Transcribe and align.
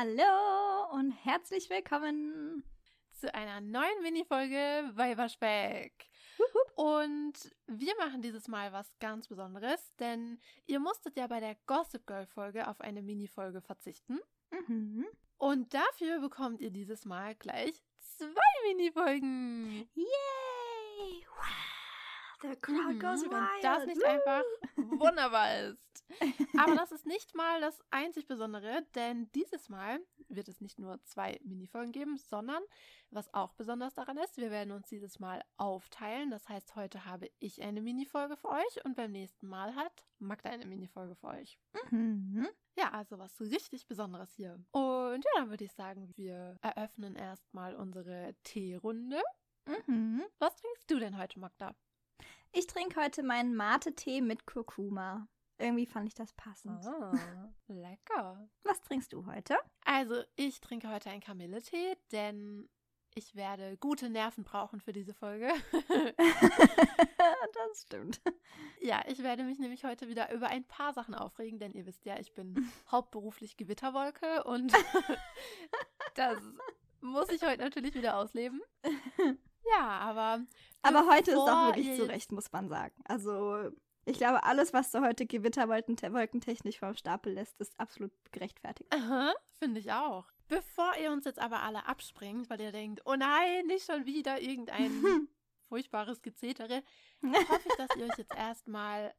Hallo 0.00 0.94
und 0.94 1.10
herzlich 1.10 1.68
willkommen 1.68 2.64
zu 3.12 3.34
einer 3.34 3.60
neuen 3.60 4.02
Minifolge 4.02 4.90
bei 4.96 5.14
Waschbeck. 5.18 6.08
Und 6.74 7.34
wir 7.66 7.94
machen 7.98 8.22
dieses 8.22 8.48
Mal 8.48 8.72
was 8.72 8.90
ganz 8.98 9.28
Besonderes, 9.28 9.94
denn 9.96 10.40
ihr 10.64 10.80
musstet 10.80 11.18
ja 11.18 11.26
bei 11.26 11.38
der 11.40 11.54
Gossip 11.66 12.06
Girl 12.06 12.24
Folge 12.24 12.66
auf 12.66 12.80
eine 12.80 13.02
Minifolge 13.02 13.60
verzichten. 13.60 14.20
Mhm. 14.68 15.06
Und 15.36 15.74
dafür 15.74 16.20
bekommt 16.20 16.62
ihr 16.62 16.70
dieses 16.70 17.04
Mal 17.04 17.34
gleich 17.34 17.84
zwei 17.98 18.30
Minifolgen. 18.68 19.86
Yay! 19.92 21.26
The 22.42 22.56
crowd 22.56 22.94
Mhm, 22.94 22.98
goes 23.00 23.22
wenn 23.22 23.30
wild. 23.32 23.62
das 23.64 23.86
nicht 23.86 24.02
einfach 24.04 24.42
wunderbar 24.76 25.58
ist. 25.64 26.04
Aber 26.58 26.74
das 26.74 26.90
ist 26.90 27.04
nicht 27.06 27.34
mal 27.34 27.60
das 27.60 27.78
einzig 27.90 28.26
Besondere, 28.26 28.86
denn 28.94 29.30
dieses 29.32 29.68
Mal 29.68 30.00
wird 30.28 30.48
es 30.48 30.60
nicht 30.60 30.78
nur 30.78 31.02
zwei 31.04 31.38
Minifolgen 31.44 31.92
geben, 31.92 32.16
sondern 32.16 32.62
was 33.10 33.32
auch 33.34 33.52
besonders 33.54 33.94
daran 33.94 34.16
ist, 34.18 34.36
wir 34.38 34.50
werden 34.50 34.72
uns 34.72 34.88
dieses 34.88 35.18
Mal 35.18 35.42
aufteilen. 35.56 36.30
Das 36.30 36.48
heißt, 36.48 36.76
heute 36.76 37.04
habe 37.04 37.30
ich 37.40 37.62
eine 37.62 37.82
Minifolge 37.82 38.36
für 38.36 38.48
euch 38.48 38.84
und 38.84 38.96
beim 38.96 39.12
nächsten 39.12 39.46
Mal 39.46 39.74
hat 39.74 40.04
Magda 40.18 40.48
eine 40.50 40.66
Minifolge 40.66 41.16
für 41.16 41.28
euch. 41.28 41.58
Mhm. 41.90 42.48
Ja, 42.78 42.90
also 42.92 43.18
was 43.18 43.38
richtig 43.40 43.86
Besonderes 43.86 44.32
hier. 44.34 44.54
Und 44.70 45.24
ja, 45.24 45.30
dann 45.40 45.50
würde 45.50 45.64
ich 45.64 45.72
sagen, 45.72 46.10
wir 46.16 46.56
eröffnen 46.62 47.16
erstmal 47.16 47.74
unsere 47.74 48.34
Teerunde. 48.44 49.20
Mhm. 49.86 50.24
Was 50.38 50.56
trinkst 50.56 50.90
du 50.90 50.98
denn 50.98 51.18
heute, 51.18 51.38
Magda? 51.38 51.74
Ich 52.52 52.66
trinke 52.66 53.00
heute 53.00 53.22
meinen 53.22 53.54
Mate-Tee 53.54 54.20
mit 54.20 54.44
Kurkuma. 54.44 55.28
Irgendwie 55.58 55.86
fand 55.86 56.08
ich 56.08 56.14
das 56.14 56.32
passend. 56.32 56.84
Ah, 56.84 57.12
lecker. 57.68 58.48
Was 58.64 58.80
trinkst 58.80 59.12
du 59.12 59.26
heute? 59.26 59.56
Also, 59.84 60.22
ich 60.34 60.60
trinke 60.60 60.88
heute 60.88 61.10
einen 61.10 61.20
Kamilletee, 61.20 61.96
denn 62.10 62.68
ich 63.14 63.36
werde 63.36 63.76
gute 63.76 64.10
Nerven 64.10 64.42
brauchen 64.42 64.80
für 64.80 64.92
diese 64.92 65.14
Folge. 65.14 65.52
das 66.16 67.82
stimmt. 67.82 68.20
ja, 68.80 69.02
ich 69.06 69.22
werde 69.22 69.44
mich 69.44 69.58
nämlich 69.58 69.84
heute 69.84 70.08
wieder 70.08 70.32
über 70.32 70.48
ein 70.48 70.64
paar 70.64 70.92
Sachen 70.92 71.14
aufregen, 71.14 71.58
denn 71.60 71.72
ihr 71.72 71.86
wisst 71.86 72.04
ja, 72.04 72.18
ich 72.18 72.34
bin 72.34 72.68
hauptberuflich 72.90 73.56
Gewitterwolke 73.56 74.42
und 74.44 74.72
das 76.14 76.40
muss 77.00 77.28
ich 77.30 77.42
heute 77.42 77.62
natürlich 77.62 77.94
wieder 77.94 78.16
ausleben. 78.16 78.60
Ja, 79.76 79.86
aber. 80.00 80.40
Aber 80.82 81.06
heute 81.08 81.32
ist 81.32 81.36
auch 81.38 81.66
wirklich 81.66 81.86
ihr 81.86 81.96
zu 81.96 82.02
jetzt- 82.02 82.10
Recht, 82.10 82.32
muss 82.32 82.50
man 82.52 82.68
sagen. 82.68 82.94
Also, 83.04 83.70
ich 84.06 84.16
glaube, 84.18 84.42
alles, 84.44 84.72
was 84.72 84.90
du 84.90 85.00
heute 85.02 85.26
gewitterwolkentechnisch 85.26 86.78
vom 86.78 86.94
Stapel 86.94 87.34
lässt, 87.34 87.60
ist 87.60 87.78
absolut 87.78 88.12
gerechtfertigt. 88.32 88.92
Aha, 88.94 89.32
finde 89.58 89.80
ich 89.80 89.92
auch. 89.92 90.26
Bevor 90.48 90.92
ihr 91.00 91.12
uns 91.12 91.24
jetzt 91.26 91.38
aber 91.38 91.62
alle 91.62 91.86
abspringt, 91.86 92.50
weil 92.50 92.60
ihr 92.60 92.72
denkt, 92.72 93.02
oh 93.04 93.14
nein, 93.14 93.66
nicht 93.66 93.86
schon 93.86 94.06
wieder 94.06 94.40
irgendein 94.40 94.90
furchtbares 95.68 96.22
Gezetere, 96.22 96.82
hoffe 97.22 97.68
ich, 97.68 97.76
dass 97.76 97.94
ihr 97.96 98.06
euch 98.06 98.18
jetzt 98.18 98.34
erstmal 98.34 99.14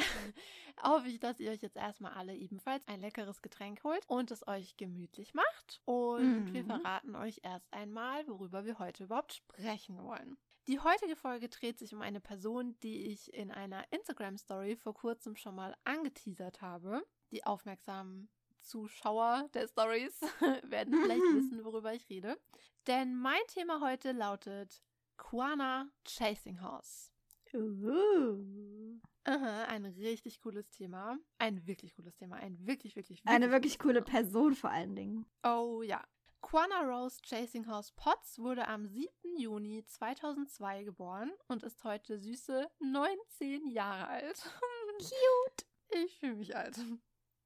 hoffe 0.82 1.08
ich, 1.08 1.18
dass 1.20 1.40
ihr 1.40 1.50
euch 1.50 1.62
jetzt 1.62 1.76
erstmal 1.76 2.12
alle 2.14 2.34
ebenfalls 2.36 2.86
ein 2.88 3.00
leckeres 3.00 3.42
Getränk 3.42 3.82
holt 3.84 4.04
und 4.08 4.30
es 4.30 4.46
euch 4.46 4.76
gemütlich 4.76 5.34
macht. 5.34 5.80
Und 5.84 6.52
wir 6.52 6.62
Mhm. 6.62 6.66
verraten 6.66 7.16
euch 7.16 7.40
erst 7.42 7.72
einmal, 7.72 8.26
worüber 8.28 8.64
wir 8.64 8.78
heute 8.78 9.04
überhaupt 9.04 9.32
sprechen 9.34 10.02
wollen. 10.02 10.36
Die 10.66 10.78
heutige 10.80 11.16
Folge 11.16 11.48
dreht 11.48 11.78
sich 11.78 11.94
um 11.94 12.02
eine 12.02 12.20
Person, 12.20 12.78
die 12.82 13.06
ich 13.06 13.32
in 13.32 13.50
einer 13.50 13.84
Instagram-Story 13.90 14.76
vor 14.76 14.94
kurzem 14.94 15.34
schon 15.34 15.54
mal 15.54 15.74
angeteasert 15.84 16.60
habe. 16.60 17.02
Die 17.32 17.44
aufmerksamen 17.44 18.28
Zuschauer 18.60 19.48
der 19.54 19.66
Stories 19.66 20.20
werden 20.64 20.94
vielleicht 21.02 21.22
wissen, 21.34 21.64
worüber 21.64 21.94
ich 21.94 22.08
rede. 22.10 22.38
Denn 22.86 23.16
mein 23.16 23.40
Thema 23.48 23.80
heute 23.80 24.12
lautet 24.12 24.82
Quana 25.16 25.88
Chasing 26.04 26.60
Horse. 26.62 27.10
Uh. 27.54 29.00
Aha, 29.28 29.64
ein 29.64 29.84
richtig 29.84 30.40
cooles 30.40 30.70
Thema. 30.70 31.18
Ein 31.36 31.66
wirklich 31.66 31.94
cooles 31.94 32.16
Thema. 32.16 32.36
Ein 32.36 32.66
wirklich, 32.66 32.96
wirklich, 32.96 33.20
Eine 33.26 33.50
wirklich 33.50 33.78
coole 33.78 34.02
Thema. 34.02 34.06
Person 34.06 34.54
vor 34.54 34.70
allen 34.70 34.96
Dingen. 34.96 35.26
Oh 35.42 35.82
ja. 35.82 36.02
Quana 36.40 36.80
Rose 36.80 37.20
Chasing 37.20 37.66
Horse 37.66 37.92
Potts 37.94 38.38
wurde 38.38 38.66
am 38.66 38.86
7. 38.86 39.10
Juni 39.36 39.84
2002 39.84 40.84
geboren 40.84 41.30
und 41.46 41.62
ist 41.62 41.84
heute 41.84 42.18
süße 42.18 42.70
19 42.78 43.66
Jahre 43.66 44.08
alt. 44.08 44.50
Cute. 44.98 45.66
Ich 45.90 46.18
fühle 46.18 46.36
mich 46.36 46.56
alt. 46.56 46.78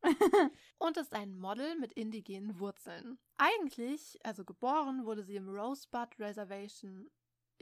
Und 0.79 0.97
ist 0.97 1.13
ein 1.13 1.37
Model 1.37 1.77
mit 1.79 1.93
indigenen 1.93 2.59
Wurzeln. 2.59 3.19
Eigentlich, 3.37 4.19
also 4.25 4.45
geboren, 4.45 5.05
wurde 5.05 5.23
sie 5.23 5.37
im 5.37 5.49
Rosebud 5.49 6.19
Reservation 6.19 7.09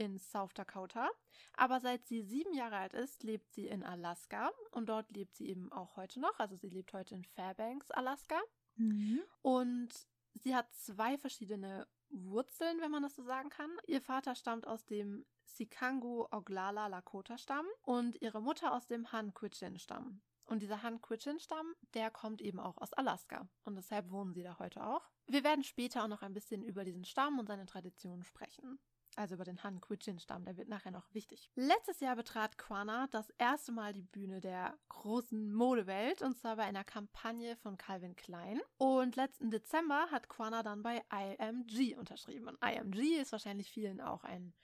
in 0.00 0.18
South 0.18 0.54
Dakota. 0.54 1.10
Aber 1.56 1.78
seit 1.80 2.06
sie 2.06 2.22
sieben 2.22 2.54
Jahre 2.54 2.76
alt 2.76 2.94
ist, 2.94 3.22
lebt 3.22 3.52
sie 3.52 3.66
in 3.66 3.82
Alaska. 3.84 4.50
Und 4.70 4.88
dort 4.88 5.10
lebt 5.10 5.36
sie 5.36 5.48
eben 5.48 5.70
auch 5.70 5.96
heute 5.96 6.20
noch. 6.20 6.38
Also 6.38 6.56
sie 6.56 6.70
lebt 6.70 6.92
heute 6.94 7.14
in 7.14 7.24
Fairbanks, 7.24 7.90
Alaska. 7.90 8.40
Mhm. 8.76 9.20
Und 9.42 9.90
sie 10.34 10.56
hat 10.56 10.72
zwei 10.72 11.18
verschiedene 11.18 11.86
Wurzeln, 12.08 12.80
wenn 12.80 12.90
man 12.90 13.02
das 13.02 13.14
so 13.14 13.22
sagen 13.22 13.50
kann. 13.50 13.70
Ihr 13.86 14.00
Vater 14.00 14.34
stammt 14.34 14.66
aus 14.66 14.86
dem 14.86 15.26
Sikangu 15.44 16.26
Oglala 16.30 16.86
Lakota 16.86 17.36
Stamm 17.36 17.66
und 17.82 18.20
ihre 18.22 18.40
Mutter 18.40 18.72
aus 18.74 18.86
dem 18.86 19.12
Han 19.12 19.34
Quichin 19.34 19.78
Stamm. 19.78 20.22
Und 20.44 20.62
dieser 20.62 20.82
Han 20.82 21.00
Quichin 21.00 21.38
Stamm, 21.38 21.74
der 21.94 22.10
kommt 22.10 22.40
eben 22.40 22.58
auch 22.58 22.78
aus 22.78 22.92
Alaska. 22.94 23.48
Und 23.64 23.76
deshalb 23.76 24.10
wohnen 24.10 24.32
sie 24.32 24.42
da 24.42 24.58
heute 24.58 24.84
auch. 24.84 25.10
Wir 25.26 25.44
werden 25.44 25.62
später 25.62 26.02
auch 26.02 26.08
noch 26.08 26.22
ein 26.22 26.32
bisschen 26.32 26.62
über 26.62 26.84
diesen 26.84 27.04
Stamm 27.04 27.38
und 27.38 27.46
seine 27.46 27.66
Traditionen 27.66 28.24
sprechen. 28.24 28.80
Also 29.16 29.34
über 29.34 29.44
den 29.44 29.62
Han 29.64 29.80
Quichin 29.80 30.18
Stamm, 30.18 30.44
der 30.44 30.56
wird 30.56 30.68
nachher 30.68 30.92
noch 30.92 31.12
wichtig. 31.12 31.50
Letztes 31.54 32.00
Jahr 32.00 32.16
betrat 32.16 32.56
Quana 32.58 33.08
das 33.10 33.28
erste 33.38 33.72
Mal 33.72 33.92
die 33.92 34.02
Bühne 34.02 34.40
der 34.40 34.78
großen 34.88 35.52
Modewelt 35.52 36.22
und 36.22 36.36
zwar 36.38 36.56
bei 36.56 36.62
einer 36.64 36.84
Kampagne 36.84 37.56
von 37.56 37.76
Calvin 37.76 38.14
Klein. 38.16 38.60
Und 38.78 39.16
letzten 39.16 39.50
Dezember 39.50 40.06
hat 40.10 40.28
Quana 40.28 40.62
dann 40.62 40.82
bei 40.82 41.02
IMG 41.12 41.96
unterschrieben. 41.96 42.48
Und 42.48 42.58
IMG 42.64 43.20
ist 43.20 43.32
wahrscheinlich 43.32 43.70
vielen 43.70 44.00
auch 44.00 44.22
ein, 44.24 44.54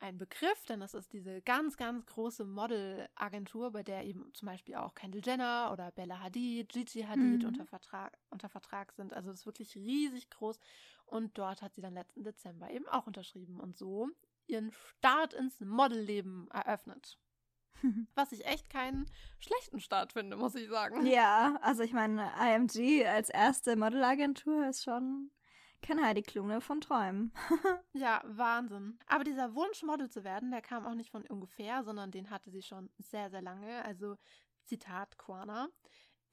ein 0.00 0.18
Begriff, 0.18 0.64
denn 0.66 0.80
das 0.80 0.94
ist 0.94 1.12
diese 1.12 1.40
ganz, 1.42 1.76
ganz 1.76 2.04
große 2.06 2.44
Modelagentur, 2.44 3.70
bei 3.70 3.84
der 3.84 4.04
eben 4.04 4.34
zum 4.34 4.46
Beispiel 4.46 4.74
auch 4.74 4.94
Kendall 4.94 5.22
Jenner 5.24 5.70
oder 5.72 5.92
Bella 5.92 6.18
Hadid, 6.20 6.68
Gigi 6.70 7.02
Hadid 7.02 7.44
Mhm. 7.44 7.48
unter, 7.48 7.66
Vertrag, 7.66 8.18
unter 8.30 8.48
Vertrag 8.48 8.92
sind. 8.92 9.14
Also 9.14 9.30
das 9.30 9.40
ist 9.40 9.46
wirklich 9.46 9.76
riesig 9.76 10.28
groß. 10.28 10.58
Und 11.12 11.36
dort 11.36 11.60
hat 11.60 11.74
sie 11.74 11.82
dann 11.82 11.92
letzten 11.92 12.24
Dezember 12.24 12.70
eben 12.70 12.88
auch 12.88 13.06
unterschrieben 13.06 13.60
und 13.60 13.76
so 13.76 14.08
ihren 14.46 14.72
Start 14.72 15.34
ins 15.34 15.60
Modelleben 15.60 16.48
eröffnet. 16.50 17.18
Was 18.14 18.32
ich 18.32 18.46
echt 18.46 18.70
keinen 18.70 19.04
schlechten 19.38 19.78
Start 19.78 20.14
finde, 20.14 20.38
muss 20.38 20.54
ich 20.54 20.70
sagen. 20.70 21.04
ja, 21.06 21.58
also 21.60 21.82
ich 21.82 21.92
meine, 21.92 22.32
IMG 22.40 23.06
als 23.06 23.28
erste 23.28 23.76
Modelagentur 23.76 24.66
ist 24.66 24.84
schon 24.84 25.30
kein 25.82 26.02
Heidi 26.02 26.22
Klum 26.22 26.46
ne, 26.46 26.62
von 26.62 26.80
Träumen. 26.80 27.32
Ja, 27.92 28.22
Wahnsinn. 28.24 28.98
Aber 29.06 29.22
dieser 29.22 29.54
Wunsch, 29.54 29.82
Model 29.82 30.08
zu 30.08 30.24
werden, 30.24 30.50
der 30.50 30.62
kam 30.62 30.86
auch 30.86 30.94
nicht 30.94 31.10
von 31.10 31.26
ungefähr, 31.26 31.84
sondern 31.84 32.10
den 32.10 32.30
hatte 32.30 32.50
sie 32.50 32.62
schon 32.62 32.88
sehr, 32.98 33.28
sehr 33.28 33.42
lange. 33.42 33.84
Also, 33.84 34.16
Zitat 34.64 35.18
Quana. 35.18 35.68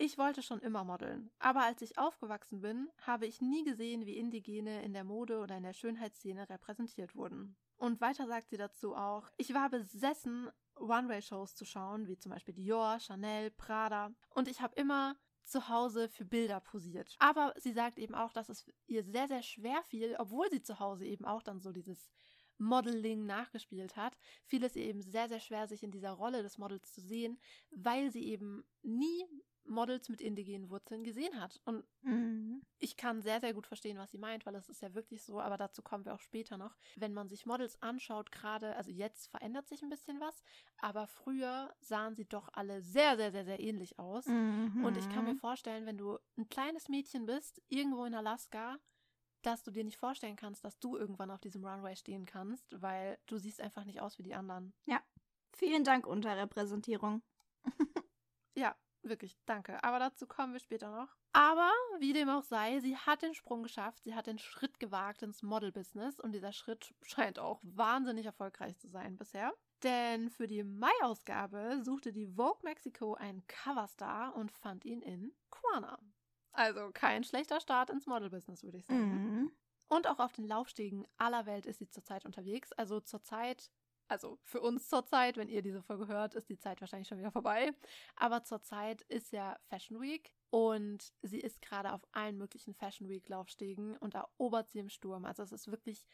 Ich 0.02 0.18
wollte 0.18 0.42
schon 0.42 0.62
immer 0.62 0.86
modeln, 0.86 1.30
aber 1.40 1.64
als 1.64 1.82
ich 1.82 1.98
aufgewachsen 1.98 2.62
bin, 2.62 2.90
habe 3.02 3.26
ich 3.26 3.42
nie 3.42 3.66
gesehen, 3.66 4.06
wie 4.06 4.16
Indigene 4.16 4.82
in 4.82 4.94
der 4.94 5.04
Mode 5.04 5.40
oder 5.40 5.58
in 5.58 5.64
der 5.64 5.74
Schönheitsszene 5.74 6.50
repräsentiert 6.50 7.18
wurden. 7.18 7.58
Und 7.76 8.00
weiter 8.00 8.26
sagt 8.26 8.50
sie 8.50 8.56
dazu 8.56 8.96
auch, 8.96 9.30
ich 9.36 9.54
war 9.54 9.70
besessen, 9.70 10.50
One-Way-Shows 10.76 11.54
zu 11.54 11.66
schauen, 11.66 12.08
wie 12.08 12.18
zum 12.18 12.32
Beispiel 12.32 12.54
Dior, 12.54 12.98
Chanel, 13.02 13.52
Prada. 13.52 14.14
Und 14.30 14.48
ich 14.48 14.62
habe 14.62 14.74
immer 14.76 15.18
zu 15.44 15.68
Hause 15.68 16.08
für 16.08 16.24
Bilder 16.24 16.62
posiert. 16.62 17.18
Aber 17.20 17.54
sie 17.58 17.74
sagt 17.74 18.00
eben 18.00 18.16
auch, 18.16 18.32
dass 18.32 18.48
es 18.48 18.72
ihr 18.88 19.04
sehr, 19.04 19.28
sehr 19.28 19.44
schwer 19.44 19.84
fiel, 19.84 20.16
obwohl 20.18 20.50
sie 20.50 20.62
zu 20.62 20.80
Hause 20.80 21.08
eben 21.08 21.26
auch 21.26 21.44
dann 21.44 21.60
so 21.60 21.74
dieses 21.74 22.10
Modeling 22.58 23.26
nachgespielt 23.26 23.98
hat, 23.98 24.18
fiel 24.46 24.64
es 24.64 24.78
ihr 24.78 24.86
eben 24.86 25.02
sehr, 25.02 25.28
sehr 25.28 25.42
schwer, 25.42 25.68
sich 25.68 25.84
in 25.84 25.92
dieser 25.92 26.12
Rolle 26.12 26.42
des 26.42 26.58
Models 26.58 26.94
zu 26.94 27.02
sehen, 27.02 27.38
weil 27.72 28.12
sie 28.12 28.26
eben 28.26 28.64
nie 28.82 29.26
Models 29.70 30.10
mit 30.10 30.22
indigenen 30.22 30.70
Wurzeln 30.70 31.04
gesehen 31.04 31.40
hat. 31.40 31.62
Und 31.66 31.86
Mhm. 32.02 32.62
ich 32.80 32.96
kann 32.96 33.22
sehr, 33.22 33.40
sehr 33.42 33.54
gut 33.54 33.68
verstehen, 33.68 33.98
was 33.98 34.12
sie 34.12 34.18
meint, 34.18 34.46
weil 34.46 34.56
es 34.56 34.70
ist 34.70 34.82
ja 34.82 34.94
wirklich 34.94 35.24
so, 35.24 35.40
aber 35.40 35.58
dazu 35.58 35.82
kommen 35.82 36.06
wir 36.06 36.14
auch 36.14 36.22
später 36.22 36.58
noch. 36.58 36.76
Wenn 36.96 37.14
man 37.14 37.28
sich 37.28 37.46
Models 37.46 37.82
anschaut, 37.82 38.32
gerade, 38.32 38.76
also 38.76 38.90
jetzt 38.90 39.28
verändert 39.28 39.68
sich 39.68 39.82
ein 39.82 39.90
bisschen 39.90 40.20
was, 40.20 40.44
aber 40.78 41.08
früher 41.08 41.74
sahen 41.82 42.16
sie 42.16 42.26
doch 42.26 42.50
alle 42.54 42.82
sehr, 42.82 43.18
sehr, 43.18 43.32
sehr, 43.32 43.46
sehr 43.46 43.60
ähnlich 43.60 44.00
aus. 44.00 44.26
Mhm. 44.28 44.84
Und 44.86 44.98
ich 44.98 45.10
kann 45.10 45.26
mir 45.26 45.36
vorstellen, 45.36 45.86
wenn 45.86 45.98
du 45.98 46.18
ein 46.38 46.48
kleines 46.50 46.88
Mädchen 46.90 47.26
bist, 47.26 47.62
irgendwo 47.68 48.06
in 48.06 48.16
Alaska, 48.16 48.80
dass 49.42 49.64
du 49.64 49.72
dir 49.72 49.84
nicht 49.84 49.98
vorstellen 49.98 50.36
kannst, 50.36 50.64
dass 50.66 50.80
du 50.80 50.98
irgendwann 50.98 51.32
auf 51.32 51.40
diesem 51.40 51.66
Runway 51.66 51.96
stehen 51.96 52.26
kannst, 52.26 52.82
weil 52.82 53.18
du 53.26 53.38
siehst 53.38 53.62
einfach 53.62 53.84
nicht 53.86 54.02
aus 54.02 54.18
wie 54.18 54.24
die 54.24 54.36
anderen. 54.36 54.74
Vielen 55.54 55.84
Dank, 55.84 56.06
Unterrepräsentierung. 56.08 57.22
Ja, 58.56 58.76
Wirklich, 59.02 59.38
danke. 59.46 59.84
Aber 59.84 60.00
dazu 60.00 60.28
kommen 60.28 60.54
wir 60.54 60.60
später 60.60 60.92
noch. 60.92 61.16
Aber 61.32 61.72
wie 62.00 62.14
dem 62.14 62.30
auch 62.30 62.44
sei, 62.44 62.80
sie 62.80 62.98
hat 62.98 63.22
den 63.22 63.34
Sprung 63.34 63.64
geschafft, 63.64 64.04
sie 64.04 64.16
hat 64.16 64.28
den 64.28 64.40
Schritt 64.40 64.80
gewagt 64.80 65.22
ins 65.22 65.42
Model-Business 65.42 66.20
und 66.20 66.34
dieser 66.34 66.52
Schritt 66.52 66.94
scheint 67.04 67.40
auch 67.40 67.60
wahnsinnig 67.64 68.26
erfolgreich 68.26 68.78
zu 68.78 68.88
sein 68.88 69.18
bisher. 69.18 69.54
Denn 69.84 70.30
für 70.30 70.48
die 70.48 70.64
Mai-Ausgabe 70.64 71.82
suchte 71.84 72.12
die 72.12 72.28
Vogue 72.28 72.60
Mexico 72.64 73.14
einen 73.14 73.46
Coverstar 73.48 74.36
und 74.36 74.52
fand 74.52 74.84
ihn 74.84 75.02
in 75.02 75.34
Quana. 75.50 76.00
Also 76.52 76.92
kein 76.94 77.24
schlechter 77.24 77.62
Start 77.62 77.90
ins 77.90 78.06
Model-Business, 78.06 78.64
würde 78.64 78.80
ich 78.80 78.86
sagen. 78.86 79.40
Mhm. 79.40 79.52
Und 79.88 80.08
auch 80.08 80.20
auf 80.20 80.34
den 80.34 80.46
Laufstegen 80.46 81.08
aller 81.18 81.46
Welt 81.46 81.66
ist 81.66 81.80
sie 81.80 81.90
zurzeit 81.90 82.26
unterwegs. 82.26 82.74
Also 82.74 83.00
zurzeit, 83.00 83.72
also 84.10 84.40
für 84.44 84.60
uns 84.60 84.90
zurzeit, 84.90 85.38
wenn 85.38 85.50
ihr 85.50 85.62
diese 85.62 85.82
Folge 85.82 86.08
hört, 86.08 86.34
ist 86.34 86.50
die 86.50 86.58
Zeit 86.58 86.82
wahrscheinlich 86.82 87.08
schon 87.08 87.20
wieder 87.20 87.32
vorbei. 87.32 87.72
Aber 88.16 88.44
zurzeit 88.44 89.04
ist 89.04 89.32
ja 89.32 89.58
Fashion 89.70 90.02
Week 90.02 90.34
und 90.50 91.14
sie 91.22 91.40
ist 91.40 91.62
gerade 91.62 91.94
auf 91.94 92.02
allen 92.12 92.38
möglichen 92.38 92.74
Fashion 92.74 93.08
Week 93.08 93.28
Laufstegen 93.30 93.96
und 93.98 94.16
erobert 94.16 94.70
sie 94.70 94.80
im 94.80 94.90
Sturm. 94.90 95.26
Also 95.26 95.44
es 95.44 95.52
ist 95.52 95.70
wirklich 95.70 96.06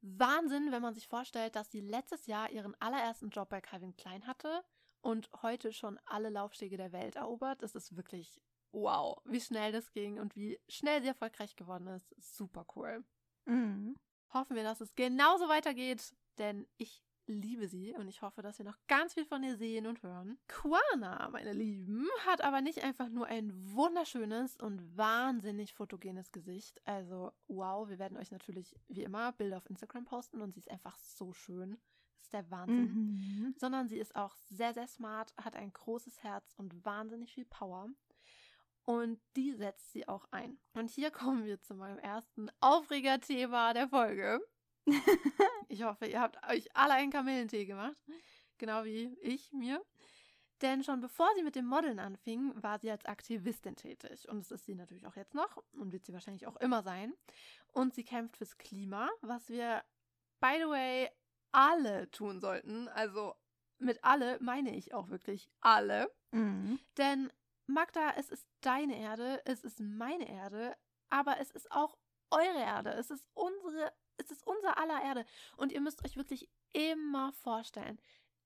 Wahnsinn, 0.00 0.70
wenn 0.70 0.82
man 0.82 0.94
sich 0.94 1.08
vorstellt, 1.08 1.56
dass 1.56 1.70
sie 1.70 1.80
letztes 1.80 2.26
Jahr 2.26 2.50
ihren 2.50 2.74
allerersten 2.80 3.30
Job 3.30 3.48
bei 3.48 3.60
Calvin 3.60 3.96
Klein 3.96 4.26
hatte 4.26 4.62
und 5.00 5.30
heute 5.42 5.72
schon 5.72 5.98
alle 6.04 6.28
Laufstege 6.28 6.76
der 6.76 6.92
Welt 6.92 7.16
erobert. 7.16 7.62
Es 7.62 7.74
ist 7.74 7.96
wirklich 7.96 8.40
wow, 8.72 9.18
wie 9.24 9.40
schnell 9.40 9.72
das 9.72 9.90
ging 9.92 10.18
und 10.18 10.36
wie 10.36 10.60
schnell 10.68 11.00
sie 11.00 11.08
erfolgreich 11.08 11.56
geworden 11.56 11.88
ist. 11.88 12.14
Super 12.18 12.66
cool. 12.76 13.04
Mhm. 13.46 13.96
Hoffen 14.34 14.56
wir, 14.56 14.62
dass 14.62 14.82
es 14.82 14.94
genauso 14.94 15.48
weitergeht, 15.48 16.14
denn 16.36 16.68
ich 16.76 17.02
liebe 17.34 17.68
sie 17.68 17.94
und 17.94 18.08
ich 18.08 18.22
hoffe, 18.22 18.42
dass 18.42 18.58
wir 18.58 18.64
noch 18.64 18.78
ganz 18.86 19.14
viel 19.14 19.24
von 19.24 19.42
ihr 19.42 19.56
sehen 19.56 19.86
und 19.86 20.02
hören. 20.02 20.38
Quana, 20.48 21.28
meine 21.30 21.52
Lieben, 21.52 22.06
hat 22.26 22.42
aber 22.42 22.60
nicht 22.60 22.82
einfach 22.82 23.08
nur 23.08 23.26
ein 23.26 23.52
wunderschönes 23.74 24.56
und 24.56 24.96
wahnsinnig 24.96 25.74
fotogenes 25.74 26.32
Gesicht. 26.32 26.80
Also, 26.86 27.32
wow, 27.46 27.88
wir 27.88 27.98
werden 27.98 28.18
euch 28.18 28.30
natürlich 28.30 28.74
wie 28.88 29.02
immer 29.02 29.32
Bilder 29.32 29.58
auf 29.58 29.68
Instagram 29.68 30.04
posten 30.04 30.40
und 30.40 30.52
sie 30.52 30.60
ist 30.60 30.70
einfach 30.70 30.98
so 30.98 31.32
schön. 31.32 31.78
Das 32.16 32.24
ist 32.24 32.32
der 32.32 32.50
Wahnsinn. 32.50 32.92
Mhm. 32.92 33.54
Sondern 33.58 33.88
sie 33.88 33.98
ist 33.98 34.16
auch 34.16 34.34
sehr, 34.50 34.74
sehr 34.74 34.86
smart, 34.88 35.34
hat 35.36 35.56
ein 35.56 35.72
großes 35.72 36.22
Herz 36.22 36.54
und 36.56 36.84
wahnsinnig 36.84 37.32
viel 37.32 37.44
Power. 37.44 37.88
Und 38.84 39.20
die 39.36 39.52
setzt 39.52 39.92
sie 39.92 40.08
auch 40.08 40.26
ein. 40.30 40.58
Und 40.72 40.88
hier 40.88 41.10
kommen 41.10 41.44
wir 41.44 41.60
zu 41.60 41.74
meinem 41.74 41.98
ersten 41.98 42.50
Aufregerthema 42.60 43.74
der 43.74 43.88
Folge. 43.88 44.40
Ich 45.68 45.82
hoffe, 45.82 46.06
ihr 46.06 46.20
habt 46.20 46.38
euch 46.48 46.74
alle 46.74 46.94
einen 46.94 47.10
Kamillentee 47.10 47.66
gemacht. 47.66 47.96
Genau 48.58 48.84
wie 48.84 49.16
ich 49.20 49.52
mir. 49.52 49.84
Denn 50.62 50.82
schon 50.82 51.00
bevor 51.00 51.28
sie 51.36 51.42
mit 51.42 51.54
dem 51.54 51.66
Modeln 51.66 51.98
anfing, 51.98 52.52
war 52.62 52.78
sie 52.78 52.90
als 52.90 53.04
Aktivistin 53.04 53.76
tätig. 53.76 54.28
Und 54.28 54.40
das 54.40 54.50
ist 54.50 54.64
sie 54.64 54.74
natürlich 54.74 55.06
auch 55.06 55.14
jetzt 55.14 55.34
noch 55.34 55.62
und 55.72 55.92
wird 55.92 56.04
sie 56.04 56.12
wahrscheinlich 56.12 56.46
auch 56.46 56.56
immer 56.56 56.82
sein. 56.82 57.14
Und 57.72 57.94
sie 57.94 58.02
kämpft 58.02 58.36
fürs 58.38 58.58
Klima, 58.58 59.08
was 59.20 59.48
wir, 59.48 59.84
by 60.40 60.56
the 60.58 60.68
way, 60.68 61.08
alle 61.52 62.10
tun 62.10 62.40
sollten. 62.40 62.88
Also 62.88 63.34
mit 63.78 64.02
alle 64.02 64.38
meine 64.40 64.74
ich 64.74 64.94
auch 64.94 65.08
wirklich 65.10 65.48
alle. 65.60 66.10
Mhm. 66.32 66.80
Denn 66.96 67.32
Magda, 67.66 68.14
es 68.16 68.30
ist 68.30 68.48
deine 68.60 68.98
Erde, 68.98 69.40
es 69.44 69.62
ist 69.62 69.78
meine 69.78 70.28
Erde, 70.28 70.76
aber 71.10 71.38
es 71.38 71.50
ist 71.50 71.70
auch 71.70 71.96
eure 72.30 72.58
Erde. 72.58 72.90
Es 72.90 73.10
ist 73.10 73.28
unsere, 73.34 73.92
es 74.18 74.30
ist 74.30 74.46
unser 74.46 74.78
aller 74.78 75.02
Erde. 75.02 75.24
Und 75.56 75.72
ihr 75.72 75.80
müsst 75.80 76.04
euch 76.04 76.16
wirklich 76.16 76.48
immer 76.72 77.32
vorstellen. 77.32 77.98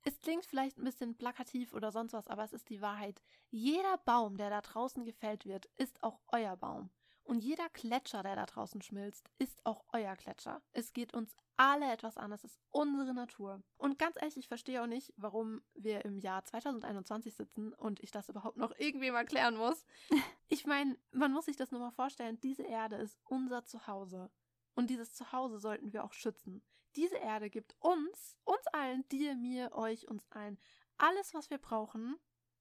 Es 0.04 0.19
klingt 0.20 0.44
vielleicht 0.44 0.78
ein 0.78 0.84
bisschen 0.84 1.16
plakativ 1.16 1.74
oder 1.74 1.92
sonst 1.92 2.12
was, 2.12 2.26
aber 2.26 2.44
es 2.44 2.52
ist 2.52 2.69
die 2.69 2.80
Wahrheit. 2.80 3.22
Jeder 3.50 3.98
Baum, 3.98 4.36
der 4.36 4.50
da 4.50 4.60
draußen 4.60 5.04
gefällt 5.04 5.46
wird, 5.46 5.66
ist 5.76 6.02
auch 6.02 6.19
euer 6.28 6.56
Baum. 6.56 6.90
Und 7.24 7.44
jeder 7.44 7.69
Gletscher, 7.69 8.22
der 8.24 8.34
da 8.34 8.46
draußen 8.46 8.82
schmilzt, 8.82 9.30
ist 9.38 9.64
auch 9.64 9.84
euer 9.92 10.16
Gletscher. 10.16 10.60
Es 10.72 10.92
geht 10.92 11.14
uns 11.14 11.36
alle 11.56 11.92
etwas 11.92 12.16
an. 12.16 12.32
Es 12.32 12.42
ist 12.42 12.58
unsere 12.70 13.14
Natur. 13.14 13.62
Und 13.76 13.98
ganz 13.98 14.16
ehrlich, 14.16 14.36
ich 14.36 14.48
verstehe 14.48 14.82
auch 14.82 14.88
nicht, 14.88 15.12
warum 15.16 15.62
wir 15.74 16.04
im 16.04 16.19
Jahr 16.19 16.44
2021 16.44 17.34
sitzen 17.34 17.72
und 17.74 18.00
ich 18.00 18.10
das 18.10 18.28
überhaupt 18.28 18.56
noch 18.56 18.76
irgendwem 18.76 19.14
erklären 19.14 19.56
muss. 19.56 19.84
Ich 20.48 20.66
meine, 20.66 20.98
man 21.12 21.32
muss 21.32 21.46
sich 21.46 21.56
das 21.56 21.70
nur 21.70 21.80
mal 21.80 21.92
vorstellen. 21.92 22.38
Diese 22.42 22.62
Erde 22.62 22.96
ist 22.96 23.19
unser 23.24 23.64
Zuhause. 23.64 24.30
Und 24.74 24.90
dieses 24.90 25.14
Zuhause 25.14 25.58
sollten 25.58 25.92
wir 25.92 26.04
auch 26.04 26.12
schützen. 26.12 26.62
Diese 26.96 27.16
Erde 27.16 27.50
gibt 27.50 27.74
uns, 27.78 28.36
uns 28.44 28.66
allen, 28.69 29.06
dir, 29.08 29.34
mir, 29.34 29.72
euch, 29.72 30.08
uns 30.08 30.26
allen, 30.30 30.58
alles, 30.98 31.34
was 31.34 31.50
wir 31.50 31.58
brauchen. 31.58 32.16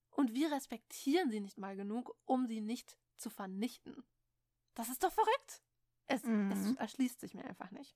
Und 0.09 0.33
wir 0.33 0.51
respektieren 0.51 1.31
sie 1.31 1.39
nicht 1.39 1.57
mal 1.57 1.75
genug, 1.75 2.17
um 2.25 2.45
sie 2.47 2.61
nicht 2.61 2.97
zu 3.17 3.29
vernichten. 3.29 4.03
Das 4.73 4.89
ist 4.89 5.03
doch 5.03 5.11
verrückt. 5.11 5.61
Es, 6.07 6.23
Mhm. 6.23 6.51
es 6.51 6.75
erschließt 6.75 7.19
sich 7.19 7.33
mir 7.33 7.45
einfach 7.45 7.71
nicht. 7.71 7.95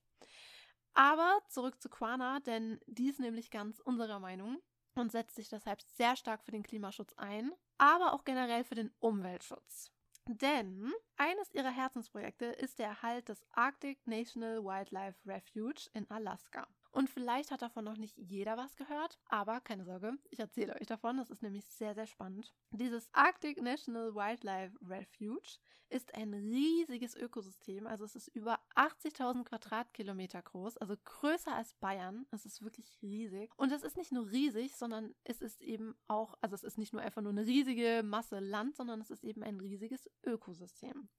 Aber 0.94 1.42
zurück 1.50 1.82
zu 1.82 1.90
Quana, 1.90 2.40
denn 2.40 2.80
die 2.88 3.10
ist 3.10 3.20
nämlich 3.20 3.52
ganz 3.52 3.80
unserer 3.80 4.20
Meinung 4.20 4.62
und 4.96 5.12
setzt 5.12 5.36
sich 5.36 5.50
deshalb 5.50 5.82
sehr 5.82 6.16
stark 6.16 6.42
für 6.44 6.52
den 6.52 6.64
Klimaschutz 6.64 7.14
ein, 7.18 7.52
aber 7.78 8.14
auch 8.14 8.24
generell 8.24 8.64
für 8.64 8.76
den 8.76 8.94
Umweltschutz. 9.00 9.92
Denn 10.28 10.92
eines 11.18 11.54
ihrer 11.54 11.70
Herzensprojekte 11.70 12.46
ist 12.46 12.80
der 12.80 12.88
Erhalt 12.88 13.30
des 13.30 13.46
Arctic 13.52 14.08
National 14.08 14.64
Wildlife 14.64 15.20
Refuge 15.26 15.88
in 15.94 16.10
Alaska. 16.10 16.68
Und 16.96 17.10
vielleicht 17.10 17.52
hat 17.52 17.62
davon 17.62 17.84
noch 17.84 17.98
nicht 17.98 18.18
jeder 18.18 18.56
was 18.56 18.78
gehört, 18.78 19.20
aber 19.26 19.60
keine 19.60 19.84
Sorge, 19.84 20.14
ich 20.30 20.40
erzähle 20.40 20.76
euch 20.80 20.88
davon, 20.88 21.18
das 21.18 21.30
ist 21.30 21.44
nämlich 21.44 21.66
sehr, 21.66 21.94
sehr 21.94 22.08
spannend. 22.08 22.54
Dieses 22.72 23.10
Arctic 23.12 23.62
National 23.62 24.16
Wildlife 24.16 24.78
Refuge 24.82 25.58
ist 25.90 26.16
ein 26.16 26.34
riesiges 26.34 27.18
Ökosystem, 27.18 27.86
also 27.86 28.06
es 28.06 28.16
ist 28.16 28.30
über 28.30 28.62
80.000 28.78 29.44
Quadratkilometer 29.44 30.42
groß, 30.42 30.78
also 30.78 30.96
größer 31.04 31.54
als 31.54 31.74
Bayern, 31.74 32.28
es 32.32 32.46
ist 32.46 32.64
wirklich 32.64 32.98
riesig. 33.02 33.52
Und 33.58 33.74
es 33.74 33.84
ist 33.84 33.98
nicht 33.98 34.14
nur 34.14 34.32
riesig, 34.32 34.78
sondern 34.78 35.14
es 35.26 35.42
ist 35.42 35.62
eben 35.62 35.96
auch, 36.08 36.38
also 36.40 36.56
es 36.56 36.64
ist 36.64 36.78
nicht 36.78 36.94
nur 36.94 37.02
einfach 37.02 37.22
nur 37.22 37.34
eine 37.34 37.46
riesige 37.46 38.04
Masse 38.06 38.40
Land, 38.40 38.78
sondern 38.78 39.02
es 39.02 39.10
ist 39.10 39.26
eben 39.26 39.44
ein 39.44 39.60
riesiges 39.60 40.10
Ökosystem. 40.26 41.10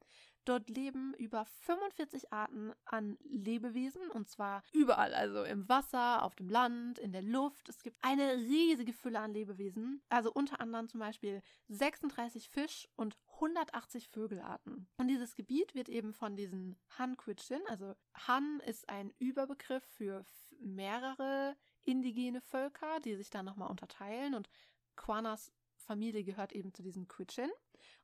Dort 0.47 0.71
leben 0.71 1.13
über 1.15 1.45
45 1.45 2.33
Arten 2.33 2.73
an 2.85 3.19
Lebewesen 3.25 4.09
und 4.13 4.29
zwar 4.29 4.63
überall, 4.73 5.13
also 5.13 5.43
im 5.43 5.69
Wasser, 5.69 6.23
auf 6.23 6.37
dem 6.37 6.49
Land, 6.49 7.01
in 7.01 7.11
der 7.11 7.23
Luft. 7.23 7.69
Es 7.69 7.83
gibt 7.83 7.99
eine 8.01 8.37
riesige 8.37 8.93
Fülle 8.93 9.19
an 9.19 9.33
Lebewesen, 9.33 10.01
also 10.09 10.33
unter 10.33 10.61
anderem 10.61 10.89
zum 10.89 11.01
Beispiel 11.01 11.43
36 11.67 12.49
Fisch- 12.49 12.89
und 12.95 13.19
180 13.35 14.09
Vögelarten. 14.09 14.87
Und 14.99 15.09
dieses 15.09 15.35
Gebiet 15.35 15.75
wird 15.75 15.89
eben 15.89 16.13
von 16.13 16.37
diesen 16.37 16.79
Han-Quitchin, 16.97 17.61
also 17.67 17.97
Han 18.29 18.61
ist 18.65 18.89
ein 18.89 19.13
Überbegriff 19.19 19.85
für 19.85 20.25
mehrere 20.61 21.57
indigene 21.83 22.41
Völker, 22.41 23.01
die 23.01 23.17
sich 23.17 23.31
dann 23.31 23.47
nochmal 23.47 23.71
unterteilen 23.71 24.35
und 24.35 24.49
Quanas 24.95 25.53
Familie 25.75 26.23
gehört 26.23 26.53
eben 26.53 26.73
zu 26.73 26.83
diesen 26.83 27.09
Quitchin 27.09 27.51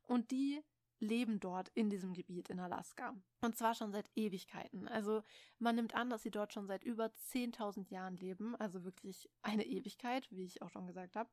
und 0.03 0.33
die 0.33 0.63
leben 1.03 1.41
dort 1.41 1.69
in 1.75 1.91
diesem 1.91 2.15
Gebiet 2.15 2.49
in 2.49 2.61
Alaska. 2.61 3.15
Und 3.43 3.57
zwar 3.57 3.75
schon 3.75 3.93
seit 3.93 4.11
Ewigkeiten. 4.15 4.89
Also 4.89 5.23
man 5.59 5.75
nimmt 5.75 5.95
an, 5.95 6.09
dass 6.09 6.23
sie 6.23 6.31
dort 6.31 6.53
schon 6.53 6.67
seit 6.67 6.85
über 6.85 7.07
10.000 7.33 7.91
Jahren 7.91 8.17
leben. 8.17 8.55
Also 8.57 8.85
wirklich 8.85 9.29
eine 9.43 9.67
Ewigkeit, 9.67 10.31
wie 10.31 10.45
ich 10.45 10.63
auch 10.63 10.71
schon 10.71 10.87
gesagt 10.87 11.17
habe, 11.17 11.29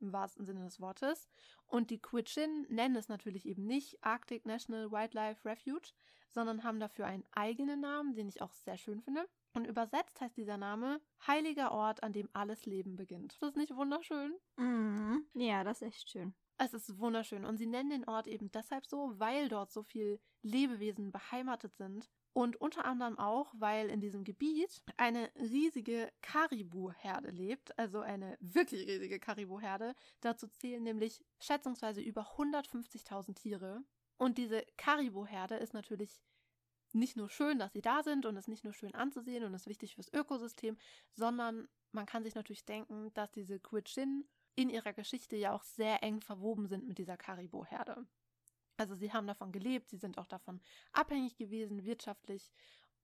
im 0.00 0.12
wahrsten 0.12 0.44
Sinne 0.44 0.64
des 0.64 0.80
Wortes. 0.80 1.30
Und 1.66 1.90
die 1.90 2.00
Quitchin 2.00 2.66
nennen 2.68 2.96
es 2.96 3.08
natürlich 3.08 3.46
eben 3.46 3.64
nicht 3.64 4.02
Arctic 4.04 4.44
National 4.44 4.90
Wildlife 4.90 5.48
Refuge, 5.48 5.92
sondern 6.30 6.64
haben 6.64 6.80
dafür 6.80 7.06
einen 7.06 7.24
eigenen 7.32 7.80
Namen, 7.80 8.14
den 8.14 8.28
ich 8.28 8.42
auch 8.42 8.52
sehr 8.52 8.76
schön 8.76 9.00
finde. 9.00 9.28
Und 9.54 9.66
übersetzt 9.66 10.20
heißt 10.20 10.36
dieser 10.36 10.56
Name 10.56 11.00
Heiliger 11.26 11.72
Ort, 11.72 12.02
an 12.02 12.12
dem 12.12 12.28
alles 12.32 12.66
Leben 12.66 12.96
beginnt. 12.96 13.34
Ist 13.34 13.42
das 13.42 13.54
nicht 13.54 13.74
wunderschön? 13.76 14.34
Mhm. 14.56 15.26
Ja, 15.34 15.62
das 15.62 15.82
ist 15.82 15.88
echt 15.88 16.10
schön. 16.10 16.34
Es 16.64 16.74
ist 16.74 17.00
wunderschön 17.00 17.44
und 17.44 17.56
sie 17.56 17.66
nennen 17.66 17.90
den 17.90 18.08
Ort 18.08 18.28
eben 18.28 18.52
deshalb 18.52 18.86
so, 18.86 19.18
weil 19.18 19.48
dort 19.48 19.72
so 19.72 19.82
viel 19.82 20.20
Lebewesen 20.42 21.10
beheimatet 21.10 21.74
sind 21.74 22.08
und 22.34 22.54
unter 22.54 22.84
anderem 22.84 23.18
auch, 23.18 23.52
weil 23.58 23.90
in 23.90 24.00
diesem 24.00 24.22
Gebiet 24.22 24.80
eine 24.96 25.28
riesige 25.34 26.12
Karibu-Herde 26.20 27.30
lebt, 27.30 27.76
also 27.76 27.98
eine 27.98 28.38
wirklich 28.38 28.86
riesige 28.86 29.18
Karibu-Herde. 29.18 29.96
Dazu 30.20 30.46
zählen 30.46 30.84
nämlich 30.84 31.24
schätzungsweise 31.40 32.00
über 32.00 32.36
150.000 32.36 33.34
Tiere. 33.34 33.82
Und 34.16 34.38
diese 34.38 34.64
Karibu-Herde 34.76 35.56
ist 35.56 35.74
natürlich 35.74 36.22
nicht 36.92 37.16
nur 37.16 37.28
schön, 37.28 37.58
dass 37.58 37.72
sie 37.72 37.82
da 37.82 38.04
sind 38.04 38.24
und 38.24 38.36
ist 38.36 38.46
nicht 38.46 38.62
nur 38.62 38.72
schön 38.72 38.94
anzusehen 38.94 39.42
und 39.42 39.52
ist 39.52 39.66
wichtig 39.66 39.96
fürs 39.96 40.12
Ökosystem, 40.12 40.78
sondern 41.10 41.66
man 41.90 42.06
kann 42.06 42.22
sich 42.22 42.36
natürlich 42.36 42.64
denken, 42.64 43.12
dass 43.14 43.32
diese 43.32 43.58
Quitchin 43.58 44.28
in 44.54 44.68
ihrer 44.70 44.92
Geschichte 44.92 45.36
ja 45.36 45.52
auch 45.52 45.62
sehr 45.62 46.02
eng 46.02 46.20
verwoben 46.20 46.66
sind 46.66 46.86
mit 46.86 46.98
dieser 46.98 47.16
Karibo-Herde. 47.16 48.06
Also 48.76 48.94
sie 48.94 49.12
haben 49.12 49.26
davon 49.26 49.52
gelebt, 49.52 49.88
sie 49.88 49.98
sind 49.98 50.18
auch 50.18 50.26
davon 50.26 50.60
abhängig 50.92 51.36
gewesen, 51.36 51.84
wirtschaftlich. 51.84 52.50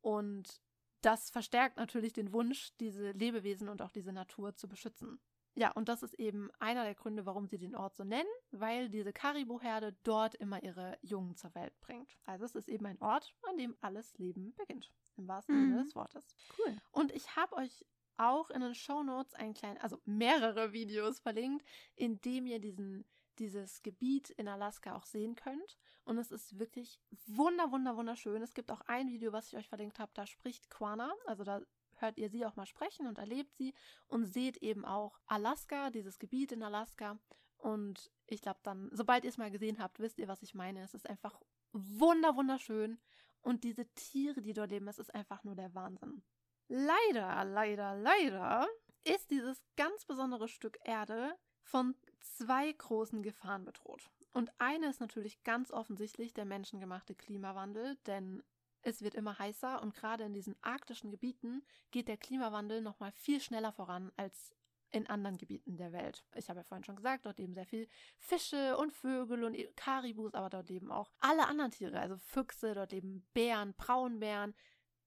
Und 0.01 0.61
das 1.03 1.31
verstärkt 1.31 1.77
natürlich 1.77 2.13
den 2.13 2.33
Wunsch, 2.33 2.73
diese 2.81 3.13
Lebewesen 3.13 3.69
und 3.69 3.83
auch 3.83 3.93
diese 3.93 4.13
Natur 4.13 4.55
zu 4.55 4.69
beschützen. 4.69 5.21
Ja, 5.55 5.73
und 5.73 5.89
das 5.89 6.03
ist 6.05 6.15
eben 6.15 6.51
einer 6.61 6.85
der 6.85 6.95
Gründe, 6.95 7.27
warum 7.27 7.49
sie 7.49 7.59
den 7.59 7.75
Ort 7.75 7.97
so 7.97 8.05
nennen, 8.05 8.29
weil 8.53 8.89
diese 8.89 9.13
Karibu-Herde 9.13 9.97
dort 10.05 10.37
immer 10.37 10.63
ihre 10.63 10.97
Jungen 11.03 11.35
zur 11.35 11.55
Welt 11.55 11.79
bringt. 11.81 12.17
Also 12.27 12.45
es 12.45 12.55
ist 12.55 12.69
eben 12.69 12.87
ein 12.87 13.01
Ort, 13.01 13.35
an 13.49 13.57
dem 13.59 13.77
alles 13.81 14.17
Leben 14.19 14.55
beginnt, 14.55 14.93
im 15.17 15.27
wahrsten 15.27 15.57
Mhm. 15.57 15.71
Sinne 15.71 15.83
des 15.83 15.95
Wortes. 15.97 16.37
Cool. 16.59 16.77
Und 16.93 17.13
ich 17.13 17.35
habe 17.35 17.57
euch 17.57 17.85
auch 18.19 18.51
in 18.51 18.61
den 18.61 18.75
Shownotes 18.75 19.35
ein 19.35 19.55
kleinen, 19.55 19.79
also 19.79 20.01
mehrere 20.05 20.73
Videos 20.73 21.19
verlinkt, 21.21 21.65
in 21.95 22.21
dem 22.21 22.47
ihr 22.47 22.59
diesen, 22.59 23.05
dieses 23.39 23.83
Gebiet 23.83 24.31
in 24.31 24.49
Alaska 24.49 24.95
auch 24.97 25.07
sehen 25.07 25.35
könnt. 25.35 25.79
Und 26.05 26.19
es 26.19 26.31
ist 26.31 26.59
wirklich 26.59 27.01
wunder, 27.27 27.71
wunder, 27.71 27.97
wunderschön. 27.97 28.43
Es 28.43 28.55
gibt 28.55 28.71
auch 28.71 28.81
ein 28.83 29.09
Video, 29.09 29.33
was 29.33 29.49
ich 29.49 29.57
euch 29.57 29.69
verlinkt 29.69 29.99
habe, 29.99 30.13
da 30.15 30.27
spricht 30.27 30.71
Quana, 30.71 31.13
also 31.27 31.45
da 31.45 31.61
hört 32.01 32.19
ihr 32.19 32.31
sie 32.31 32.47
auch 32.47 32.57
mal 32.57 32.67
sprechen 32.67 33.07
und 33.07 33.19
erlebt 33.19 33.55
sie 33.57 33.75
und 34.07 34.25
seht 34.25 34.59
eben 34.59 34.85
auch 34.85 35.19
Alaska, 35.27 35.91
dieses 35.91 36.19
Gebiet 36.19 36.53
in 36.53 36.63
Alaska. 36.63 37.19
Und 37.59 38.11
ich 38.27 38.41
glaube 38.41 38.61
dann, 38.63 38.89
sobald 38.93 39.25
ihr 39.25 39.31
es 39.31 39.39
mal 39.39 39.51
gesehen 39.51 39.81
habt, 39.81 39.99
wisst 39.99 40.19
ihr, 40.19 40.29
was 40.29 40.43
ich 40.43 40.55
meine. 40.55 40.83
Es 40.83 40.95
ist 40.95 41.09
einfach 41.09 41.41
wunder, 41.73 42.37
wunderschön. 42.37 42.99
Und 43.41 43.65
diese 43.65 43.87
Tiere, 43.95 44.43
die 44.43 44.53
dort 44.53 44.71
leben, 44.71 44.89
es 44.89 44.99
ist 44.99 45.15
einfach 45.15 45.45
nur 45.45 45.55
der 45.55 45.75
Wahnsinn. 45.75 46.23
Leider, 46.69 47.45
leider, 47.45 47.95
leider 47.95 48.69
ist 49.05 49.31
dieses 49.31 49.63
ganz 49.77 50.05
besondere 50.05 50.49
Stück 50.49 50.79
Erde 50.85 51.35
von 51.63 51.95
zwei 52.21 52.71
großen 52.73 53.23
Gefahren 53.23 53.65
bedroht. 53.65 54.11
Und 54.33 54.53
eine 54.59 54.89
ist 54.91 55.01
natürlich 55.01 55.43
ganz 55.45 55.71
offensichtlich 55.71 56.35
der 56.35 56.45
menschengemachte 56.45 57.15
Klimawandel, 57.15 57.97
denn 58.07 58.43
es 58.83 59.03
wird 59.03 59.15
immer 59.15 59.39
heißer 59.39 59.83
und 59.83 59.95
gerade 59.95 60.25
in 60.25 60.35
diesen 60.35 60.57
arktischen 60.63 61.11
Gebieten 61.11 61.63
geht 61.91 62.09
der 62.09 62.19
Klimawandel 62.19 62.83
noch 62.83 63.01
mal 63.01 63.13
viel 63.13 63.41
schneller 63.41 63.73
voran 63.73 64.13
als 64.17 64.55
in 64.91 65.07
anderen 65.07 65.37
Gebieten 65.37 65.77
der 65.77 65.93
Welt. 65.93 66.25
Ich 66.35 66.49
habe 66.49 66.61
ja 66.61 66.65
vorhin 66.65 66.85
schon 66.85 66.97
gesagt, 66.97 67.27
dort 67.27 67.39
leben 67.39 67.55
sehr 67.55 67.67
viel 67.67 67.89
Fische 68.19 68.77
und 68.77 68.93
Vögel 68.93 69.45
und 69.45 69.57
Karibus, 69.77 70.35
aber 70.35 70.49
dort 70.49 70.69
leben 70.69 70.91
auch 70.91 71.11
alle 71.19 71.47
anderen 71.47 71.71
Tiere, 71.71 72.01
also 72.01 72.17
Füchse, 72.17 72.75
dort 72.75 72.93
leben 72.93 73.27
Bären, 73.35 73.75
Braunbären, 73.75 74.55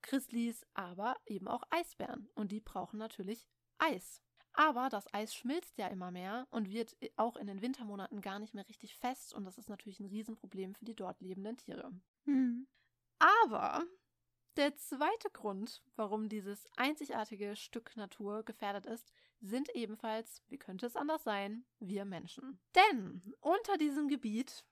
Grizzlies, 0.02 0.66
aber 0.74 1.16
eben 1.26 1.48
auch 1.48 1.64
Eisbären. 1.70 2.30
Und 2.36 2.52
die 2.52 2.60
brauchen 2.60 2.98
natürlich 2.98 3.48
Eis. 3.78 4.22
Aber 4.54 4.90
das 4.90 5.12
Eis 5.14 5.34
schmilzt 5.34 5.78
ja 5.78 5.88
immer 5.88 6.12
mehr 6.12 6.48
und 6.52 6.70
wird 6.70 6.98
auch 7.16 7.38
in 7.38 7.48
den 7.48 7.62
Wintermonaten 7.62 8.22
gar 8.22 8.40
nicht 8.40 8.54
mehr 8.54 8.68
richtig 8.68 8.96
fest. 8.98 9.34
Und 9.34 9.46
das 9.46 9.58
ist 9.58 9.70
natürlich 9.70 10.00
ein 10.00 10.08
Riesenproblem 10.08 10.76
für 10.76 10.86
die 10.86 10.96
dort 10.96 11.22
lebenden 11.22 11.58
Tiere. 11.58 11.92
Mhm. 12.26 12.68
Aber 13.20 13.86
der 14.58 14.76
zweite 14.76 15.30
Grund, 15.30 15.82
warum 15.96 16.28
dieses 16.28 16.68
einzigartige 16.76 17.56
Stück 17.56 17.96
Natur 17.96 18.44
gefährdet 18.44 18.86
ist, 18.86 19.14
sind 19.40 19.70
ebenfalls, 19.74 20.44
wie 20.50 20.58
könnte 20.58 20.86
es 20.86 20.98
anders 20.98 21.24
sein, 21.24 21.66
wir 21.80 22.04
Menschen. 22.04 22.60
Denn 22.76 23.22
unter 23.40 23.78
diesem 23.78 24.10
Gebiet 24.10 24.66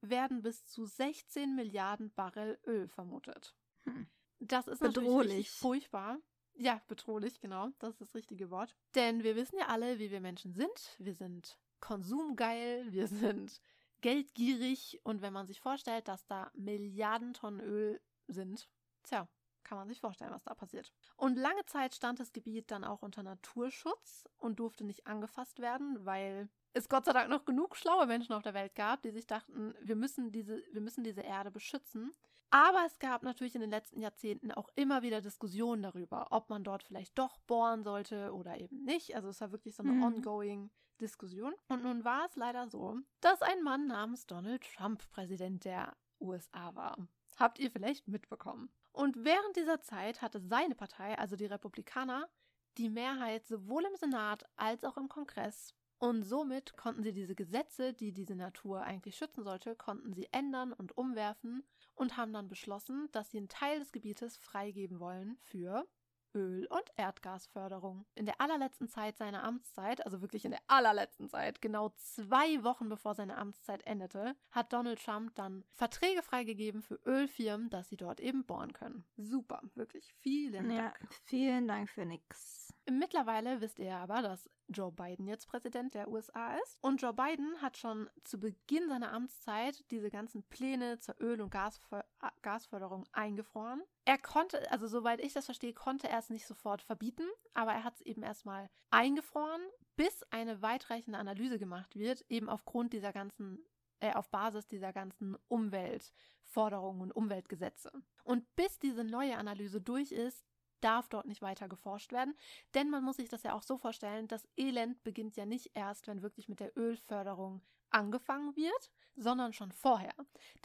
werden 0.00 0.42
bis 0.42 0.66
zu 0.66 0.84
16 0.84 1.54
Milliarden 1.54 2.12
Barrel 2.12 2.58
Öl 2.66 2.88
vermutet. 2.88 3.54
Hm. 3.84 4.08
Das 4.40 4.66
ist 4.66 4.80
natürlich 4.80 5.08
Bedrohlich. 5.08 5.50
furchtbar. 5.50 6.18
Ja, 6.54 6.80
bedrohlich, 6.88 7.40
genau. 7.40 7.68
Das 7.78 7.92
ist 7.92 8.00
das 8.00 8.14
richtige 8.14 8.50
Wort. 8.50 8.76
Denn 8.94 9.22
wir 9.22 9.36
wissen 9.36 9.58
ja 9.58 9.68
alle, 9.68 9.98
wie 9.98 10.10
wir 10.10 10.20
Menschen 10.20 10.52
sind. 10.52 10.96
Wir 10.98 11.14
sind 11.14 11.58
konsumgeil, 11.80 12.86
wir 12.92 13.06
sind 13.06 13.60
geldgierig 14.00 15.00
und 15.04 15.22
wenn 15.22 15.32
man 15.32 15.46
sich 15.46 15.60
vorstellt, 15.60 16.08
dass 16.08 16.26
da 16.26 16.50
Milliarden 16.54 17.34
Tonnen 17.34 17.60
Öl 17.60 18.00
sind, 18.28 18.68
tja, 19.02 19.28
kann 19.62 19.76
man 19.76 19.88
sich 19.88 20.00
vorstellen, 20.00 20.32
was 20.32 20.42
da 20.42 20.54
passiert. 20.54 20.92
Und 21.16 21.36
lange 21.36 21.64
Zeit 21.66 21.94
stand 21.94 22.18
das 22.18 22.32
Gebiet 22.32 22.70
dann 22.70 22.82
auch 22.82 23.02
unter 23.02 23.22
Naturschutz 23.22 24.26
und 24.38 24.58
durfte 24.58 24.84
nicht 24.84 25.06
angefasst 25.06 25.60
werden, 25.60 26.04
weil 26.04 26.48
es 26.72 26.88
Gott 26.88 27.04
sei 27.04 27.12
Dank 27.12 27.28
noch 27.28 27.44
genug 27.44 27.76
schlaue 27.76 28.06
Menschen 28.06 28.32
auf 28.32 28.42
der 28.42 28.54
Welt 28.54 28.74
gab, 28.74 29.02
die 29.02 29.10
sich 29.10 29.26
dachten, 29.26 29.74
wir 29.80 29.96
müssen 29.96 30.32
diese, 30.32 30.62
wir 30.72 30.80
müssen 30.80 31.04
diese 31.04 31.22
Erde 31.22 31.50
beschützen. 31.50 32.12
Aber 32.50 32.82
es 32.86 32.98
gab 32.98 33.22
natürlich 33.22 33.54
in 33.54 33.60
den 33.60 33.70
letzten 33.70 34.00
Jahrzehnten 34.00 34.50
auch 34.50 34.68
immer 34.74 35.02
wieder 35.02 35.20
Diskussionen 35.20 35.82
darüber, 35.82 36.26
ob 36.30 36.50
man 36.50 36.64
dort 36.64 36.82
vielleicht 36.82 37.16
doch 37.18 37.38
bohren 37.46 37.82
sollte 37.84 38.32
oder 38.34 38.58
eben 38.58 38.82
nicht. 38.84 39.14
Also 39.14 39.28
es 39.28 39.40
war 39.40 39.52
wirklich 39.52 39.74
so 39.76 39.82
eine 39.84 39.92
Mhm. 39.92 40.02
ongoing 40.02 40.70
Diskussion. 41.00 41.54
Und 41.68 41.82
nun 41.84 42.04
war 42.04 42.26
es 42.26 42.36
leider 42.36 42.68
so, 42.68 42.98
dass 43.20 43.40
ein 43.42 43.62
Mann 43.62 43.86
namens 43.86 44.26
Donald 44.26 44.62
Trump 44.76 45.08
Präsident 45.10 45.64
der 45.64 45.96
USA 46.20 46.74
war. 46.74 46.96
Habt 47.38 47.58
ihr 47.58 47.70
vielleicht 47.70 48.08
mitbekommen. 48.08 48.68
Und 48.92 49.24
während 49.24 49.56
dieser 49.56 49.80
Zeit 49.80 50.20
hatte 50.20 50.40
seine 50.40 50.74
Partei, 50.74 51.16
also 51.18 51.36
die 51.36 51.46
Republikaner, 51.46 52.28
die 52.76 52.90
Mehrheit 52.90 53.46
sowohl 53.46 53.84
im 53.84 53.94
Senat 53.96 54.44
als 54.56 54.84
auch 54.84 54.96
im 54.96 55.08
Kongress. 55.08 55.74
Und 56.00 56.22
somit 56.22 56.78
konnten 56.78 57.02
sie 57.02 57.12
diese 57.12 57.34
Gesetze, 57.34 57.92
die 57.92 58.12
diese 58.12 58.34
Natur 58.34 58.82
eigentlich 58.82 59.16
schützen 59.16 59.44
sollte, 59.44 59.76
konnten 59.76 60.14
sie 60.14 60.28
ändern 60.32 60.72
und 60.72 60.96
umwerfen 60.96 61.62
und 61.94 62.16
haben 62.16 62.32
dann 62.32 62.48
beschlossen, 62.48 63.10
dass 63.12 63.30
sie 63.30 63.36
einen 63.36 63.48
Teil 63.50 63.78
des 63.80 63.92
Gebietes 63.92 64.38
freigeben 64.38 64.98
wollen 64.98 65.36
für 65.42 65.86
Öl- 66.34 66.66
und 66.68 66.84
Erdgasförderung. 66.96 68.06
In 68.14 68.24
der 68.24 68.40
allerletzten 68.40 68.88
Zeit 68.88 69.18
seiner 69.18 69.42
Amtszeit, 69.42 70.02
also 70.06 70.22
wirklich 70.22 70.46
in 70.46 70.52
der 70.52 70.62
allerletzten 70.68 71.28
Zeit, 71.28 71.60
genau 71.60 71.90
zwei 71.96 72.62
Wochen 72.64 72.88
bevor 72.88 73.14
seine 73.14 73.36
Amtszeit 73.36 73.86
endete, 73.86 74.36
hat 74.52 74.72
Donald 74.72 75.04
Trump 75.04 75.34
dann 75.34 75.64
Verträge 75.74 76.22
freigegeben 76.22 76.80
für 76.82 77.00
Ölfirmen, 77.04 77.68
dass 77.68 77.90
sie 77.90 77.96
dort 77.98 78.20
eben 78.20 78.46
bohren 78.46 78.72
können. 78.72 79.04
Super, 79.16 79.60
wirklich 79.74 80.14
vielen 80.20 80.70
Ja, 80.70 80.94
Dank. 80.94 81.08
vielen 81.24 81.68
Dank 81.68 81.90
für 81.90 82.06
nix. 82.06 82.72
Mittlerweile 82.90 83.60
wisst 83.60 83.78
ihr 83.78 83.96
aber, 83.96 84.20
dass 84.22 84.50
Joe 84.68 84.92
Biden 84.92 85.26
jetzt 85.26 85.46
Präsident 85.46 85.94
der 85.94 86.08
USA 86.08 86.56
ist. 86.56 86.78
Und 86.82 87.00
Joe 87.00 87.12
Biden 87.12 87.60
hat 87.62 87.76
schon 87.76 88.10
zu 88.24 88.38
Beginn 88.38 88.88
seiner 88.88 89.12
Amtszeit 89.12 89.84
diese 89.90 90.10
ganzen 90.10 90.42
Pläne 90.44 90.98
zur 90.98 91.20
Öl- 91.20 91.40
und 91.40 91.50
Gasför 91.50 92.04
Gasförderung 92.42 93.04
eingefroren. 93.12 93.82
Er 94.04 94.18
konnte, 94.18 94.70
also 94.70 94.86
soweit 94.86 95.20
ich 95.20 95.32
das 95.32 95.46
verstehe, 95.46 95.72
konnte 95.72 96.08
er 96.08 96.18
es 96.18 96.30
nicht 96.30 96.46
sofort 96.46 96.82
verbieten, 96.82 97.26
aber 97.54 97.72
er 97.72 97.84
hat 97.84 97.94
es 97.94 98.00
eben 98.02 98.22
erstmal 98.22 98.68
eingefroren, 98.90 99.62
bis 99.96 100.22
eine 100.30 100.62
weitreichende 100.62 101.18
Analyse 101.18 101.58
gemacht 101.58 101.96
wird, 101.96 102.24
eben 102.28 102.48
aufgrund 102.48 102.92
dieser 102.92 103.12
ganzen 103.12 103.64
äh, 104.00 104.14
auf 104.14 104.30
Basis 104.30 104.66
dieser 104.66 104.92
ganzen 104.92 105.36
Umweltforderungen 105.48 107.02
und 107.02 107.12
Umweltgesetze. 107.12 107.92
Und 108.24 108.44
bis 108.56 108.78
diese 108.78 109.04
neue 109.04 109.36
Analyse 109.36 109.80
durch 109.80 110.10
ist, 110.10 110.44
darf 110.80 111.08
dort 111.08 111.26
nicht 111.26 111.42
weiter 111.42 111.68
geforscht 111.68 112.12
werden, 112.12 112.34
denn 112.74 112.90
man 112.90 113.04
muss 113.04 113.16
sich 113.16 113.28
das 113.28 113.42
ja 113.42 113.54
auch 113.54 113.62
so 113.62 113.76
vorstellen, 113.76 114.28
das 114.28 114.48
Elend 114.56 115.02
beginnt 115.02 115.36
ja 115.36 115.46
nicht 115.46 115.70
erst, 115.74 116.06
wenn 116.06 116.22
wirklich 116.22 116.48
mit 116.48 116.60
der 116.60 116.76
Ölförderung 116.76 117.62
angefangen 117.90 118.56
wird, 118.56 118.90
sondern 119.16 119.52
schon 119.52 119.72
vorher. 119.72 120.14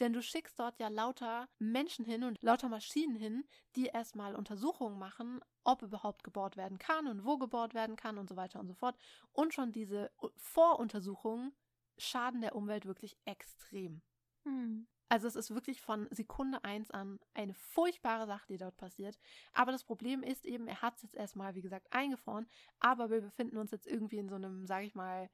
Denn 0.00 0.12
du 0.12 0.22
schickst 0.22 0.58
dort 0.58 0.78
ja 0.78 0.88
lauter 0.88 1.48
Menschen 1.58 2.04
hin 2.04 2.24
und 2.24 2.40
lauter 2.42 2.68
Maschinen 2.68 3.16
hin, 3.16 3.44
die 3.74 3.86
erstmal 3.86 4.34
Untersuchungen 4.34 4.98
machen, 4.98 5.40
ob 5.64 5.82
überhaupt 5.82 6.24
gebohrt 6.24 6.56
werden 6.56 6.78
kann 6.78 7.06
und 7.06 7.24
wo 7.24 7.38
gebohrt 7.38 7.74
werden 7.74 7.96
kann 7.96 8.18
und 8.18 8.28
so 8.28 8.36
weiter 8.36 8.60
und 8.60 8.68
so 8.68 8.74
fort. 8.74 8.96
Und 9.32 9.52
schon 9.52 9.72
diese 9.72 10.10
Voruntersuchungen 10.36 11.52
schaden 11.98 12.40
der 12.40 12.54
Umwelt 12.54 12.86
wirklich 12.86 13.16
extrem. 13.24 14.02
Hm. 14.44 14.86
Also 15.08 15.28
es 15.28 15.36
ist 15.36 15.54
wirklich 15.54 15.80
von 15.80 16.08
Sekunde 16.10 16.64
eins 16.64 16.90
an 16.90 17.20
eine 17.34 17.54
furchtbare 17.54 18.26
Sache, 18.26 18.46
die 18.48 18.56
dort 18.56 18.76
passiert. 18.76 19.18
Aber 19.52 19.72
das 19.72 19.84
Problem 19.84 20.22
ist 20.22 20.44
eben, 20.44 20.66
er 20.66 20.82
hat 20.82 20.96
es 20.96 21.02
jetzt 21.02 21.14
erstmal, 21.14 21.54
wie 21.54 21.62
gesagt, 21.62 21.92
eingefroren. 21.92 22.46
Aber 22.80 23.10
wir 23.10 23.20
befinden 23.20 23.56
uns 23.56 23.70
jetzt 23.70 23.86
irgendwie 23.86 24.18
in 24.18 24.28
so 24.28 24.34
einem, 24.34 24.66
sage 24.66 24.86
ich 24.86 24.94
mal, 24.94 25.30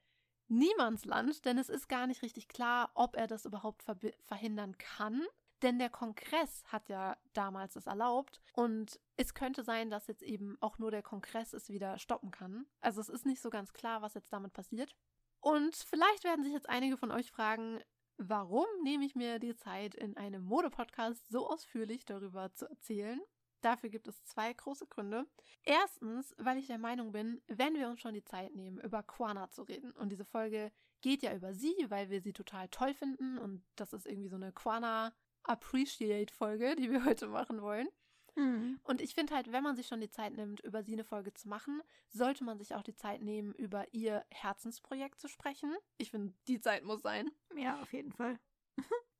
Niemandsland, 0.49 1.45
denn 1.47 1.57
es 1.57 1.71
ist 1.71 1.89
gar 1.89 2.07
nicht 2.07 2.23
richtig 2.23 2.49
klar, 2.49 2.91
ob 2.95 3.17
er 3.17 3.27
das 3.27 3.47
überhaupt 3.47 3.83
ver 3.83 3.97
verhindern 4.27 4.77
kann. 4.77 5.23
Denn 5.63 5.79
der 5.79 5.91
Kongress 5.91 6.65
hat 6.67 6.89
ja 6.89 7.17
damals 7.33 7.77
es 7.77 7.87
erlaubt 7.87 8.43
und 8.53 9.01
es 9.17 9.33
könnte 9.33 9.63
sein, 9.63 9.91
dass 9.91 10.09
jetzt 10.09 10.23
eben 10.23 10.59
auch 10.61 10.79
nur 10.79 10.91
der 10.91 11.03
Kongress 11.03 11.53
es 11.53 11.69
wieder 11.69 11.99
stoppen 11.99 12.33
kann. 12.33 12.67
Also 12.81 13.01
es 13.01 13.09
ist 13.09 13.25
nicht 13.25 13.41
so 13.41 13.49
ganz 13.49 13.73
klar, 13.73 14.03
was 14.03 14.15
jetzt 14.15 14.33
damit 14.33 14.53
passiert. 14.53 14.97
Und 15.41 15.77
vielleicht 15.77 16.25
werden 16.25 16.45
sich 16.45 16.53
jetzt 16.53 16.69
einige 16.69 16.97
von 16.97 17.13
euch 17.13 17.31
fragen, 17.31 17.81
warum 18.19 18.67
nehme 18.83 19.05
ich 19.05 19.15
mir 19.15 19.39
die 19.39 19.57
Zeit, 19.57 19.95
in 19.95 20.17
einem 20.17 20.45
Modepodcast 20.45 21.29
so 21.29 21.49
ausführlich 21.49 22.05
darüber 22.05 22.53
zu 22.53 22.69
erzählen? 22.69 23.21
Dafür 23.63 23.91
gibt 23.91 24.09
es 24.09 24.25
zwei 24.25 24.53
große 24.53 24.87
Gründe. 24.89 25.27
Erstens, 25.65 26.35
weil 26.39 26.59
ich 26.59 26.67
der 26.67 26.79
Meinung 26.79 27.13
bin, 27.13 27.41
wenn 27.47 27.75
wir 27.75 27.89
uns 27.89 28.01
schon 28.01 28.15
die 28.15 28.25
Zeit 28.25 28.55
nehmen, 28.55 28.79
über 28.81 29.03
Quana 29.03 29.51
zu 29.51 29.63
reden, 29.63 29.93
und 29.93 30.11
diese 30.11 30.25
Folge 30.25 30.73
geht 31.01 31.23
ja 31.23 31.35
über 31.35 31.55
sie, 31.55 31.75
weil 31.89 32.11
wir 32.11 32.21
sie 32.21 32.33
total 32.33 32.69
toll 32.69 32.93
finden, 32.93 33.39
und 33.39 33.65
das 33.77 33.93
ist 33.93 34.07
irgendwie 34.07 34.29
so 34.29 34.37
eine 34.37 34.53
Quana 34.53 35.13
Appreciate-Folge, 35.45 36.77
die 36.77 36.91
wir 36.91 37.05
heute 37.05 37.29
machen 37.29 37.63
wollen. 37.63 37.89
Hm. 38.35 38.81
Und 38.85 39.01
ich 39.01 39.15
finde 39.15 39.35
halt, 39.35 39.53
wenn 39.53 39.63
man 39.63 39.77
sich 39.77 39.87
schon 39.87 40.01
die 40.01 40.11
Zeit 40.11 40.35
nimmt, 40.35 40.61
über 40.61 40.83
sie 40.83 40.95
eine 40.95 41.05
Folge 41.05 41.35
zu 41.35 41.49
machen, 41.49 41.83
sollte 42.09 42.45
man 42.45 42.59
sich 42.59 42.75
auch 42.75 42.83
die 42.83 42.95
Zeit 42.95 43.23
nehmen, 43.23 43.53
über 43.55 43.93
ihr 43.93 44.25
Herzensprojekt 44.31 45.21
zu 45.21 45.29
sprechen. 45.29 45.77
Ich 45.99 46.11
finde, 46.11 46.33
die 46.49 46.61
Zeit 46.61 46.85
muss 46.85 47.03
sein. 47.03 47.31
Ja, 47.57 47.81
auf 47.81 47.93
jeden 47.93 48.13
Fall. 48.13 48.39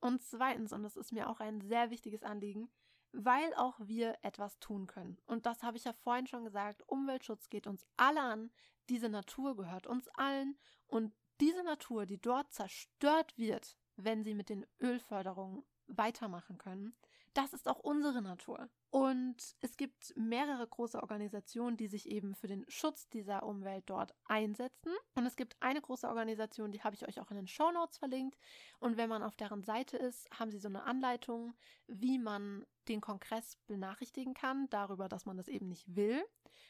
Und 0.01 0.23
zweitens, 0.23 0.73
und 0.73 0.83
das 0.83 0.97
ist 0.97 1.13
mir 1.13 1.29
auch 1.29 1.41
ein 1.41 1.61
sehr 1.61 1.91
wichtiges 1.91 2.23
Anliegen, 2.23 2.71
weil 3.13 3.55
auch 3.55 3.79
wir 3.79 4.17
etwas 4.23 4.59
tun 4.59 4.87
können. 4.87 5.19
Und 5.27 5.47
das 5.47 5.63
habe 5.63 5.77
ich 5.77 5.85
ja 5.85 5.93
vorhin 5.93 6.27
schon 6.27 6.45
gesagt, 6.45 6.83
Umweltschutz 6.89 7.51
geht 7.51 7.67
uns 7.67 7.87
alle 7.97 8.21
an, 8.21 8.51
diese 8.89 9.09
Natur 9.09 9.57
gehört 9.57 9.87
uns 9.87 10.09
allen 10.15 10.59
und 10.87 11.15
diese 11.41 11.63
Natur, 11.63 12.07
die 12.07 12.21
dort 12.21 12.53
zerstört 12.53 13.37
wird, 13.37 13.77
wenn 13.97 14.25
sie 14.25 14.35
mit 14.35 14.49
den 14.49 14.67
Ölförderungen 14.81 15.65
weitermachen 15.87 16.59
können, 16.59 16.97
das 17.35 17.53
ist 17.53 17.69
auch 17.69 17.79
unsere 17.79 18.23
Natur. 18.23 18.69
Und 18.93 19.57
es 19.63 19.79
gibt 19.79 20.13
mehrere 20.17 20.67
große 20.67 21.01
Organisationen, 21.01 21.79
die 21.79 21.87
sich 21.87 22.11
eben 22.11 22.35
für 22.35 22.47
den 22.47 22.67
Schutz 22.69 23.09
dieser 23.09 23.43
Umwelt 23.43 23.85
dort 23.87 24.15
einsetzen. 24.27 24.93
Und 25.15 25.25
es 25.25 25.35
gibt 25.37 25.57
eine 25.61 25.81
große 25.81 26.07
Organisation, 26.07 26.73
die 26.73 26.83
habe 26.83 26.95
ich 26.95 27.09
euch 27.09 27.19
auch 27.19 27.31
in 27.31 27.39
den 27.39 27.47
Show 27.47 27.73
Notes 27.73 27.97
verlinkt. 27.97 28.37
Und 28.81 28.99
wenn 28.99 29.09
man 29.09 29.23
auf 29.23 29.35
deren 29.35 29.65
Seite 29.65 29.97
ist, 29.97 30.29
haben 30.39 30.51
sie 30.51 30.59
so 30.59 30.69
eine 30.69 30.83
Anleitung, 30.83 31.55
wie 31.87 32.19
man 32.19 32.67
den 32.87 33.01
Kongress 33.01 33.57
benachrichtigen 33.67 34.35
kann, 34.35 34.69
darüber, 34.69 35.09
dass 35.09 35.25
man 35.25 35.39
das 35.39 35.49
eben 35.49 35.69
nicht 35.69 35.97
will. 35.97 36.23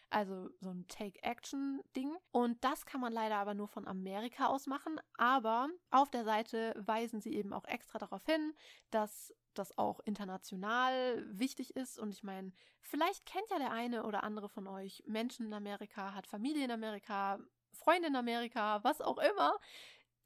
Also 0.08 0.48
so 0.60 0.70
ein 0.70 0.86
Take-Action-Ding. 0.86 2.16
Und 2.30 2.62
das 2.62 2.86
kann 2.86 3.00
man 3.00 3.12
leider 3.12 3.38
aber 3.38 3.54
nur 3.54 3.66
von 3.66 3.88
Amerika 3.88 4.46
aus 4.46 4.68
machen. 4.68 5.00
Aber 5.14 5.70
auf 5.90 6.08
der 6.08 6.22
Seite 6.22 6.72
weisen 6.86 7.20
sie 7.20 7.34
eben 7.34 7.52
auch 7.52 7.64
extra 7.64 7.98
darauf 7.98 8.24
hin, 8.26 8.54
dass 8.92 9.34
das 9.54 9.76
auch 9.78 10.00
international 10.00 11.24
wichtig 11.28 11.76
ist. 11.76 11.98
Und 11.98 12.10
ich 12.10 12.22
meine, 12.22 12.52
vielleicht 12.80 13.26
kennt 13.26 13.50
ja 13.50 13.58
der 13.58 13.72
eine 13.72 14.04
oder 14.04 14.24
andere 14.24 14.48
von 14.48 14.66
euch 14.66 15.02
Menschen 15.06 15.46
in 15.46 15.54
Amerika, 15.54 16.14
hat 16.14 16.26
Familie 16.26 16.64
in 16.64 16.70
Amerika, 16.70 17.38
Freunde 17.72 18.08
in 18.08 18.16
Amerika, 18.16 18.82
was 18.84 19.00
auch 19.00 19.18
immer, 19.18 19.58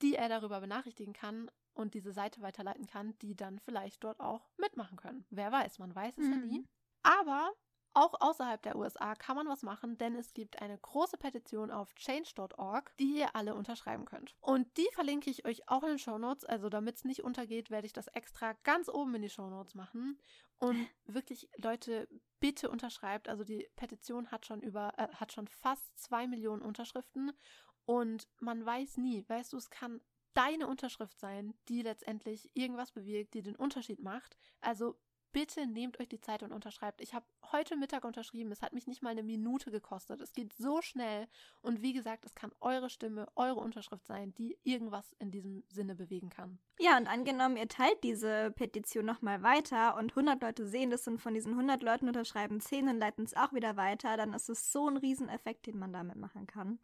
die 0.02 0.14
er 0.14 0.28
darüber 0.28 0.60
benachrichtigen 0.60 1.12
kann 1.12 1.50
und 1.74 1.94
diese 1.94 2.12
Seite 2.12 2.42
weiterleiten 2.42 2.86
kann, 2.86 3.16
die 3.18 3.36
dann 3.36 3.58
vielleicht 3.58 4.02
dort 4.02 4.20
auch 4.20 4.48
mitmachen 4.56 4.96
können. 4.96 5.24
Wer 5.30 5.52
weiß, 5.52 5.78
man 5.78 5.94
weiß 5.94 6.18
es 6.18 6.26
mhm. 6.26 6.32
ja 6.32 6.38
nie. 6.38 6.58
Mhm. 6.60 6.68
Aber 7.02 7.52
auch 7.96 8.20
außerhalb 8.20 8.62
der 8.62 8.76
USA 8.76 9.14
kann 9.14 9.36
man 9.36 9.48
was 9.48 9.62
machen, 9.62 9.96
denn 9.96 10.14
es 10.16 10.34
gibt 10.34 10.60
eine 10.60 10.76
große 10.76 11.16
Petition 11.16 11.70
auf 11.70 11.94
change.org, 11.94 12.94
die 12.98 13.18
ihr 13.18 13.34
alle 13.34 13.54
unterschreiben 13.54 14.04
könnt. 14.04 14.36
Und 14.40 14.76
die 14.76 14.88
verlinke 14.92 15.30
ich 15.30 15.46
euch 15.46 15.68
auch 15.68 15.82
in 15.82 15.90
den 15.90 15.98
Show 15.98 16.18
Notes. 16.18 16.44
Also 16.44 16.68
damit 16.68 16.96
es 16.96 17.04
nicht 17.04 17.24
untergeht, 17.24 17.70
werde 17.70 17.86
ich 17.86 17.94
das 17.94 18.08
extra 18.08 18.52
ganz 18.64 18.90
oben 18.90 19.14
in 19.14 19.22
die 19.22 19.30
Show 19.30 19.48
Notes 19.48 19.74
machen. 19.74 20.20
Und 20.58 20.86
wirklich, 21.06 21.48
Leute, 21.56 22.06
bitte 22.38 22.68
unterschreibt. 22.70 23.28
Also 23.28 23.44
die 23.44 23.66
Petition 23.76 24.30
hat 24.30 24.44
schon 24.44 24.60
über, 24.60 24.92
äh, 24.98 25.08
hat 25.14 25.32
schon 25.32 25.48
fast 25.48 25.98
zwei 25.98 26.26
Millionen 26.26 26.62
Unterschriften. 26.62 27.32
Und 27.86 28.28
man 28.40 28.64
weiß 28.66 28.98
nie, 28.98 29.24
weißt 29.26 29.54
du, 29.54 29.56
es 29.56 29.70
kann 29.70 30.02
deine 30.34 30.66
Unterschrift 30.66 31.18
sein, 31.18 31.54
die 31.68 31.80
letztendlich 31.80 32.50
irgendwas 32.54 32.92
bewirkt, 32.92 33.32
die 33.32 33.42
den 33.42 33.56
Unterschied 33.56 34.00
macht. 34.00 34.36
Also 34.60 34.98
bitte 35.36 35.66
nehmt 35.66 36.00
euch 36.00 36.08
die 36.08 36.18
Zeit 36.18 36.42
und 36.42 36.50
unterschreibt. 36.50 37.02
Ich 37.02 37.12
habe 37.12 37.26
heute 37.52 37.76
Mittag 37.76 38.06
unterschrieben. 38.06 38.50
Es 38.52 38.62
hat 38.62 38.72
mich 38.72 38.86
nicht 38.86 39.02
mal 39.02 39.10
eine 39.10 39.22
Minute 39.22 39.70
gekostet. 39.70 40.22
Es 40.22 40.32
geht 40.32 40.54
so 40.54 40.80
schnell. 40.80 41.28
Und 41.60 41.82
wie 41.82 41.92
gesagt, 41.92 42.24
es 42.24 42.34
kann 42.34 42.52
eure 42.62 42.88
Stimme, 42.88 43.26
eure 43.34 43.60
Unterschrift 43.60 44.06
sein, 44.06 44.32
die 44.32 44.56
irgendwas 44.64 45.14
in 45.18 45.30
diesem 45.30 45.62
Sinne 45.68 45.94
bewegen 45.94 46.30
kann. 46.30 46.58
Ja, 46.78 46.96
und 46.96 47.06
angenommen, 47.06 47.58
ihr 47.58 47.68
teilt 47.68 48.02
diese 48.02 48.50
Petition 48.52 49.04
nochmal 49.04 49.42
weiter 49.42 49.98
und 49.98 50.12
100 50.12 50.40
Leute 50.40 50.66
sehen 50.66 50.88
das 50.88 51.06
und 51.06 51.18
von 51.18 51.34
diesen 51.34 51.52
100 51.52 51.82
Leuten 51.82 52.08
unterschreiben 52.08 52.58
10 52.58 52.88
und 52.88 52.98
leiten 52.98 53.26
es 53.26 53.36
auch 53.36 53.52
wieder 53.52 53.76
weiter, 53.76 54.16
dann 54.16 54.32
ist 54.32 54.48
es 54.48 54.72
so 54.72 54.88
ein 54.88 54.96
Rieseneffekt, 54.96 55.66
den 55.66 55.78
man 55.78 55.92
damit 55.92 56.16
machen 56.16 56.46
kann. 56.46 56.78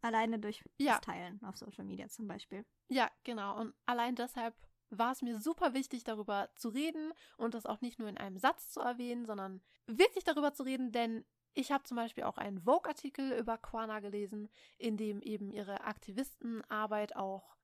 Alleine 0.00 0.38
durch 0.38 0.62
ja. 0.78 0.92
das 0.92 1.00
Teilen 1.00 1.42
auf 1.42 1.56
Social 1.56 1.84
Media 1.84 2.08
zum 2.08 2.28
Beispiel. 2.28 2.64
Ja, 2.86 3.10
genau. 3.24 3.58
Und 3.60 3.74
allein 3.84 4.14
deshalb 4.14 4.54
war 4.90 5.12
es 5.12 5.22
mir 5.22 5.38
super 5.38 5.74
wichtig, 5.74 6.04
darüber 6.04 6.50
zu 6.54 6.68
reden 6.68 7.12
und 7.36 7.54
das 7.54 7.66
auch 7.66 7.80
nicht 7.80 7.98
nur 7.98 8.08
in 8.08 8.18
einem 8.18 8.38
Satz 8.38 8.70
zu 8.70 8.80
erwähnen, 8.80 9.24
sondern 9.24 9.62
wirklich 9.86 10.24
darüber 10.24 10.52
zu 10.52 10.62
reden, 10.62 10.92
denn 10.92 11.24
ich 11.52 11.72
habe 11.72 11.84
zum 11.84 11.96
Beispiel 11.96 12.24
auch 12.24 12.38
einen 12.38 12.60
Vogue-Artikel 12.60 13.32
über 13.32 13.58
Quana 13.58 14.00
gelesen, 14.00 14.48
in 14.78 14.96
dem 14.96 15.20
eben 15.20 15.50
ihre 15.50 15.80
Aktivistenarbeit 15.82 17.16
auch 17.16 17.56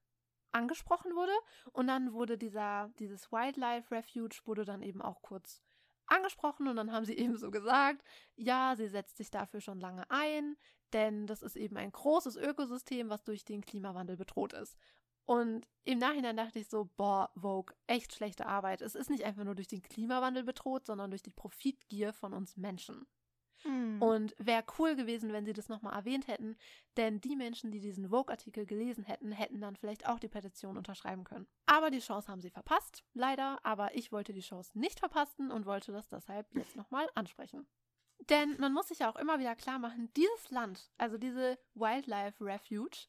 angesprochen 0.52 1.14
wurde. 1.14 1.32
Und 1.72 1.86
dann 1.86 2.12
wurde 2.12 2.36
dieser, 2.36 2.90
dieses 2.98 3.30
Wildlife 3.30 3.94
Refuge 3.94 4.40
wurde 4.44 4.64
dann 4.64 4.82
eben 4.82 5.02
auch 5.02 5.22
kurz 5.22 5.62
angesprochen 6.06 6.68
und 6.68 6.76
dann 6.76 6.92
haben 6.92 7.04
sie 7.04 7.16
eben 7.18 7.36
so 7.36 7.50
gesagt, 7.50 8.02
ja, 8.34 8.74
sie 8.76 8.88
setzt 8.88 9.16
sich 9.16 9.30
dafür 9.30 9.60
schon 9.60 9.80
lange 9.80 10.08
ein, 10.10 10.56
denn 10.92 11.26
das 11.26 11.42
ist 11.42 11.56
eben 11.56 11.76
ein 11.76 11.92
großes 11.92 12.36
Ökosystem, 12.36 13.08
was 13.08 13.24
durch 13.24 13.44
den 13.44 13.64
Klimawandel 13.64 14.16
bedroht 14.16 14.52
ist. 14.52 14.76
Und 15.26 15.66
im 15.84 15.98
Nachhinein 15.98 16.36
dachte 16.36 16.60
ich 16.60 16.68
so, 16.68 16.88
boah, 16.96 17.30
Vogue, 17.34 17.74
echt 17.86 18.14
schlechte 18.14 18.46
Arbeit. 18.46 18.80
Es 18.80 18.94
ist 18.94 19.10
nicht 19.10 19.24
einfach 19.24 19.44
nur 19.44 19.56
durch 19.56 19.68
den 19.68 19.82
Klimawandel 19.82 20.44
bedroht, 20.44 20.86
sondern 20.86 21.10
durch 21.10 21.22
die 21.22 21.30
Profitgier 21.30 22.12
von 22.12 22.32
uns 22.32 22.56
Menschen. 22.56 23.06
Hm. 23.62 24.00
Und 24.00 24.34
wäre 24.38 24.64
cool 24.78 24.94
gewesen, 24.94 25.32
wenn 25.32 25.44
sie 25.44 25.52
das 25.52 25.68
nochmal 25.68 25.94
erwähnt 25.94 26.28
hätten, 26.28 26.56
denn 26.96 27.20
die 27.20 27.34
Menschen, 27.34 27.72
die 27.72 27.80
diesen 27.80 28.10
Vogue-Artikel 28.10 28.66
gelesen 28.66 29.04
hätten, 29.04 29.32
hätten 29.32 29.60
dann 29.60 29.76
vielleicht 29.76 30.06
auch 30.06 30.20
die 30.20 30.28
Petition 30.28 30.76
unterschreiben 30.76 31.24
können. 31.24 31.48
Aber 31.64 31.90
die 31.90 32.00
Chance 32.00 32.28
haben 32.28 32.40
sie 32.40 32.50
verpasst, 32.50 33.04
leider, 33.14 33.58
aber 33.64 33.94
ich 33.96 34.12
wollte 34.12 34.32
die 34.32 34.40
Chance 34.40 34.78
nicht 34.78 35.00
verpassen 35.00 35.50
und 35.50 35.66
wollte 35.66 35.90
das 35.90 36.08
deshalb 36.08 36.54
jetzt 36.54 36.76
nochmal 36.76 37.08
ansprechen. 37.14 37.66
Denn 38.28 38.56
man 38.58 38.72
muss 38.72 38.88
sich 38.88 39.00
ja 39.00 39.10
auch 39.10 39.16
immer 39.16 39.38
wieder 39.38 39.56
klar 39.56 39.78
machen, 39.78 40.10
dieses 40.16 40.50
Land, 40.50 40.90
also 40.98 41.18
diese 41.18 41.58
Wildlife 41.74 42.44
Refuge, 42.44 43.06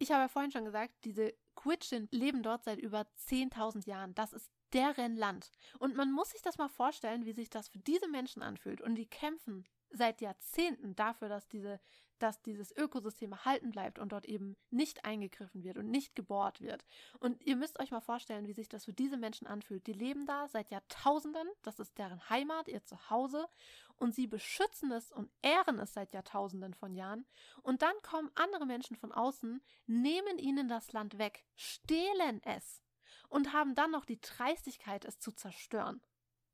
ich 0.00 0.10
habe 0.10 0.22
ja 0.22 0.28
vorhin 0.28 0.50
schon 0.50 0.64
gesagt, 0.64 0.94
diese 1.04 1.34
Quitschen 1.54 2.08
leben 2.10 2.42
dort 2.42 2.64
seit 2.64 2.78
über 2.78 3.06
10.000 3.28 3.86
Jahren. 3.86 4.14
Das 4.14 4.32
ist 4.32 4.50
deren 4.72 5.14
Land. 5.14 5.50
Und 5.78 5.94
man 5.94 6.10
muss 6.10 6.30
sich 6.30 6.40
das 6.40 6.56
mal 6.56 6.68
vorstellen, 6.68 7.26
wie 7.26 7.32
sich 7.32 7.50
das 7.50 7.68
für 7.68 7.78
diese 7.78 8.08
Menschen 8.08 8.42
anfühlt. 8.42 8.80
Und 8.80 8.94
die 8.94 9.06
kämpfen 9.06 9.66
seit 9.90 10.22
Jahrzehnten 10.22 10.96
dafür, 10.96 11.28
dass 11.28 11.48
diese 11.48 11.80
dass 12.22 12.42
dieses 12.42 12.74
Ökosystem 12.76 13.32
erhalten 13.32 13.70
bleibt 13.70 13.98
und 13.98 14.12
dort 14.12 14.26
eben 14.26 14.56
nicht 14.70 15.04
eingegriffen 15.04 15.62
wird 15.62 15.78
und 15.78 15.90
nicht 15.90 16.14
gebohrt 16.14 16.60
wird. 16.60 16.84
Und 17.18 17.42
ihr 17.44 17.56
müsst 17.56 17.80
euch 17.80 17.90
mal 17.90 18.00
vorstellen, 18.00 18.46
wie 18.46 18.52
sich 18.52 18.68
das 18.68 18.84
für 18.84 18.92
diese 18.92 19.16
Menschen 19.16 19.46
anfühlt. 19.46 19.86
Die 19.86 19.92
leben 19.92 20.26
da 20.26 20.48
seit 20.48 20.70
Jahrtausenden, 20.70 21.48
das 21.62 21.80
ist 21.80 21.98
deren 21.98 22.28
Heimat, 22.30 22.68
ihr 22.68 22.84
Zuhause, 22.84 23.48
und 23.96 24.14
sie 24.14 24.26
beschützen 24.26 24.92
es 24.92 25.12
und 25.12 25.30
ehren 25.42 25.78
es 25.78 25.92
seit 25.92 26.14
Jahrtausenden 26.14 26.74
von 26.74 26.94
Jahren. 26.94 27.26
Und 27.62 27.82
dann 27.82 27.94
kommen 28.02 28.30
andere 28.34 28.66
Menschen 28.66 28.96
von 28.96 29.12
außen, 29.12 29.62
nehmen 29.86 30.38
ihnen 30.38 30.68
das 30.68 30.92
Land 30.92 31.18
weg, 31.18 31.44
stehlen 31.56 32.40
es 32.44 32.82
und 33.28 33.52
haben 33.52 33.74
dann 33.74 33.90
noch 33.90 34.04
die 34.04 34.20
Dreistigkeit, 34.20 35.04
es 35.04 35.18
zu 35.18 35.32
zerstören. 35.32 36.00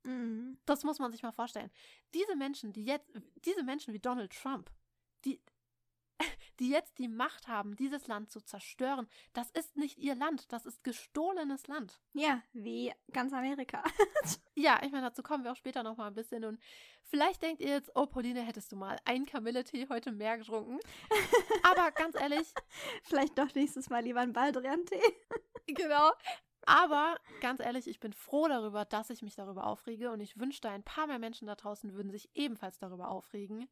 Mhm. 0.03 0.57
Das 0.65 0.83
muss 0.83 0.99
man 0.99 1.11
sich 1.11 1.23
mal 1.23 1.31
vorstellen. 1.31 1.71
Diese 2.13 2.35
Menschen, 2.35 2.71
die 2.71 2.85
jetzt, 2.85 3.11
diese 3.45 3.63
Menschen 3.63 3.93
wie 3.93 3.99
Donald 3.99 4.31
Trump, 4.31 4.71
die, 5.25 5.41
die 6.59 6.69
jetzt 6.69 6.97
die 6.97 7.07
Macht 7.07 7.47
haben, 7.47 7.75
dieses 7.75 8.07
Land 8.07 8.31
zu 8.31 8.41
zerstören. 8.41 9.07
Das 9.33 9.49
ist 9.51 9.77
nicht 9.77 9.97
ihr 9.97 10.15
Land, 10.15 10.51
das 10.51 10.65
ist 10.65 10.83
gestohlenes 10.83 11.67
Land. 11.67 11.99
Ja, 12.13 12.41
wie 12.53 12.93
ganz 13.11 13.33
Amerika. 13.33 13.83
ja, 14.55 14.79
ich 14.83 14.91
meine, 14.91 15.07
dazu 15.07 15.23
kommen 15.23 15.43
wir 15.43 15.51
auch 15.51 15.57
später 15.57 15.83
noch 15.83 15.97
mal 15.97 16.07
ein 16.07 16.15
bisschen. 16.15 16.43
Und 16.45 16.59
vielleicht 17.03 17.41
denkt 17.41 17.61
ihr 17.61 17.69
jetzt, 17.69 17.91
oh, 17.95 18.05
Pauline, 18.05 18.41
hättest 18.41 18.71
du 18.71 18.75
mal 18.75 18.97
einen 19.05 19.25
Kamilletee 19.25 19.87
heute 19.89 20.11
mehr 20.11 20.37
getrunken. 20.37 20.79
Aber 21.63 21.91
ganz 21.91 22.19
ehrlich. 22.19 22.53
vielleicht 23.03 23.37
doch 23.37 23.53
nächstes 23.53 23.89
Mal 23.89 24.03
lieber 24.03 24.21
einen 24.21 24.33
Baldrian-Tee. 24.33 25.15
genau. 25.67 26.11
Aber 26.65 27.17
ganz 27.39 27.61
ehrlich, 27.61 27.87
ich 27.87 28.01
bin 28.01 28.11
froh 28.11 28.49
darüber, 28.49 28.83
dass 28.83 29.09
ich 29.09 29.21
mich 29.21 29.35
darüber 29.35 29.65
aufrege 29.67 30.11
und 30.11 30.19
ich 30.19 30.37
wünschte, 30.37 30.69
ein 30.69 30.83
paar 30.83 31.07
mehr 31.07 31.17
Menschen 31.17 31.47
da 31.47 31.55
draußen 31.55 31.93
würden 31.93 32.11
sich 32.11 32.29
ebenfalls 32.35 32.77
darüber 32.77 33.09
aufregen. 33.09 33.69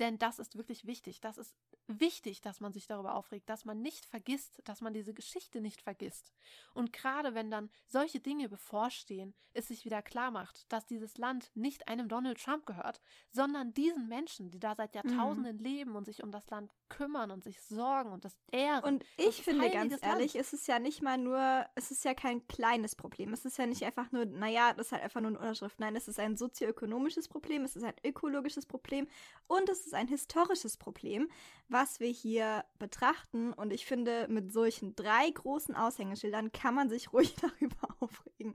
Denn 0.00 0.18
das 0.18 0.40
ist 0.40 0.56
wirklich 0.56 0.84
wichtig. 0.84 1.20
Das 1.20 1.38
ist 1.38 1.54
wichtig, 1.86 2.40
dass 2.40 2.60
man 2.60 2.72
sich 2.72 2.86
darüber 2.86 3.14
aufregt, 3.14 3.48
dass 3.48 3.64
man 3.64 3.82
nicht 3.82 4.06
vergisst, 4.06 4.60
dass 4.64 4.80
man 4.80 4.94
diese 4.94 5.14
Geschichte 5.14 5.60
nicht 5.60 5.82
vergisst. 5.82 6.32
Und 6.74 6.92
gerade 6.92 7.34
wenn 7.34 7.50
dann 7.50 7.70
solche 7.86 8.20
Dinge 8.20 8.48
bevorstehen, 8.48 9.34
es 9.54 9.68
sich 9.68 9.84
wieder 9.84 10.02
klar 10.02 10.30
macht, 10.30 10.70
dass 10.72 10.86
dieses 10.86 11.18
Land 11.18 11.50
nicht 11.54 11.88
einem 11.88 12.08
Donald 12.08 12.42
Trump 12.42 12.66
gehört, 12.66 13.00
sondern 13.30 13.74
diesen 13.74 14.08
Menschen, 14.08 14.50
die 14.50 14.58
da 14.58 14.74
seit 14.74 14.94
Jahrtausenden 14.94 15.56
mhm. 15.58 15.62
leben 15.62 15.96
und 15.96 16.04
sich 16.04 16.22
um 16.22 16.30
das 16.30 16.48
Land 16.50 16.72
kümmern 16.88 17.30
und 17.30 17.44
sich 17.44 17.60
sorgen 17.62 18.12
und 18.12 18.24
das 18.24 18.38
ehren. 18.50 18.84
Und 18.84 19.04
ich 19.16 19.42
finde 19.42 19.70
ganz 19.70 19.94
ehrlich, 20.02 20.34
Land. 20.34 20.46
es 20.46 20.52
ist 20.52 20.68
ja 20.68 20.78
nicht 20.78 21.02
mal 21.02 21.18
nur, 21.18 21.66
es 21.74 21.90
ist 21.90 22.04
ja 22.04 22.14
kein 22.14 22.46
kleines 22.48 22.94
Problem. 22.94 23.32
Es 23.32 23.44
ist 23.44 23.58
ja 23.58 23.66
nicht 23.66 23.84
einfach 23.84 24.12
nur, 24.12 24.24
naja, 24.24 24.72
das 24.72 24.86
ist 24.86 24.92
halt 24.92 25.02
einfach 25.02 25.20
nur 25.20 25.30
eine 25.30 25.38
Unterschrift. 25.38 25.80
Nein, 25.80 25.96
es 25.96 26.08
ist 26.08 26.18
ein 26.18 26.36
sozioökonomisches 26.36 27.28
Problem, 27.28 27.64
es 27.64 27.76
ist 27.76 27.84
ein 27.84 27.94
ökologisches 28.04 28.66
Problem 28.66 29.08
und 29.46 29.68
es 29.68 29.86
ist 29.86 29.94
ein 29.94 30.08
historisches 30.08 30.76
Problem, 30.76 31.30
was 31.72 32.00
wir 32.00 32.08
hier 32.08 32.64
betrachten. 32.78 33.52
Und 33.52 33.72
ich 33.72 33.86
finde, 33.86 34.28
mit 34.28 34.52
solchen 34.52 34.94
drei 34.94 35.30
großen 35.30 35.74
Aushängeschildern 35.74 36.52
kann 36.52 36.74
man 36.74 36.88
sich 36.88 37.12
ruhig 37.12 37.34
darüber 37.36 37.88
aufregen. 38.00 38.54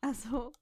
Also, 0.00 0.52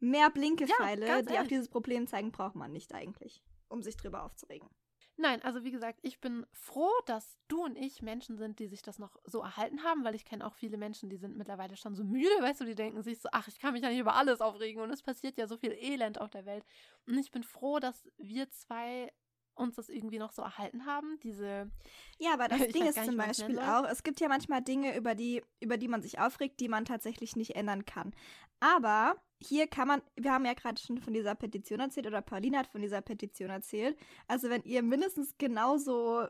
mehr 0.00 0.30
Blinkepfeile, 0.30 1.06
ja, 1.06 1.22
die 1.22 1.38
auf 1.38 1.48
dieses 1.48 1.68
Problem 1.68 2.06
zeigen, 2.06 2.32
braucht 2.32 2.54
man 2.54 2.72
nicht 2.72 2.94
eigentlich, 2.94 3.42
um 3.68 3.82
sich 3.82 3.96
drüber 3.96 4.22
aufzuregen. 4.22 4.68
Nein, 5.16 5.40
also 5.44 5.62
wie 5.62 5.70
gesagt, 5.70 6.00
ich 6.02 6.20
bin 6.20 6.44
froh, 6.52 6.90
dass 7.06 7.38
du 7.46 7.62
und 7.64 7.76
ich 7.76 8.02
Menschen 8.02 8.36
sind, 8.36 8.58
die 8.58 8.66
sich 8.66 8.82
das 8.82 8.98
noch 8.98 9.16
so 9.24 9.42
erhalten 9.42 9.84
haben, 9.84 10.02
weil 10.02 10.16
ich 10.16 10.24
kenne 10.24 10.44
auch 10.44 10.54
viele 10.54 10.76
Menschen, 10.76 11.08
die 11.08 11.16
sind 11.16 11.36
mittlerweile 11.36 11.76
schon 11.76 11.94
so 11.94 12.02
müde, 12.02 12.34
weißt 12.40 12.62
du, 12.62 12.64
die 12.64 12.74
denken 12.74 13.00
sich 13.02 13.20
so, 13.20 13.28
ach, 13.30 13.46
ich 13.46 13.60
kann 13.60 13.74
mich 13.74 13.82
ja 13.82 13.90
nicht 13.90 14.00
über 14.00 14.16
alles 14.16 14.40
aufregen 14.40 14.82
und 14.82 14.90
es 14.90 15.02
passiert 15.02 15.36
ja 15.36 15.46
so 15.46 15.56
viel 15.56 15.70
Elend 15.70 16.20
auf 16.20 16.30
der 16.30 16.46
Welt. 16.46 16.64
Und 17.06 17.16
ich 17.16 17.30
bin 17.30 17.44
froh, 17.44 17.78
dass 17.78 18.08
wir 18.16 18.50
zwei 18.50 19.12
uns 19.54 19.76
das 19.76 19.88
irgendwie 19.88 20.18
noch 20.18 20.32
so 20.32 20.42
erhalten 20.42 20.86
haben, 20.86 21.18
diese. 21.22 21.70
Ja, 22.18 22.34
aber 22.34 22.48
das 22.48 22.58
Ding 22.68 22.86
ist 22.86 23.02
zum 23.04 23.16
Beispiel 23.16 23.58
auch, 23.58 23.84
es 23.84 24.02
gibt 24.02 24.20
ja 24.20 24.28
manchmal 24.28 24.62
Dinge, 24.62 24.96
über 24.96 25.14
die, 25.14 25.42
über 25.60 25.76
die 25.76 25.88
man 25.88 26.02
sich 26.02 26.18
aufregt, 26.18 26.60
die 26.60 26.68
man 26.68 26.84
tatsächlich 26.84 27.36
nicht 27.36 27.56
ändern 27.56 27.84
kann. 27.84 28.14
Aber 28.60 29.16
hier 29.40 29.66
kann 29.66 29.88
man, 29.88 30.02
wir 30.16 30.32
haben 30.32 30.46
ja 30.46 30.54
gerade 30.54 30.80
schon 30.80 30.98
von 30.98 31.12
dieser 31.12 31.34
Petition 31.34 31.80
erzählt, 31.80 32.06
oder 32.06 32.22
Pauline 32.22 32.58
hat 32.58 32.68
von 32.68 32.80
dieser 32.80 33.02
Petition 33.02 33.50
erzählt. 33.50 33.98
Also 34.26 34.48
wenn 34.48 34.62
ihr 34.62 34.82
mindestens 34.82 35.36
genauso 35.38 36.26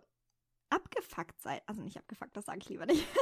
abgefuckt 0.70 1.40
seid, 1.40 1.62
also 1.66 1.82
nicht 1.82 1.96
abgefuckt, 1.96 2.37
das 2.37 2.46
sage 2.46 2.58
ich 2.58 2.68
lieber 2.68 2.87
nicht. 2.87 3.06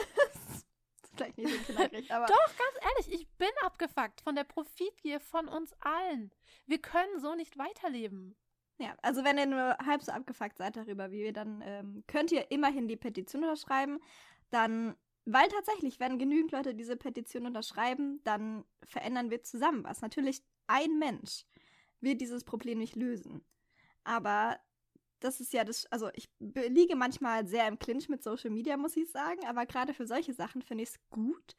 vielleicht 1.15 1.38
nicht 1.38 1.67
so 1.67 1.73
knackig, 1.73 2.11
aber. 2.12 2.27
Doch, 2.29 2.57
ganz 2.57 2.95
ehrlich, 2.97 3.21
ich 3.21 3.29
bin 3.37 3.51
abgefuckt 3.62 4.21
von 4.23 4.35
der 4.35 4.45
Profitgier 4.45 5.21
von 5.21 5.49
uns 5.49 5.73
allen. 5.81 6.33
Wir 6.67 6.81
können 6.81 7.21
so 7.21 7.35
nicht 7.35 7.59
weiterleben. 7.59 8.37
Ja, 8.83 8.97
also 9.01 9.23
wenn 9.23 9.38
ihr 9.38 9.47
nur 9.47 9.77
halb 9.79 10.03
so 10.03 10.11
abgefuckt 10.11 10.59
seid 10.59 10.77
darüber, 10.77 11.12
wie 11.12 11.23
wir, 11.23 11.33
dann 11.33 11.62
ähm, 11.64 12.03
könnt 12.09 12.33
ihr 12.33 12.51
immerhin 12.51 12.88
die 12.88 12.97
Petition 12.97 13.45
unterschreiben. 13.45 14.01
Dann, 14.51 14.97
weil 15.25 15.47
tatsächlich, 15.51 16.01
wenn 16.01 16.18
genügend 16.18 16.51
Leute 16.51 16.75
diese 16.75 16.97
Petition 16.97 17.47
unterschreiben, 17.47 18.21
dann 18.25 18.64
verändern 18.83 19.31
wir 19.31 19.45
zusammen 19.45 19.85
was. 19.85 20.01
Natürlich, 20.01 20.42
ein 20.66 20.99
Mensch 20.99 21.45
wird 22.01 22.21
dieses 22.21 22.42
Problem 22.42 22.79
nicht 22.79 22.97
lösen. 22.97 23.45
Aber 24.03 24.59
das 25.21 25.38
ist 25.38 25.53
ja 25.53 25.62
das, 25.62 25.87
also 25.92 26.11
ich 26.14 26.29
liege 26.40 26.97
manchmal 26.97 27.47
sehr 27.47 27.68
im 27.68 27.79
Clinch 27.79 28.09
mit 28.09 28.25
Social 28.25 28.51
Media, 28.51 28.77
muss 28.77 28.97
ich 28.97 29.09
sagen, 29.12 29.47
aber 29.47 29.64
gerade 29.64 29.95
für 29.95 30.09
solche 30.09 30.35
Sachen 30.35 30.61
finde 30.61 30.83
ich 30.83 30.90
es 30.90 30.99
gut, 31.09 31.57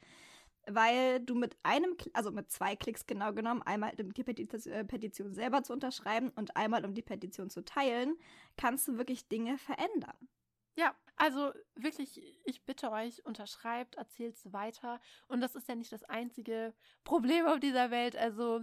weil 0.68 1.20
du 1.20 1.36
mit 1.36 1.58
einem, 1.64 1.96
also 2.14 2.32
mit 2.32 2.52
zwei 2.52 2.76
Klicks 2.76 3.06
genau 3.06 3.34
genommen, 3.34 3.62
einmal 3.62 3.94
um 4.00 4.14
die 4.14 4.22
äh, 4.22 4.84
Petition 4.86 5.34
selber 5.34 5.64
zu 5.64 5.74
unterschreiben 5.74 6.32
und 6.36 6.56
einmal 6.56 6.86
um 6.86 6.94
die 6.94 7.02
Petition 7.02 7.50
zu 7.50 7.64
teilen, 7.66 8.16
kannst 8.58 8.88
du 8.88 8.98
wirklich 8.98 9.28
Dinge 9.28 9.58
verändern. 9.58 10.30
Ja, 10.76 10.96
also 11.16 11.52
wirklich, 11.76 12.22
ich 12.46 12.66
bitte 12.66 12.92
euch, 12.92 13.26
unterschreibt, 13.26 13.96
erzählt 13.96 14.36
es 14.36 14.52
weiter. 14.54 15.00
Und 15.28 15.42
das 15.42 15.56
ist 15.56 15.68
ja 15.68 15.76
nicht 15.76 15.92
das 15.92 16.04
einzige 16.04 16.74
Problem 17.04 17.46
auf 17.46 17.60
dieser 17.60 17.92
Welt. 17.92 18.16
Also 18.16 18.62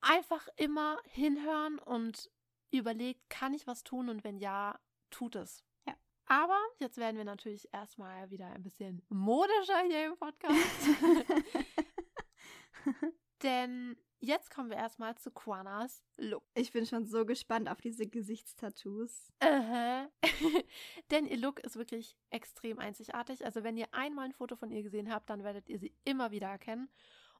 einfach 0.00 0.46
immer 0.56 0.98
hinhören 1.06 1.78
und 1.78 2.30
überlegt, 2.70 3.30
kann 3.30 3.54
ich 3.54 3.66
was 3.66 3.84
tun? 3.84 4.08
Und 4.08 4.24
wenn 4.24 4.38
ja, 4.38 4.78
tut 5.10 5.36
es. 5.36 5.64
Aber 6.26 6.58
jetzt 6.78 6.96
werden 6.96 7.16
wir 7.16 7.24
natürlich 7.24 7.68
erstmal 7.72 8.30
wieder 8.30 8.46
ein 8.46 8.62
bisschen 8.62 9.02
modischer 9.08 9.80
hier 9.86 10.06
im 10.06 10.16
Podcast. 10.16 10.54
Denn 13.42 13.96
jetzt 14.20 14.50
kommen 14.50 14.70
wir 14.70 14.76
erstmal 14.76 15.16
zu 15.16 15.30
Quanas 15.30 16.02
Look. 16.16 16.44
Ich 16.54 16.72
bin 16.72 16.86
schon 16.86 17.04
so 17.04 17.26
gespannt 17.26 17.68
auf 17.68 17.80
diese 17.80 18.06
Gesichtstattoos. 18.06 19.32
Uh 19.42 19.46
-huh. 19.46 20.08
Denn 21.10 21.26
ihr 21.26 21.36
Look 21.36 21.60
ist 21.60 21.76
wirklich 21.76 22.16
extrem 22.30 22.78
einzigartig. 22.78 23.44
Also 23.44 23.62
wenn 23.62 23.76
ihr 23.76 23.92
einmal 23.92 24.26
ein 24.26 24.32
Foto 24.32 24.56
von 24.56 24.70
ihr 24.70 24.82
gesehen 24.82 25.12
habt, 25.12 25.28
dann 25.28 25.44
werdet 25.44 25.68
ihr 25.68 25.78
sie 25.78 25.94
immer 26.04 26.30
wieder 26.30 26.48
erkennen. 26.48 26.88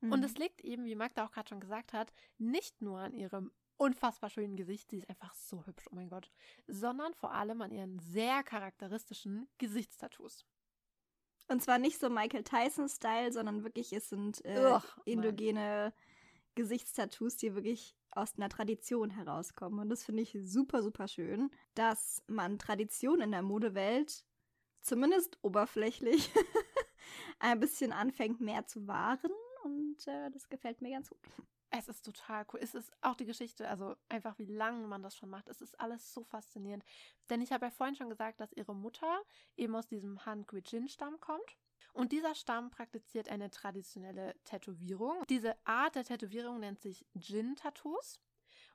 Mhm. 0.01 0.12
Und 0.12 0.25
es 0.25 0.37
liegt 0.37 0.61
eben, 0.61 0.85
wie 0.85 0.94
Magda 0.94 1.25
auch 1.25 1.31
gerade 1.31 1.49
schon 1.49 1.61
gesagt 1.61 1.94
hat, 1.94 2.12
nicht 2.37 2.83
nur 2.83 2.99
an 2.99 3.14
ihrem 3.14 3.51
unfassbar 3.76 4.30
schönen 4.30 4.56
Gesicht. 4.56 4.90
Sie 4.90 4.98
ist 4.98 5.08
einfach 5.08 5.34
so 5.34 5.64
hübsch, 5.66 5.87
oh 5.90 5.94
mein 5.94 6.08
Gott. 6.08 6.30
Sondern 6.66 7.14
vor 7.14 7.32
allem 7.32 7.60
an 7.62 7.72
ihren 7.72 7.98
sehr 7.98 8.42
charakteristischen 8.42 9.48
Gesichtstattoos. 9.58 10.44
Und 11.48 11.62
zwar 11.62 11.78
nicht 11.78 11.98
so 12.00 12.08
Michael 12.08 12.44
Tyson-Style, 12.44 13.32
sondern 13.32 13.64
wirklich, 13.64 13.92
es 13.92 14.08
sind 14.08 14.44
äh, 14.44 14.74
Ugh, 14.74 14.82
endogene 15.04 15.92
Gesichtstattoos, 16.54 17.37
die 17.37 17.54
wirklich 17.54 17.96
aus 18.12 18.37
einer 18.37 18.48
Tradition 18.48 19.10
herauskommen. 19.10 19.80
Und 19.80 19.88
das 19.90 20.04
finde 20.04 20.22
ich 20.22 20.38
super, 20.42 20.82
super 20.82 21.08
schön, 21.08 21.50
dass 21.74 22.22
man 22.26 22.58
Tradition 22.58 23.20
in 23.20 23.32
der 23.32 23.42
Modewelt 23.42 24.24
zumindest 24.80 25.38
oberflächlich 25.42 26.30
ein 27.40 27.60
bisschen 27.60 27.92
anfängt 27.92 28.40
mehr 28.40 28.66
zu 28.66 28.87
wahren. 28.87 29.32
Und 29.64 30.06
äh, 30.06 30.30
das 30.30 30.48
gefällt 30.48 30.80
mir 30.80 30.92
ganz 30.92 31.10
gut. 31.10 31.20
Es 31.76 31.88
ist 31.88 32.04
total 32.04 32.46
cool. 32.52 32.60
Es 32.62 32.74
ist 32.74 32.92
auch 33.00 33.16
die 33.16 33.24
Geschichte, 33.24 33.68
also 33.68 33.96
einfach 34.08 34.38
wie 34.38 34.46
lange 34.46 34.87
man 34.87 35.02
das 35.02 35.16
schon 35.16 35.28
macht. 35.28 35.48
Es 35.48 35.60
ist 35.60 35.78
alles 35.80 36.14
so 36.14 36.22
faszinierend. 36.22 36.84
Denn 37.30 37.40
ich 37.40 37.52
habe 37.52 37.66
ja 37.66 37.70
vorhin 37.70 37.96
schon 37.96 38.08
gesagt, 38.08 38.40
dass 38.40 38.52
ihre 38.52 38.74
Mutter 38.74 39.22
eben 39.56 39.74
aus 39.74 39.88
diesem 39.88 40.24
Han 40.24 40.46
Kui-Jin-Stamm 40.46 41.18
kommt. 41.20 41.58
Und 41.92 42.12
dieser 42.12 42.34
Stamm 42.34 42.70
praktiziert 42.70 43.28
eine 43.28 43.50
traditionelle 43.50 44.34
Tätowierung. 44.44 45.24
Diese 45.28 45.56
Art 45.66 45.96
der 45.96 46.04
Tätowierung 46.04 46.60
nennt 46.60 46.80
sich 46.80 47.06
Jin-Tattoos. 47.14 48.20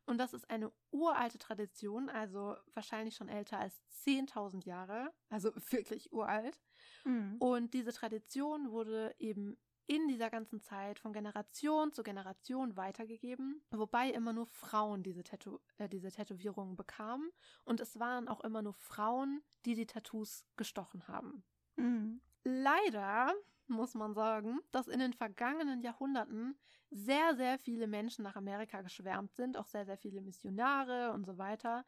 Und 0.06 0.18
das 0.18 0.34
ist 0.34 0.50
eine 0.50 0.72
uralte 0.92 1.38
Tradition, 1.38 2.10
also 2.10 2.56
wahrscheinlich 2.74 3.16
schon 3.16 3.30
älter 3.30 3.60
als 3.60 3.80
10.000 4.06 4.66
Jahre, 4.66 5.14
also 5.30 5.52
wirklich 5.72 6.12
uralt. 6.12 6.60
Mhm. 7.06 7.38
Und 7.40 7.74
diese 7.74 7.94
Tradition 7.94 8.72
wurde 8.72 9.16
eben 9.20 9.58
in 9.90 10.08
dieser 10.08 10.30
ganzen 10.30 10.62
Zeit 10.62 11.00
von 11.00 11.14
Generation 11.14 11.92
zu 11.92 12.04
Generation 12.04 12.78
weitergegeben, 12.78 13.60
wobei 13.72 14.12
immer 14.12 14.34
nur 14.34 14.46
Frauen 14.46 15.02
diese, 15.02 15.24
Tätow 15.24 15.60
äh, 15.80 15.90
diese 15.90 16.12
Tätowierungen 16.12 16.76
bekamen 16.76 17.32
und 17.66 17.80
es 17.80 18.00
waren 18.00 18.28
auch 18.28 18.42
immer 18.42 18.62
nur 18.62 18.76
Frauen, 18.76 19.42
die 19.66 19.74
die 19.74 19.88
Tattoos 19.88 20.46
gestochen 20.58 21.08
haben. 21.08 21.44
Mhm. 21.76 22.22
Leider 22.44 23.34
muss 23.66 23.96
man 23.96 24.14
sagen, 24.14 24.60
dass 24.72 24.88
in 24.88 25.00
den 25.00 25.14
vergangenen 25.14 25.82
Jahrhunderten 25.82 26.56
sehr, 26.92 27.36
sehr 27.36 27.58
viele 27.58 27.88
Menschen 27.88 28.24
nach 28.24 28.36
Amerika 28.36 28.82
geschwärmt 28.82 29.36
sind, 29.36 29.58
auch 29.58 29.66
sehr, 29.66 29.86
sehr 29.86 29.98
viele 29.98 30.22
Missionare 30.22 31.14
und 31.14 31.26
so 31.26 31.40
weiter, 31.40 31.84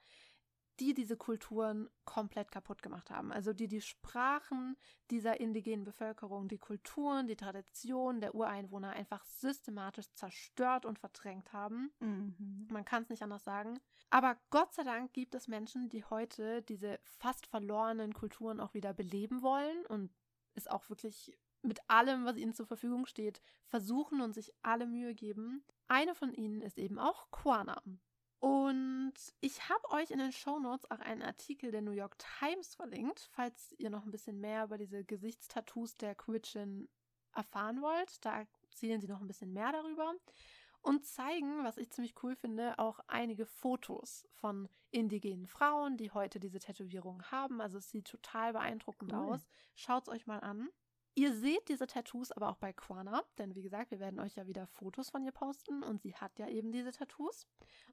die 0.79 0.93
diese 0.93 1.17
Kulturen 1.17 1.89
komplett 2.05 2.51
kaputt 2.51 2.81
gemacht 2.81 3.11
haben. 3.11 3.31
Also 3.31 3.53
die 3.53 3.67
die 3.67 3.81
Sprachen 3.81 4.77
dieser 5.09 5.39
indigenen 5.39 5.83
Bevölkerung, 5.83 6.47
die 6.47 6.57
Kulturen, 6.57 7.27
die 7.27 7.35
Traditionen 7.35 8.21
der 8.21 8.33
Ureinwohner 8.35 8.91
einfach 8.91 9.25
systematisch 9.25 10.11
zerstört 10.13 10.85
und 10.85 10.99
verdrängt 10.99 11.53
haben. 11.53 11.91
Mhm. 11.99 12.67
Man 12.71 12.85
kann 12.85 13.03
es 13.03 13.09
nicht 13.09 13.21
anders 13.21 13.43
sagen. 13.43 13.79
Aber 14.09 14.37
Gott 14.49 14.73
sei 14.73 14.83
Dank 14.83 15.13
gibt 15.13 15.35
es 15.35 15.47
Menschen, 15.47 15.89
die 15.89 16.03
heute 16.03 16.61
diese 16.63 16.99
fast 17.03 17.47
verlorenen 17.47 18.13
Kulturen 18.13 18.59
auch 18.59 18.73
wieder 18.73 18.93
beleben 18.93 19.41
wollen 19.41 19.85
und 19.85 20.11
es 20.53 20.67
auch 20.67 20.89
wirklich 20.89 21.37
mit 21.61 21.79
allem, 21.89 22.25
was 22.25 22.37
ihnen 22.37 22.53
zur 22.53 22.65
Verfügung 22.65 23.05
steht, 23.05 23.41
versuchen 23.67 24.21
und 24.21 24.33
sich 24.33 24.51
alle 24.63 24.87
Mühe 24.87 25.13
geben. 25.13 25.63
Eine 25.87 26.15
von 26.15 26.33
ihnen 26.33 26.61
ist 26.61 26.77
eben 26.77 26.97
auch 26.97 27.29
Quana. 27.31 27.81
Und 28.41 29.13
ich 29.39 29.69
habe 29.69 29.91
euch 29.91 30.09
in 30.09 30.17
den 30.17 30.31
Show 30.31 30.57
Notes 30.57 30.89
auch 30.89 30.99
einen 30.99 31.21
Artikel 31.21 31.69
der 31.69 31.83
New 31.83 31.91
York 31.91 32.17
Times 32.39 32.73
verlinkt, 32.73 33.29
falls 33.31 33.75
ihr 33.77 33.91
noch 33.91 34.03
ein 34.03 34.09
bisschen 34.09 34.41
mehr 34.41 34.63
über 34.63 34.79
diese 34.79 35.03
Gesichtstattoos 35.03 35.95
der 35.95 36.15
Quitchin 36.15 36.89
erfahren 37.33 37.83
wollt. 37.83 38.25
Da 38.25 38.47
erzählen 38.63 38.99
sie 38.99 39.07
noch 39.07 39.21
ein 39.21 39.27
bisschen 39.27 39.53
mehr 39.53 39.71
darüber 39.71 40.15
und 40.81 41.05
zeigen, 41.05 41.63
was 41.63 41.77
ich 41.77 41.91
ziemlich 41.91 42.15
cool 42.23 42.35
finde, 42.35 42.79
auch 42.79 42.99
einige 43.05 43.45
Fotos 43.45 44.27
von 44.33 44.67
indigenen 44.89 45.45
Frauen, 45.45 45.97
die 45.97 46.09
heute 46.09 46.39
diese 46.39 46.57
Tätowierung 46.57 47.21
haben. 47.29 47.61
Also 47.61 47.77
es 47.77 47.91
sieht 47.91 48.07
total 48.07 48.53
beeindruckend 48.53 49.13
cool. 49.13 49.19
aus. 49.19 49.47
Schaut 49.75 50.07
es 50.07 50.09
euch 50.09 50.25
mal 50.25 50.39
an. 50.39 50.67
Ihr 51.13 51.33
seht 51.33 51.67
diese 51.67 51.87
Tattoos 51.87 52.31
aber 52.31 52.49
auch 52.49 52.55
bei 52.55 52.71
Quana, 52.71 53.23
denn 53.37 53.53
wie 53.55 53.61
gesagt, 53.61 53.91
wir 53.91 53.99
werden 53.99 54.19
euch 54.19 54.35
ja 54.35 54.47
wieder 54.47 54.67
Fotos 54.67 55.09
von 55.09 55.23
ihr 55.23 55.33
posten 55.33 55.83
und 55.83 56.01
sie 56.01 56.15
hat 56.15 56.39
ja 56.39 56.47
eben 56.47 56.71
diese 56.71 56.91
Tattoos. 56.91 57.47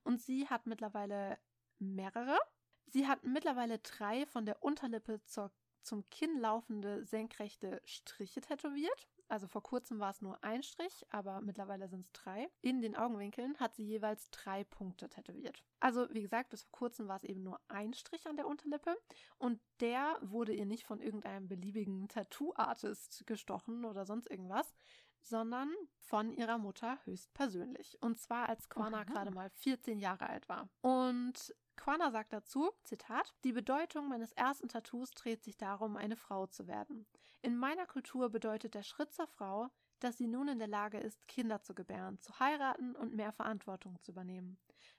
Und 0.05 0.23
sie 0.23 0.49
hat 0.49 0.67
mittlerweile 0.67 1.39
mehrere. 1.79 2.39
Sie 2.87 3.07
hat 3.09 3.25
mittlerweile 3.25 3.79
drei 3.81 4.25
von 4.27 4.47
der 4.47 4.63
Unterlippe 4.63 5.21
zur, 5.25 5.51
zum 5.83 6.09
Kinn 6.11 6.39
laufende 6.39 7.05
senkrechte 7.05 7.83
Striche 7.85 8.41
tätowiert. 8.41 9.09
Also 9.29 9.47
vor 9.47 9.63
kurzem 9.63 10.01
war 10.01 10.11
es 10.11 10.23
nur 10.23 10.43
ein 10.43 10.63
Strich, 10.63 11.05
aber 11.11 11.41
mittlerweile 11.43 11.89
sind 11.89 12.07
es 12.07 12.13
drei. 12.13 12.49
In 12.63 12.81
den 12.81 12.97
Augenwinkeln 12.97 13.59
hat 13.61 13.75
sie 13.75 13.85
jeweils 13.85 14.31
drei 14.31 14.65
Punkte 14.65 15.09
tätowiert. 15.09 15.63
Also 15.81 16.09
wie 16.11 16.23
gesagt, 16.23 16.49
bis 16.51 16.63
vor 16.63 16.73
kurzem 16.73 17.09
war 17.09 17.17
es 17.17 17.25
eben 17.25 17.43
nur 17.43 17.61
ein 17.69 17.93
Strich 17.93 18.27
an 18.27 18.37
der 18.37 18.47
Unterlippe 18.47 18.97
und 19.37 19.61
der 19.81 20.19
wurde 20.23 20.55
ihr 20.55 20.67
nicht 20.67 20.87
von 20.87 21.01
irgendeinem 21.01 21.47
beliebigen 21.47 22.09
Tattoo-Artist 22.09 23.27
gestochen 23.27 23.85
oder 23.85 24.07
sonst 24.07 24.31
irgendwas, 24.31 24.75
sondern 25.21 25.71
von 25.99 26.33
ihrer 26.33 26.59
Mutter 26.59 26.99
höchstpersönlich. 27.05 27.99
Und 28.01 28.19
zwar 28.19 28.49
als 28.49 28.69
Quana 28.69 29.05
gerade 29.05 29.31
mal 29.31 29.51
14 29.51 29.99
Jahre 29.99 30.29
alt 30.29 30.49
war. 30.49 30.69
Und 30.81 31.55
Quana 31.77 32.11
sagt 32.11 32.33
dazu, 32.33 32.71
Zitat, 32.83 33.35
die 33.45 33.53
Bedeutung 33.53 34.09
meines 34.09 34.33
ersten 34.33 34.69
Tattoos 34.69 35.11
dreht 35.11 35.45
sich 35.45 35.57
darum, 35.57 35.97
eine 35.97 36.17
Frau 36.17 36.47
zu 36.47 36.67
werden. 36.67 37.07
In 37.43 37.57
meiner 37.57 37.87
Kultur 37.87 38.31
bedeutet 38.31 38.75
der 38.75 38.83
Schritt 38.83 39.13
zur 39.13 39.29
Frau, 39.29 39.69
dass 40.01 40.17
sie 40.17 40.27
nun 40.27 40.49
in 40.49 40.59
der 40.59 40.69
Lage 40.69 40.99
ist, 40.99 41.27
Kinder 41.29 41.63
zu 41.63 41.75
gebären, 41.75 42.19
zu 42.21 42.39
heiraten 42.41 42.97
und 42.97 43.15
mehr 43.15 43.33
Verantwortung 43.33 44.01
zu 44.01 44.11
übernehmen. 44.11 44.59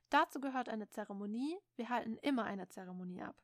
Dazu 0.10 0.40
gehört 0.40 0.70
eine 0.70 0.90
Zeremonie. 0.90 1.58
Wir 1.76 1.90
halten 1.90 2.18
immer 2.22 2.46
eine 2.46 2.68
Zeremonie 2.70 3.22
ab, 3.22 3.36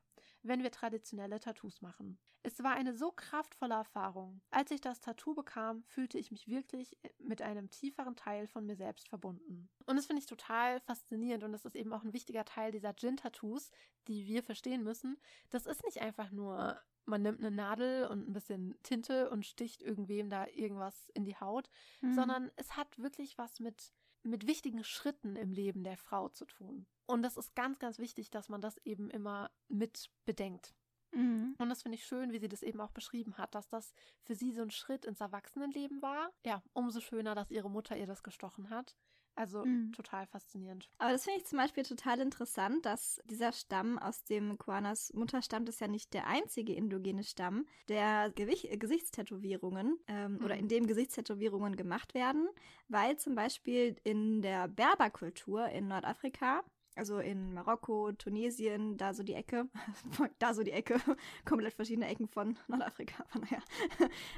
wenn 0.48 0.62
wir 0.62 0.70
traditionelle 0.70 1.40
Tattoos 1.40 1.80
machen. 1.82 2.18
Es 2.42 2.62
war 2.62 2.72
eine 2.72 2.94
so 2.94 3.10
kraftvolle 3.10 3.74
Erfahrung. 3.74 4.40
Als 4.50 4.70
ich 4.70 4.80
das 4.80 5.00
Tattoo 5.00 5.34
bekam, 5.34 5.82
fühlte 5.82 6.18
ich 6.18 6.30
mich 6.30 6.46
wirklich 6.46 6.96
mit 7.18 7.42
einem 7.42 7.70
tieferen 7.70 8.14
Teil 8.14 8.46
von 8.46 8.64
mir 8.66 8.76
selbst 8.76 9.08
verbunden. 9.08 9.68
Und 9.86 9.96
das 9.96 10.06
finde 10.06 10.20
ich 10.20 10.26
total 10.26 10.80
faszinierend 10.80 11.42
und 11.42 11.52
das 11.52 11.64
ist 11.64 11.74
eben 11.74 11.92
auch 11.92 12.04
ein 12.04 12.12
wichtiger 12.12 12.44
Teil 12.44 12.70
dieser 12.70 12.94
Gin-Tattoos, 12.94 13.72
die 14.06 14.26
wir 14.26 14.42
verstehen 14.44 14.84
müssen. 14.84 15.18
Das 15.50 15.66
ist 15.66 15.84
nicht 15.84 16.00
einfach 16.00 16.30
nur 16.30 16.80
man 17.08 17.22
nimmt 17.22 17.38
eine 17.38 17.52
Nadel 17.52 18.06
und 18.08 18.28
ein 18.28 18.32
bisschen 18.32 18.74
Tinte 18.82 19.30
und 19.30 19.46
sticht 19.46 19.80
irgendwem 19.80 20.28
da 20.28 20.48
irgendwas 20.48 21.08
in 21.14 21.24
die 21.24 21.36
Haut, 21.36 21.70
mhm. 22.00 22.14
sondern 22.14 22.50
es 22.56 22.76
hat 22.76 22.98
wirklich 22.98 23.38
was 23.38 23.60
mit 23.60 23.92
mit 24.26 24.46
wichtigen 24.46 24.84
Schritten 24.84 25.36
im 25.36 25.52
Leben 25.52 25.84
der 25.84 25.96
Frau 25.96 26.28
zu 26.28 26.44
tun. 26.44 26.86
Und 27.06 27.22
das 27.22 27.36
ist 27.36 27.54
ganz, 27.54 27.78
ganz 27.78 27.98
wichtig, 27.98 28.30
dass 28.30 28.48
man 28.48 28.60
das 28.60 28.76
eben 28.84 29.10
immer 29.10 29.50
mit 29.68 30.10
bedenkt. 30.24 30.74
Mhm. 31.12 31.54
Und 31.58 31.68
das 31.68 31.82
finde 31.82 31.96
ich 31.96 32.04
schön, 32.04 32.32
wie 32.32 32.38
sie 32.38 32.48
das 32.48 32.62
eben 32.62 32.80
auch 32.80 32.90
beschrieben 32.90 33.38
hat, 33.38 33.54
dass 33.54 33.68
das 33.68 33.94
für 34.24 34.34
sie 34.34 34.52
so 34.52 34.62
ein 34.62 34.70
Schritt 34.70 35.04
ins 35.04 35.20
Erwachsenenleben 35.20 36.02
war. 36.02 36.30
Ja, 36.44 36.62
umso 36.72 37.00
schöner, 37.00 37.34
dass 37.34 37.50
ihre 37.50 37.70
Mutter 37.70 37.96
ihr 37.96 38.06
das 38.06 38.22
gestochen 38.22 38.70
hat. 38.70 38.96
Also 39.38 39.66
mhm. 39.66 39.92
total 39.92 40.26
faszinierend. 40.26 40.88
Aber 40.96 41.12
das 41.12 41.24
finde 41.24 41.40
ich 41.40 41.46
zum 41.46 41.58
Beispiel 41.58 41.82
total 41.82 42.20
interessant, 42.20 42.86
dass 42.86 43.20
dieser 43.26 43.52
Stamm, 43.52 43.98
aus 43.98 44.24
dem 44.24 44.56
Koanas 44.56 45.12
Mutter 45.12 45.42
stammt, 45.42 45.68
ist 45.68 45.80
ja 45.80 45.88
nicht 45.88 46.14
der 46.14 46.26
einzige 46.26 46.74
indogene 46.74 47.22
Stamm, 47.22 47.66
der 47.88 48.30
Gewicht, 48.30 48.68
Gesichtstätowierungen 48.80 49.98
ähm, 50.08 50.38
mhm. 50.38 50.44
oder 50.44 50.56
in 50.56 50.68
dem 50.68 50.86
Gesichtstätowierungen 50.86 51.76
gemacht 51.76 52.14
werden, 52.14 52.48
weil 52.88 53.18
zum 53.18 53.34
Beispiel 53.34 53.96
in 54.04 54.40
der 54.40 54.68
Berberkultur 54.68 55.68
in 55.68 55.88
Nordafrika 55.88 56.64
also 56.96 57.18
in 57.18 57.52
Marokko, 57.52 58.12
Tunesien, 58.12 58.96
da 58.96 59.14
so 59.14 59.22
die 59.22 59.34
Ecke, 59.34 59.68
da 60.38 60.54
so 60.54 60.62
die 60.62 60.72
Ecke, 60.72 60.96
komplett 61.44 61.74
verschiedene 61.74 62.08
Ecken 62.08 62.26
von 62.26 62.58
Nordafrika, 62.68 63.24
von 63.28 63.42
naja. 63.42 63.62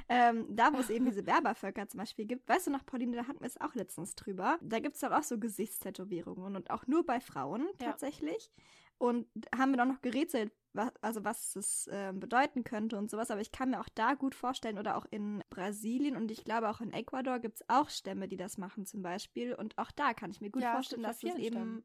ähm, 0.09 0.45
da, 0.49 0.73
wo 0.73 0.79
es 0.79 0.89
eben 0.89 1.05
diese 1.05 1.23
Berbervölker 1.23 1.87
zum 1.87 1.99
Beispiel 1.99 2.25
gibt, 2.25 2.47
weißt 2.47 2.67
du 2.67 2.71
noch, 2.71 2.85
Pauline, 2.85 3.15
da 3.15 3.27
hatten 3.27 3.39
wir 3.39 3.47
es 3.47 3.59
auch 3.59 3.75
letztens 3.75 4.15
drüber. 4.15 4.57
Da 4.61 4.79
gibt 4.79 4.95
es 4.95 5.01
dann 5.01 5.13
auch 5.13 5.23
so 5.23 5.39
Gesichtstätowierungen 5.39 6.55
und 6.55 6.69
auch 6.69 6.85
nur 6.87 7.05
bei 7.05 7.19
Frauen 7.19 7.67
tatsächlich. 7.79 8.51
Ja. 8.55 8.63
Und 8.99 9.27
haben 9.57 9.71
wir 9.71 9.77
dann 9.77 9.87
noch 9.87 10.01
gerätselt, 10.01 10.51
was, 10.73 10.91
also 11.01 11.23
was 11.23 11.55
es 11.55 11.87
äh, 11.87 12.11
bedeuten 12.13 12.65
könnte 12.65 12.97
und 12.97 13.09
sowas. 13.09 13.31
Aber 13.31 13.39
ich 13.39 13.53
kann 13.53 13.69
mir 13.69 13.79
auch 13.79 13.87
da 13.95 14.13
gut 14.13 14.35
vorstellen, 14.35 14.77
oder 14.77 14.97
auch 14.97 15.05
in 15.09 15.41
Brasilien 15.49 16.17
und 16.17 16.29
ich 16.31 16.43
glaube 16.43 16.69
auch 16.69 16.81
in 16.81 16.91
Ecuador 16.91 17.39
gibt 17.39 17.61
es 17.61 17.69
auch 17.69 17.89
Stämme, 17.89 18.27
die 18.27 18.35
das 18.35 18.57
machen 18.57 18.85
zum 18.85 19.01
Beispiel. 19.01 19.55
Und 19.55 19.77
auch 19.77 19.91
da 19.91 20.13
kann 20.13 20.31
ich 20.31 20.41
mir 20.41 20.49
gut 20.49 20.63
ja, 20.63 20.73
vorstellen, 20.73 21.03
dass 21.03 21.23
es 21.23 21.35
eben 21.35 21.45
Stämmen 21.45 21.83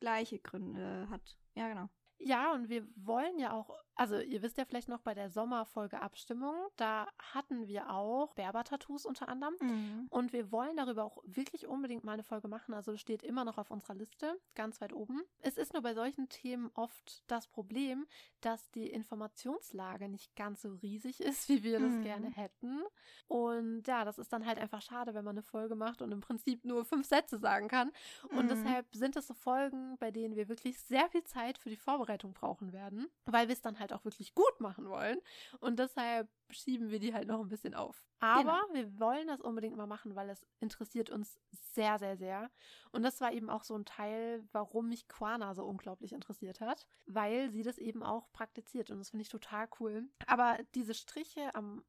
gleiche 0.00 0.38
Gründe 0.38 1.08
hat. 1.10 1.38
Ja, 1.54 1.68
genau. 1.68 1.88
Ja, 2.18 2.52
und 2.52 2.68
wir 2.68 2.86
wollen 2.96 3.38
ja 3.38 3.52
auch, 3.52 3.70
also 3.98 4.20
ihr 4.20 4.42
wisst 4.42 4.56
ja 4.58 4.64
vielleicht 4.64 4.88
noch 4.88 5.00
bei 5.00 5.12
der 5.12 5.28
Sommerfolge 5.28 6.00
Abstimmung, 6.00 6.54
da 6.76 7.08
hatten 7.18 7.66
wir 7.66 7.90
auch 7.90 8.32
Berber-Tattoos 8.34 9.04
unter 9.04 9.28
anderem. 9.28 9.54
Mhm. 9.60 10.06
Und 10.10 10.32
wir 10.32 10.52
wollen 10.52 10.76
darüber 10.76 11.04
auch 11.04 11.18
wirklich 11.24 11.66
unbedingt 11.66 12.04
mal 12.04 12.12
eine 12.12 12.22
Folge 12.22 12.46
machen. 12.46 12.74
Also 12.74 12.92
das 12.92 13.00
steht 13.00 13.24
immer 13.24 13.44
noch 13.44 13.58
auf 13.58 13.72
unserer 13.72 13.94
Liste, 13.94 14.38
ganz 14.54 14.80
weit 14.80 14.92
oben. 14.92 15.22
Es 15.40 15.58
ist 15.58 15.72
nur 15.72 15.82
bei 15.82 15.94
solchen 15.94 16.28
Themen 16.28 16.70
oft 16.74 17.24
das 17.26 17.48
Problem, 17.48 18.06
dass 18.40 18.70
die 18.70 18.86
Informationslage 18.86 20.08
nicht 20.08 20.36
ganz 20.36 20.62
so 20.62 20.74
riesig 20.74 21.20
ist, 21.20 21.48
wie 21.48 21.64
wir 21.64 21.80
das 21.80 21.92
mhm. 21.92 22.02
gerne 22.02 22.30
hätten. 22.30 22.82
Und 23.26 23.82
ja, 23.88 24.04
das 24.04 24.18
ist 24.18 24.32
dann 24.32 24.46
halt 24.46 24.58
einfach 24.58 24.80
schade, 24.80 25.12
wenn 25.14 25.24
man 25.24 25.34
eine 25.34 25.42
Folge 25.42 25.74
macht 25.74 26.02
und 26.02 26.12
im 26.12 26.20
Prinzip 26.20 26.64
nur 26.64 26.84
fünf 26.84 27.06
Sätze 27.06 27.38
sagen 27.38 27.66
kann. 27.66 27.90
Und 28.30 28.44
mhm. 28.44 28.48
deshalb 28.48 28.86
sind 28.94 29.16
es 29.16 29.26
so 29.26 29.34
Folgen, 29.34 29.96
bei 29.98 30.12
denen 30.12 30.36
wir 30.36 30.48
wirklich 30.48 30.78
sehr 30.78 31.08
viel 31.08 31.24
Zeit 31.24 31.58
für 31.58 31.68
die 31.68 31.76
Vorbereitung 31.76 32.32
brauchen 32.32 32.72
werden, 32.72 33.08
weil 33.26 33.48
wir 33.48 33.54
es 33.54 33.60
dann 33.60 33.78
halt 33.78 33.87
auch 33.92 34.04
wirklich 34.04 34.34
gut 34.34 34.60
machen 34.60 34.88
wollen. 34.88 35.18
Und 35.60 35.78
deshalb 35.78 36.28
schieben 36.50 36.90
wir 36.90 36.98
die 36.98 37.14
halt 37.14 37.28
noch 37.28 37.40
ein 37.40 37.48
bisschen 37.48 37.74
auf. 37.74 38.04
Aber 38.20 38.42
genau. 38.42 38.74
wir 38.74 38.98
wollen 38.98 39.28
das 39.28 39.40
unbedingt 39.40 39.76
mal 39.76 39.86
machen, 39.86 40.14
weil 40.16 40.28
es 40.30 40.46
interessiert 40.60 41.10
uns 41.10 41.38
sehr, 41.50 41.98
sehr, 41.98 42.16
sehr. 42.16 42.50
Und 42.90 43.02
das 43.02 43.20
war 43.20 43.32
eben 43.32 43.50
auch 43.50 43.64
so 43.64 43.76
ein 43.76 43.84
Teil, 43.84 44.44
warum 44.52 44.88
mich 44.88 45.08
Quana 45.08 45.54
so 45.54 45.64
unglaublich 45.64 46.12
interessiert 46.12 46.60
hat, 46.60 46.86
weil 47.06 47.50
sie 47.50 47.62
das 47.62 47.78
eben 47.78 48.02
auch 48.02 48.30
praktiziert. 48.32 48.90
Und 48.90 48.98
das 48.98 49.10
finde 49.10 49.22
ich 49.22 49.28
total 49.28 49.68
cool. 49.78 50.08
Aber 50.26 50.58
diese 50.74 50.94
Striche 50.94 51.54
am 51.54 51.84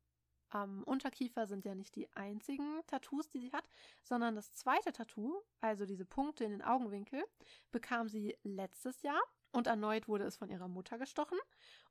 am 0.51 0.83
Unterkiefer 0.83 1.47
sind 1.47 1.63
ja 1.65 1.75
nicht 1.75 1.95
die 1.95 2.11
einzigen 2.13 2.81
Tattoos, 2.87 3.29
die 3.29 3.39
sie 3.39 3.51
hat, 3.51 3.69
sondern 4.03 4.35
das 4.35 4.51
zweite 4.53 4.91
Tattoo, 4.91 5.41
also 5.61 5.85
diese 5.85 6.05
Punkte 6.05 6.43
in 6.43 6.51
den 6.51 6.61
Augenwinkel, 6.61 7.23
bekam 7.71 8.09
sie 8.09 8.35
letztes 8.43 9.01
Jahr 9.01 9.21
und 9.51 9.67
erneut 9.67 10.07
wurde 10.07 10.25
es 10.25 10.37
von 10.37 10.49
ihrer 10.49 10.67
Mutter 10.67 10.97
gestochen 10.97 11.39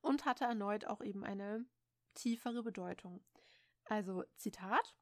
und 0.01 0.25
hatte 0.25 0.45
erneut 0.45 0.87
auch 0.87 1.01
eben 1.01 1.25
eine 1.25 1.65
tiefere 2.15 2.63
Bedeutung. 2.63 3.25
Also 3.85 4.25
Zitat 4.37 4.95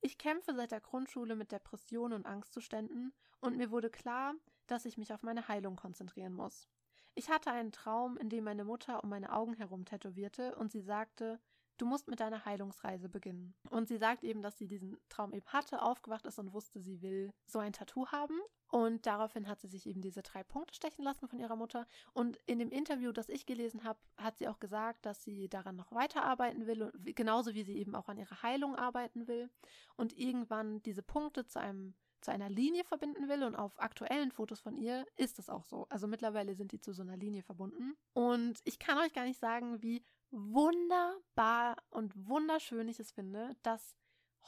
Ich 0.00 0.18
kämpfe 0.18 0.54
seit 0.54 0.72
der 0.72 0.80
Grundschule 0.80 1.36
mit 1.36 1.52
Depressionen 1.52 2.14
und 2.14 2.26
Angstzuständen 2.26 3.12
und 3.40 3.56
mir 3.56 3.70
wurde 3.70 3.90
klar, 3.90 4.34
dass 4.66 4.84
ich 4.84 4.98
mich 4.98 5.12
auf 5.12 5.22
meine 5.22 5.48
Heilung 5.48 5.76
konzentrieren 5.76 6.32
muss. 6.32 6.68
Ich 7.14 7.30
hatte 7.30 7.50
einen 7.50 7.70
Traum, 7.72 8.16
in 8.16 8.28
dem 8.28 8.44
meine 8.44 8.64
Mutter 8.64 9.04
um 9.04 9.10
meine 9.10 9.32
Augen 9.32 9.54
herum 9.54 9.84
tätowierte 9.84 10.56
und 10.56 10.72
sie 10.72 10.80
sagte, 10.80 11.40
du 11.78 11.86
musst 11.86 12.08
mit 12.08 12.20
deiner 12.20 12.44
Heilungsreise 12.44 13.08
beginnen. 13.08 13.54
Und 13.70 13.88
sie 13.88 13.96
sagt 13.96 14.24
eben, 14.24 14.42
dass 14.42 14.58
sie 14.58 14.66
diesen 14.66 14.96
Traum 15.08 15.32
eben 15.32 15.46
hatte, 15.46 15.82
aufgewacht 15.82 16.26
ist 16.26 16.38
und 16.38 16.52
wusste, 16.52 16.80
sie 16.80 17.02
will 17.02 17.32
so 17.46 17.58
ein 17.58 17.72
Tattoo 17.72 18.06
haben. 18.08 18.38
Und 18.68 19.06
daraufhin 19.06 19.46
hat 19.46 19.60
sie 19.60 19.68
sich 19.68 19.86
eben 19.86 20.00
diese 20.00 20.22
drei 20.22 20.42
Punkte 20.42 20.74
stechen 20.74 21.04
lassen 21.04 21.28
von 21.28 21.38
ihrer 21.38 21.54
Mutter. 21.54 21.86
Und 22.12 22.38
in 22.46 22.58
dem 22.58 22.70
Interview, 22.70 23.12
das 23.12 23.28
ich 23.28 23.46
gelesen 23.46 23.84
habe, 23.84 24.00
hat 24.16 24.38
sie 24.38 24.48
auch 24.48 24.58
gesagt, 24.58 25.06
dass 25.06 25.22
sie 25.22 25.48
daran 25.48 25.76
noch 25.76 25.92
weiterarbeiten 25.92 26.66
will, 26.66 26.90
genauso 27.14 27.54
wie 27.54 27.62
sie 27.62 27.76
eben 27.76 27.94
auch 27.94 28.08
an 28.08 28.18
ihrer 28.18 28.42
Heilung 28.42 28.74
arbeiten 28.74 29.28
will. 29.28 29.48
Und 29.96 30.18
irgendwann 30.18 30.82
diese 30.82 31.02
Punkte 31.02 31.46
zu 31.46 31.60
einem 31.60 31.94
zu 32.24 32.32
einer 32.32 32.48
Linie 32.48 32.84
verbinden 32.84 33.28
will 33.28 33.44
und 33.44 33.54
auf 33.54 33.78
aktuellen 33.80 34.32
Fotos 34.32 34.60
von 34.60 34.76
ihr 34.76 35.06
ist 35.16 35.38
es 35.38 35.48
auch 35.48 35.64
so. 35.64 35.86
Also 35.90 36.06
mittlerweile 36.06 36.54
sind 36.54 36.72
die 36.72 36.80
zu 36.80 36.92
so 36.92 37.02
einer 37.02 37.16
Linie 37.16 37.42
verbunden. 37.42 37.94
Und 38.12 38.60
ich 38.64 38.78
kann 38.78 38.98
euch 38.98 39.12
gar 39.12 39.24
nicht 39.24 39.38
sagen, 39.38 39.82
wie 39.82 40.04
wunderbar 40.30 41.76
und 41.90 42.12
wunderschön 42.26 42.88
ich 42.88 42.98
es 42.98 43.12
finde, 43.12 43.56
dass 43.62 43.96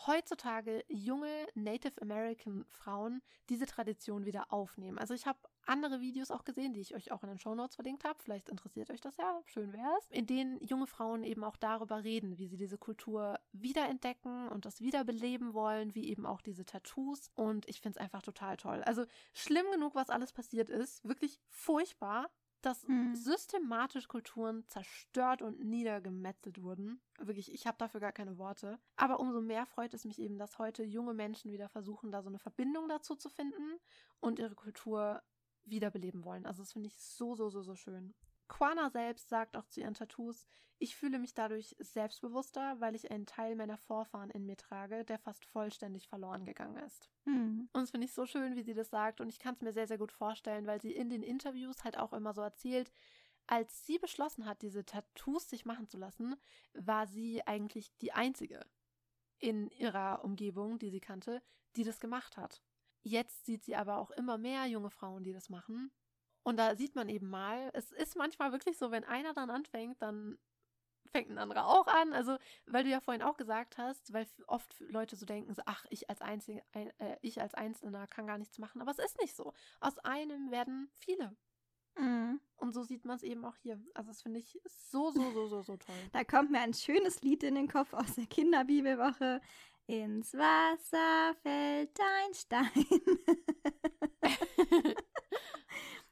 heutzutage 0.06 0.84
junge 0.88 1.46
Native 1.54 2.00
American 2.02 2.64
Frauen 2.68 3.22
diese 3.48 3.66
Tradition 3.66 4.26
wieder 4.26 4.52
aufnehmen. 4.52 4.98
Also 4.98 5.14
ich 5.14 5.26
habe 5.26 5.38
andere 5.64 6.00
Videos 6.00 6.30
auch 6.30 6.44
gesehen, 6.44 6.72
die 6.72 6.80
ich 6.80 6.94
euch 6.94 7.12
auch 7.12 7.22
in 7.22 7.28
den 7.28 7.38
Show 7.38 7.54
Notes 7.54 7.76
verlinkt 7.76 8.04
habe. 8.04 8.18
Vielleicht 8.22 8.48
interessiert 8.48 8.90
euch 8.90 9.00
das 9.00 9.16
ja, 9.16 9.40
schön 9.46 9.72
wäre 9.72 9.90
es. 9.98 10.06
In 10.10 10.26
denen 10.26 10.60
junge 10.60 10.86
Frauen 10.86 11.24
eben 11.24 11.44
auch 11.44 11.56
darüber 11.56 12.04
reden, 12.04 12.38
wie 12.38 12.46
sie 12.46 12.56
diese 12.56 12.78
Kultur 12.78 13.38
wiederentdecken 13.52 14.48
und 14.48 14.64
das 14.64 14.80
wiederbeleben 14.80 15.54
wollen, 15.54 15.94
wie 15.94 16.08
eben 16.08 16.26
auch 16.26 16.40
diese 16.40 16.64
Tattoos. 16.64 17.30
Und 17.34 17.68
ich 17.68 17.80
finde 17.80 17.98
es 17.98 18.04
einfach 18.04 18.22
total 18.22 18.56
toll. 18.56 18.82
Also 18.84 19.06
schlimm 19.34 19.66
genug, 19.72 19.94
was 19.94 20.10
alles 20.10 20.32
passiert 20.32 20.68
ist. 20.68 21.06
Wirklich 21.06 21.40
furchtbar 21.48 22.30
dass 22.66 22.86
mhm. 22.88 23.14
systematisch 23.14 24.08
Kulturen 24.08 24.66
zerstört 24.66 25.40
und 25.40 25.64
niedergemetzelt 25.64 26.60
wurden. 26.60 27.00
Wirklich, 27.18 27.52
ich 27.52 27.64
habe 27.66 27.78
dafür 27.78 28.00
gar 28.00 28.10
keine 28.10 28.38
Worte. 28.38 28.80
Aber 28.96 29.20
umso 29.20 29.40
mehr 29.40 29.66
freut 29.66 29.94
es 29.94 30.04
mich 30.04 30.18
eben, 30.18 30.36
dass 30.36 30.58
heute 30.58 30.82
junge 30.82 31.14
Menschen 31.14 31.52
wieder 31.52 31.68
versuchen, 31.68 32.10
da 32.10 32.22
so 32.22 32.28
eine 32.28 32.40
Verbindung 32.40 32.88
dazu 32.88 33.14
zu 33.14 33.28
finden 33.28 33.78
und 34.18 34.40
ihre 34.40 34.56
Kultur 34.56 35.22
wiederbeleben 35.64 36.24
wollen. 36.24 36.44
Also 36.44 36.62
das 36.62 36.72
finde 36.72 36.88
ich 36.88 36.98
so, 36.98 37.36
so, 37.36 37.50
so, 37.50 37.62
so 37.62 37.76
schön. 37.76 38.14
Quana 38.48 38.90
selbst 38.90 39.28
sagt 39.28 39.56
auch 39.56 39.66
zu 39.66 39.80
ihren 39.80 39.94
Tattoos, 39.94 40.46
ich 40.78 40.96
fühle 40.96 41.18
mich 41.18 41.32
dadurch 41.32 41.74
selbstbewusster, 41.78 42.80
weil 42.80 42.94
ich 42.94 43.10
einen 43.10 43.26
Teil 43.26 43.56
meiner 43.56 43.78
Vorfahren 43.78 44.30
in 44.30 44.44
mir 44.44 44.56
trage, 44.56 45.04
der 45.04 45.18
fast 45.18 45.44
vollständig 45.46 46.06
verloren 46.08 46.44
gegangen 46.44 46.76
ist. 46.76 47.10
Mhm. 47.24 47.68
Und 47.72 47.82
das 47.82 47.90
finde 47.90 48.06
ich 48.06 48.12
so 48.12 48.26
schön, 48.26 48.56
wie 48.56 48.62
sie 48.62 48.74
das 48.74 48.90
sagt 48.90 49.20
und 49.20 49.28
ich 49.28 49.38
kann 49.38 49.54
es 49.54 49.62
mir 49.62 49.72
sehr, 49.72 49.86
sehr 49.86 49.98
gut 49.98 50.12
vorstellen, 50.12 50.66
weil 50.66 50.80
sie 50.80 50.92
in 50.92 51.08
den 51.08 51.22
Interviews 51.22 51.82
halt 51.82 51.98
auch 51.98 52.12
immer 52.12 52.34
so 52.34 52.42
erzählt, 52.42 52.92
als 53.46 53.86
sie 53.86 53.98
beschlossen 53.98 54.44
hat, 54.44 54.62
diese 54.62 54.84
Tattoos 54.84 55.48
sich 55.48 55.64
machen 55.64 55.88
zu 55.88 55.98
lassen, 55.98 56.36
war 56.74 57.06
sie 57.06 57.46
eigentlich 57.46 57.96
die 57.98 58.12
einzige 58.12 58.66
in 59.38 59.70
ihrer 59.70 60.24
Umgebung, 60.24 60.78
die 60.78 60.90
sie 60.90 61.00
kannte, 61.00 61.42
die 61.76 61.84
das 61.84 62.00
gemacht 62.00 62.36
hat. 62.36 62.62
Jetzt 63.02 63.46
sieht 63.46 63.64
sie 63.64 63.76
aber 63.76 63.98
auch 63.98 64.10
immer 64.10 64.36
mehr 64.36 64.66
junge 64.66 64.90
Frauen, 64.90 65.22
die 65.22 65.32
das 65.32 65.48
machen 65.48 65.92
und 66.46 66.58
da 66.58 66.76
sieht 66.76 66.94
man 66.94 67.08
eben 67.08 67.28
mal, 67.28 67.70
es 67.72 67.90
ist 67.90 68.14
manchmal 68.14 68.52
wirklich 68.52 68.78
so, 68.78 68.92
wenn 68.92 69.02
einer 69.02 69.34
dann 69.34 69.50
anfängt, 69.50 70.00
dann 70.00 70.38
fängt 71.10 71.28
ein 71.28 71.38
anderer 71.38 71.66
auch 71.66 71.88
an. 71.88 72.12
Also, 72.12 72.38
weil 72.66 72.84
du 72.84 72.90
ja 72.90 73.00
vorhin 73.00 73.20
auch 73.20 73.36
gesagt 73.36 73.78
hast, 73.78 74.12
weil 74.12 74.28
oft 74.46 74.78
Leute 74.78 75.16
so 75.16 75.26
denken, 75.26 75.52
so, 75.54 75.62
ach, 75.66 75.84
ich 75.90 76.08
als, 76.08 76.22
Einzige, 76.22 76.62
äh, 76.70 77.16
ich 77.20 77.42
als 77.42 77.54
Einzelner 77.54 78.06
kann 78.06 78.28
gar 78.28 78.38
nichts 78.38 78.60
machen. 78.60 78.80
Aber 78.80 78.92
es 78.92 79.00
ist 79.00 79.20
nicht 79.20 79.34
so. 79.34 79.54
Aus 79.80 79.98
einem 79.98 80.52
werden 80.52 80.88
viele. 80.94 81.36
Mhm. 81.98 82.40
Und 82.54 82.74
so 82.74 82.84
sieht 82.84 83.04
man 83.04 83.16
es 83.16 83.24
eben 83.24 83.44
auch 83.44 83.56
hier. 83.56 83.82
Also 83.94 84.10
das 84.10 84.22
finde 84.22 84.38
ich 84.38 84.56
so, 84.66 85.10
so, 85.10 85.32
so, 85.32 85.48
so, 85.48 85.62
so 85.62 85.76
toll. 85.78 85.96
da 86.12 86.22
kommt 86.22 86.52
mir 86.52 86.60
ein 86.60 86.74
schönes 86.74 87.22
Lied 87.22 87.42
in 87.42 87.56
den 87.56 87.66
Kopf 87.66 87.92
aus 87.92 88.14
der 88.14 88.26
Kinderbibelwoche. 88.26 89.40
Ins 89.88 90.32
Wasser 90.32 91.34
fällt 91.42 91.98
ein 91.98 92.34
Stein. 92.34 92.86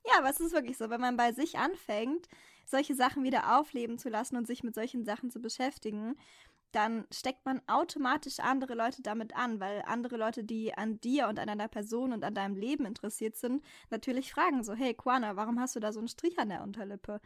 ja, 0.07 0.19
aber 0.19 0.31
es 0.31 0.41
ist 0.41 0.53
wirklich 0.53 0.77
so, 0.77 0.91
wenn 0.91 1.01
man 1.01 1.17
bei 1.17 1.33
sich 1.33 1.59
anfängt, 1.59 2.29
solche 2.67 2.95
Sachen 2.95 3.25
wieder 3.25 3.59
aufleben 3.59 3.99
zu 3.99 4.09
lassen 4.09 4.37
und 4.37 4.47
sich 4.47 4.63
mit 4.63 4.75
solchen 4.75 5.05
Sachen 5.05 5.31
zu 5.31 5.41
beschäftigen, 5.41 6.17
dann 6.73 7.07
steckt 7.13 7.45
man 7.47 7.63
automatisch 7.69 8.41
andere 8.41 8.75
Leute 8.75 9.01
damit 9.01 9.37
an, 9.37 9.61
weil 9.61 9.83
andere 9.87 10.17
Leute, 10.17 10.43
die 10.43 10.75
an 10.75 11.01
dir 11.01 11.29
und 11.29 11.39
an 11.39 11.47
deiner 11.47 11.69
Person 11.69 12.13
und 12.13 12.25
an 12.25 12.35
deinem 12.35 12.57
Leben 12.57 12.85
interessiert 12.85 13.37
sind, 13.37 13.65
natürlich 13.91 14.33
fragen 14.33 14.65
so, 14.65 14.75
hey 14.75 14.93
Quana, 14.93 15.37
warum 15.37 15.61
hast 15.61 15.77
du 15.77 15.81
da 15.81 15.93
so 15.93 16.01
einen 16.01 16.09
Strich 16.09 16.39
an 16.39 16.49
der 16.49 16.63
Unterlippe? 16.63 17.21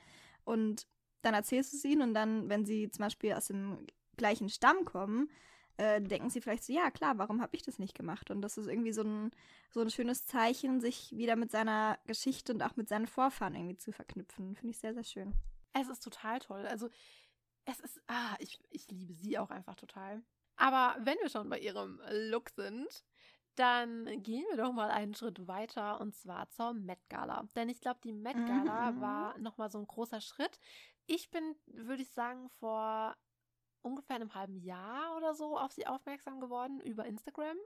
Und 0.45 0.87
dann 1.23 1.35
erzählst 1.35 1.73
du 1.73 1.79
es 1.79 1.85
ihnen 1.85 2.03
und 2.03 2.14
dann, 2.14 2.49
wenn 2.51 2.67
sie 2.67 2.91
zum 2.91 3.05
Beispiel 3.05 3.33
aus 3.33 3.47
dem 3.47 3.87
gleichen 4.17 4.51
Stamm 4.51 4.85
kommen, 4.85 5.31
äh, 5.79 6.01
denken 6.01 6.29
sie 6.29 6.41
vielleicht 6.41 6.64
so, 6.64 6.73
ja 6.73 6.91
klar, 6.91 7.19
warum 7.19 7.41
habe 7.41 7.55
ich 7.57 7.62
das 7.62 7.79
nicht 7.79 7.95
gemacht? 7.95 8.31
Und 8.31 8.43
das 8.43 8.59
ist 8.59 8.67
irgendwie 8.67 8.93
so 8.93 9.03
ein, 9.03 9.31
so 9.71 9.81
ein 9.81 9.91
schönes 9.91 10.27
Zeichen, 10.27 10.81
sich 10.81 11.12
wieder 11.12 11.37
mit 11.37 11.51
seiner 11.51 11.99
Geschichte 12.07 12.53
und 12.53 12.62
auch 12.62 12.77
mit 12.77 12.88
seinen 12.88 13.07
Vorfahren 13.07 13.55
irgendwie 13.55 13.77
zu 13.77 13.93
verknüpfen. 13.93 14.57
Finde 14.57 14.71
ich 14.71 14.79
sehr, 14.79 14.93
sehr 14.93 15.05
schön. 15.05 15.35
Es 15.73 15.88
ist 15.88 16.03
total 16.03 16.41
toll. 16.41 16.67
Also 16.67 16.91
es 17.64 17.79
ist, 17.81 18.03
ah, 18.09 18.35
ich, 18.41 18.59
ich 18.71 18.91
liebe 18.91 19.14
sie 19.14 19.38
auch 19.38 19.51
einfach 19.51 19.77
total. 19.77 20.23
Aber 20.57 20.97
wenn 21.05 21.17
wir 21.23 21.29
schon 21.29 21.49
bei 21.49 21.61
ihrem 21.61 22.01
Look 22.11 22.51
sind, 22.51 23.05
dann 23.55 24.07
gehen 24.23 24.45
wir 24.51 24.57
doch 24.57 24.73
mal 24.73 24.91
einen 24.91 25.14
Schritt 25.14 25.47
weiter 25.47 26.01
und 26.01 26.14
zwar 26.14 26.49
zur 26.51 26.75
Met 26.75 26.99
Gala. 27.09 27.47
Denn 27.55 27.69
ich 27.69 27.81
glaube, 27.81 28.01
die 28.03 28.12
Met 28.12 28.35
Gala 28.35 28.93
mhm. 28.93 29.01
war 29.01 29.38
nochmal 29.38 29.71
so 29.71 29.79
ein 29.79 29.87
großer 29.87 30.21
Schritt. 30.21 30.59
Ich 31.07 31.31
bin, 31.31 31.55
würde 31.67 32.03
ich 32.03 32.11
sagen, 32.11 32.49
vor 32.59 33.17
ungefähr 33.83 34.17
einem 34.17 34.35
halben 34.35 34.57
Jahr 34.57 35.17
oder 35.17 35.35
so 35.35 35.59
auf 35.59 35.73
sie 35.73 35.87
aufmerksam 35.87 36.41
geworden 36.41 36.81
über 36.81 37.05
Instagram. 37.05 37.57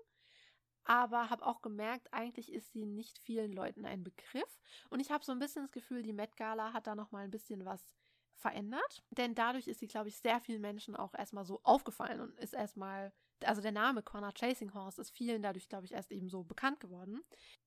Aber 0.84 1.30
habe 1.30 1.46
auch 1.46 1.62
gemerkt, 1.62 2.12
eigentlich 2.12 2.52
ist 2.52 2.72
sie 2.72 2.86
nicht 2.86 3.18
vielen 3.18 3.52
Leuten 3.52 3.84
ein 3.86 4.02
Begriff. 4.02 4.60
Und 4.90 5.00
ich 5.00 5.12
habe 5.12 5.24
so 5.24 5.32
ein 5.32 5.38
bisschen 5.38 5.62
das 5.62 5.72
Gefühl, 5.72 6.02
die 6.02 6.12
Met 6.12 6.36
Gala 6.36 6.72
hat 6.72 6.86
da 6.86 6.94
nochmal 6.94 7.24
ein 7.24 7.30
bisschen 7.30 7.64
was 7.64 7.94
verändert. 8.34 9.02
Denn 9.10 9.34
dadurch 9.34 9.68
ist 9.68 9.80
sie, 9.80 9.86
glaube 9.86 10.08
ich, 10.08 10.18
sehr 10.18 10.40
vielen 10.40 10.60
Menschen 10.60 10.96
auch 10.96 11.14
erstmal 11.14 11.44
so 11.44 11.60
aufgefallen 11.62 12.20
und 12.20 12.36
ist 12.38 12.52
erstmal, 12.52 13.12
also 13.44 13.62
der 13.62 13.72
Name 13.72 14.02
Corner 14.02 14.32
Chasing 14.32 14.74
Horse 14.74 15.00
ist 15.00 15.10
vielen 15.10 15.42
dadurch, 15.42 15.68
glaube 15.68 15.86
ich, 15.86 15.92
erst 15.92 16.10
eben 16.10 16.28
so 16.28 16.42
bekannt 16.42 16.80
geworden. 16.80 17.22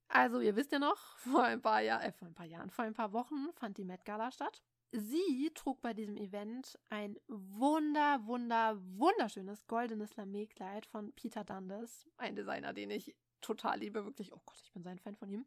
Also, 0.07 0.39
ihr 0.39 0.55
wisst 0.55 0.71
ja 0.71 0.79
noch, 0.79 0.97
vor 1.17 1.43
ein 1.43 1.61
paar 1.61 1.81
Jahren, 1.81 2.01
äh, 2.03 2.11
vor 2.11 2.27
ein 2.27 2.35
paar 2.35 2.45
Jahren, 2.45 2.69
vor 2.69 2.85
ein 2.85 2.93
paar 2.93 3.13
Wochen 3.13 3.49
fand 3.55 3.77
die 3.77 3.85
Met 3.85 4.05
Gala 4.05 4.31
statt. 4.31 4.61
Sie 4.91 5.51
trug 5.53 5.81
bei 5.81 5.93
diesem 5.93 6.15
Event 6.15 6.79
ein 6.89 7.17
wunder, 7.27 8.25
wunder, 8.25 8.77
wunderschönes 8.97 9.67
goldenes 9.67 10.15
Lamé-Kleid 10.15 10.85
von 10.85 11.11
Peter 11.13 11.43
Dundas, 11.43 12.07
ein 12.17 12.35
Designer, 12.35 12.71
den 12.73 12.91
ich 12.91 13.15
total 13.41 13.79
liebe, 13.79 14.05
wirklich. 14.05 14.33
Oh 14.33 14.41
Gott, 14.45 14.61
ich 14.63 14.71
bin 14.71 14.83
sein 14.83 14.99
Fan 14.99 15.15
von 15.15 15.29
ihm. 15.29 15.45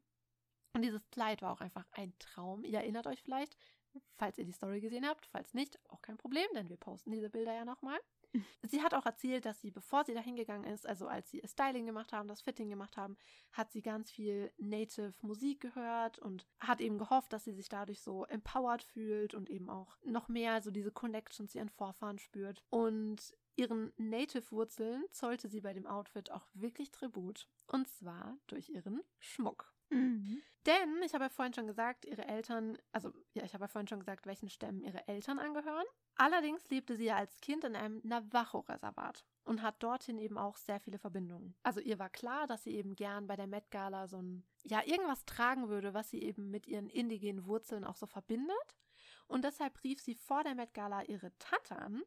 Und 0.75 0.83
dieses 0.83 1.09
Kleid 1.11 1.43
war 1.43 1.53
auch 1.53 1.61
einfach 1.61 1.87
ein 1.93 2.13
Traum. 2.19 2.65
Ihr 2.65 2.79
erinnert 2.79 3.07
euch 3.07 3.23
vielleicht, 3.23 3.57
falls 4.17 4.39
ihr 4.39 4.45
die 4.45 4.53
Story 4.53 4.81
gesehen 4.81 5.07
habt. 5.07 5.27
Falls 5.27 5.55
nicht, 5.55 5.79
auch 5.89 6.03
kein 6.03 6.19
Problem, 6.19 6.47
denn 6.55 6.69
wir 6.69 6.77
posten 6.77 7.11
diese 7.11 7.31
Bilder 7.31 7.55
ja 7.55 7.65
nochmal. 7.65 7.99
Sie 8.63 8.83
hat 8.83 8.95
auch 8.95 9.07
erzählt, 9.07 9.47
dass 9.47 9.61
sie, 9.61 9.71
bevor 9.71 10.05
sie 10.05 10.15
da 10.15 10.21
hingegangen 10.21 10.71
ist, 10.71 10.87
also 10.87 11.07
als 11.07 11.31
sie 11.31 11.43
Styling 11.47 11.87
gemacht 11.87 12.13
haben, 12.13 12.29
das 12.29 12.43
Fitting 12.43 12.69
gemacht 12.69 12.97
haben, 12.97 13.17
hat 13.53 13.73
sie 13.73 13.83
ganz 13.83 14.11
viel 14.11 14.53
Native 14.59 15.15
Musik 15.23 15.61
gehört 15.61 16.19
und 16.19 16.47
hat 16.61 16.81
eben 16.81 16.99
gehofft, 16.99 17.33
dass 17.33 17.45
sie 17.45 17.53
sich 17.53 17.69
dadurch 17.69 18.01
so 18.01 18.25
empowered 18.27 18.83
fühlt 18.83 19.35
und 19.35 19.49
eben 19.49 19.71
auch 19.71 19.97
noch 20.05 20.29
mehr 20.29 20.61
so 20.61 20.71
diese 20.71 20.91
Connection 20.91 21.49
zu 21.49 21.59
ihren 21.59 21.71
Vorfahren 21.71 22.19
spürt. 22.19 22.63
Und 22.71 23.35
ihren 23.57 23.93
Native-Wurzeln 23.97 25.05
zollte 25.11 25.49
sie 25.49 25.61
bei 25.61 25.73
dem 25.73 25.87
Outfit 25.87 26.31
auch 26.31 26.47
wirklich 26.53 26.91
Tribut. 26.91 27.49
Und 27.67 27.89
zwar 27.89 28.37
durch 28.47 28.69
ihren 28.69 29.03
Schmuck. 29.19 29.73
Mhm. 29.91 30.43
Denn, 30.67 31.03
ich 31.03 31.15
habe 31.15 31.25
ja 31.25 31.31
vorhin 31.31 31.55
schon 31.55 31.67
gesagt, 31.67 32.05
ihre 32.05 32.27
Eltern, 32.27 32.77
also 32.93 33.11
ja, 33.33 33.43
ich 33.45 33.55
habe 33.55 33.65
ja 33.65 33.69
vorhin 33.69 33.89
schon 33.89 34.01
gesagt, 34.01 34.27
welchen 34.27 34.51
Stämmen 34.51 34.83
ihre 34.83 35.07
Eltern 35.09 35.39
angehören. 35.39 35.87
Allerdings 36.17 36.69
lebte 36.69 36.97
sie 36.97 37.07
ja 37.07 37.17
als 37.17 37.41
Kind 37.41 37.65
in 37.65 37.75
einem 37.75 38.01
Navajo-Reservat 38.03 39.25
und 39.45 39.63
hat 39.63 39.83
dorthin 39.83 40.19
eben 40.19 40.37
auch 40.37 40.57
sehr 40.57 40.81
viele 40.81 40.99
Verbindungen. 40.99 41.55
Also 41.63 41.81
ihr 41.81 41.99
war 41.99 42.11
klar, 42.11 42.47
dass 42.47 42.65
sie 42.65 42.75
eben 42.75 42.97
gern 42.97 43.27
bei 43.27 43.37
der 43.37 43.47
Met 43.47 43.71
Gala 43.71 44.09
so 44.09 44.21
ein, 44.21 44.45
ja, 44.65 44.83
irgendwas 44.85 45.25
tragen 45.25 45.69
würde, 45.69 45.95
was 45.95 46.11
sie 46.11 46.23
eben 46.23 46.51
mit 46.51 46.67
ihren 46.67 46.91
indigenen 46.91 47.47
Wurzeln 47.47 47.85
auch 47.85 47.97
so 47.97 48.07
verbindet. 48.07 48.77
Und 49.27 49.45
deshalb 49.45 49.83
rief 49.85 50.01
sie 50.01 50.17
vor 50.17 50.43
der 50.43 50.55
Met 50.55 50.75
Gala 50.75 51.03
ihre 51.05 51.33
Tante 51.39 51.77
an, 51.77 52.03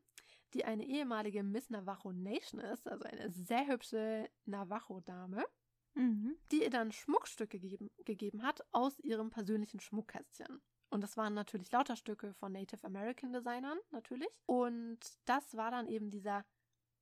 die 0.53 0.65
eine 0.65 0.85
ehemalige 0.85 1.41
Miss 1.41 1.69
Navajo 1.69 2.11
Nation 2.11 2.59
ist, 2.59 2.87
also 2.87 3.05
eine 3.05 3.31
sehr 3.31 3.65
hübsche 3.67 4.29
Navajo-Dame 4.45 5.45
mhm. 5.93 6.37
die 6.51 6.63
ihr 6.63 6.69
dann 6.69 6.91
Schmuckstücke 6.91 7.59
gegeben, 7.59 7.89
gegeben 8.05 8.43
hat 8.43 8.63
aus 8.71 8.99
ihrem 8.99 9.29
persönlichen 9.29 9.79
Schmuckkästchen. 9.79 10.61
Und 10.89 11.01
das 11.01 11.15
waren 11.15 11.33
natürlich 11.33 11.71
lauter 11.71 11.95
Stücke 11.95 12.33
von 12.33 12.51
Native 12.51 12.83
American 12.83 13.31
Designern, 13.31 13.77
natürlich. 13.91 14.29
Und 14.45 14.99
das 15.25 15.55
war 15.55 15.71
dann 15.71 15.87
eben 15.87 16.09
dieser 16.09 16.45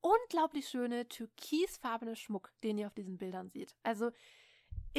unglaublich 0.02 0.70
schöne 0.70 1.08
türkisfarbene 1.08 2.16
Schmuck, 2.16 2.52
den 2.64 2.78
ihr 2.78 2.88
auf 2.88 2.94
diesen 2.94 3.18
Bildern 3.18 3.50
seht. 3.50 3.76
Also 3.84 4.12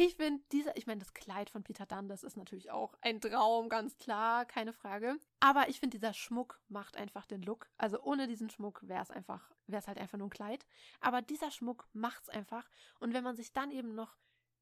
ich 0.00 0.16
finde 0.16 0.42
dieser, 0.50 0.74
ich 0.78 0.86
meine, 0.86 1.00
das 1.00 1.12
Kleid 1.12 1.50
von 1.50 1.62
Peter 1.62 1.84
Dundas 1.84 2.22
ist 2.22 2.38
natürlich 2.38 2.70
auch 2.70 2.94
ein 3.02 3.20
Traum, 3.20 3.68
ganz 3.68 3.98
klar, 3.98 4.46
keine 4.46 4.72
Frage. 4.72 5.18
Aber 5.40 5.68
ich 5.68 5.78
finde, 5.78 5.98
dieser 5.98 6.14
Schmuck 6.14 6.58
macht 6.68 6.96
einfach 6.96 7.26
den 7.26 7.42
Look. 7.42 7.68
Also 7.76 8.00
ohne 8.02 8.26
diesen 8.26 8.48
Schmuck 8.48 8.80
wäre 8.88 9.02
es 9.02 9.10
einfach, 9.10 9.52
wäre 9.66 9.80
es 9.80 9.88
halt 9.88 9.98
einfach 9.98 10.16
nur 10.16 10.28
ein 10.28 10.30
Kleid. 10.30 10.66
Aber 11.00 11.20
dieser 11.20 11.50
Schmuck 11.50 11.86
macht 11.92 12.22
es 12.22 12.28
einfach. 12.30 12.70
Und 12.98 13.12
wenn 13.12 13.24
man 13.24 13.36
sich 13.36 13.52
dann 13.52 13.70
eben 13.70 13.94
noch 13.94 14.16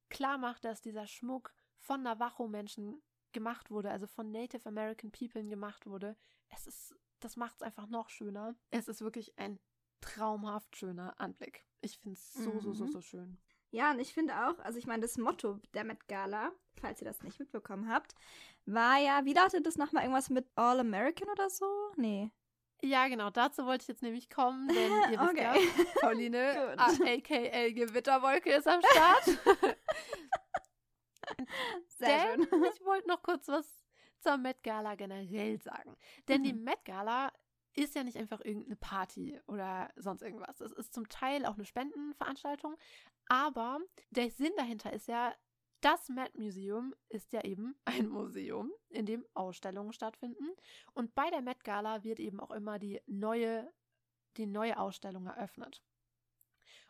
klar 0.09 0.39
macht, 0.39 0.65
dass 0.65 0.81
dieser 0.81 1.07
Schmuck 1.07 1.55
von 1.77 2.03
Navajo-Menschen 2.03 3.01
gemacht 3.31 3.71
wurde, 3.71 3.93
also 3.93 4.09
von 4.09 4.33
Native 4.33 4.67
American 4.69 5.13
People 5.13 5.45
gemacht 5.45 5.87
wurde, 5.87 6.17
es 6.49 6.67
ist, 6.67 6.97
das 7.21 7.37
macht 7.37 7.57
es 7.57 7.63
einfach 7.63 7.87
noch 7.87 8.11
schöner. 8.11 8.57
Es 8.71 8.89
ist 8.89 9.03
wirklich 9.03 9.39
ein 9.39 9.61
traumhaft 10.01 10.77
schöner 10.77 11.21
Anblick. 11.21 11.65
Ich 11.81 11.97
finde 11.99 12.15
es 12.15 12.33
so, 12.33 12.55
mhm. 12.55 12.61
so, 12.61 12.73
so, 12.73 12.87
so 12.89 13.01
schön. 13.01 13.39
Ja, 13.71 13.91
und 13.91 13.99
ich 13.99 14.15
finde 14.15 14.35
auch, 14.35 14.59
also 14.61 14.79
ich 14.79 14.87
meine, 14.87 15.03
das 15.03 15.19
Motto 15.19 15.59
der 15.75 15.85
Met 15.85 16.09
Gala, 16.09 16.53
falls 16.81 17.03
ihr 17.03 17.07
das 17.07 17.23
nicht 17.23 17.39
mitbekommen 17.39 17.89
habt, 17.93 18.15
war 18.65 18.99
ja, 18.99 19.25
wie 19.25 19.35
lautet 19.35 19.67
das 19.67 19.77
nochmal 19.77 20.05
irgendwas 20.05 20.31
mit 20.31 20.47
All 20.55 20.81
American 20.81 21.29
oder 21.29 21.51
so? 21.51 21.67
Nee. 21.97 22.31
Ja, 22.83 23.09
genau, 23.09 23.31
dazu 23.31 23.67
wollte 23.67 23.83
ich 23.83 23.89
jetzt 23.89 24.03
nämlich 24.03 24.31
kommen, 24.31 24.69
denn 24.69 25.13
ihr 25.13 25.21
wisst 25.21 25.37
ja, 25.37 25.55
Pauline, 26.01 26.77
aka 26.79 27.71
Gewitterwolke, 27.71 28.53
ist 28.53 28.69
am 28.69 28.81
Start. 28.81 29.25
Sehr 31.89 32.37
denn 32.37 32.47
schön. 32.49 32.65
ich 32.65 32.85
wollte 32.85 33.09
noch 33.09 33.23
kurz 33.23 33.49
was 33.49 33.67
zur 34.21 34.37
Met 34.37 34.63
Gala 34.63 34.95
generell 34.95 35.61
sagen. 35.61 35.97
Denn 36.29 36.43
mhm. 36.43 36.45
die 36.45 36.53
Met 36.53 36.85
Gala 36.85 37.33
ist 37.79 37.95
ja 37.95 38.03
nicht 38.03 38.17
einfach 38.17 38.41
irgendeine 38.41 38.77
Party 38.77 39.41
oder 39.47 39.91
sonst 39.97 40.23
irgendwas. 40.23 40.61
Es 40.61 40.73
ist 40.73 40.93
zum 40.93 41.09
Teil 41.09 41.47
auch 41.47 41.55
eine 41.55 41.65
Spendenveranstaltung, 41.65 42.77
aber 43.29 43.79
der 44.11 44.31
Sinn 44.31 44.53
dahinter 44.57 44.93
ist 44.93 45.09
ja, 45.09 45.35
das 45.81 46.09
Met 46.09 46.37
Museum 46.37 46.95
ist 47.09 47.33
ja 47.33 47.43
eben 47.45 47.77
ein 47.85 48.09
Museum, 48.09 48.73
in 48.89 49.07
dem 49.07 49.25
Ausstellungen 49.35 49.93
stattfinden. 49.93 50.49
Und 50.93 51.15
bei 51.15 51.31
der 51.31 51.43
Met 51.43 51.63
Gala 51.63 52.03
wird 52.03 52.19
eben 52.19 52.41
auch 52.41 52.51
immer 52.51 52.79
die 52.79 53.01
neue, 53.07 53.73
die 54.37 54.47
neue 54.47 54.79
Ausstellung 54.79 55.27
eröffnet. 55.27 55.83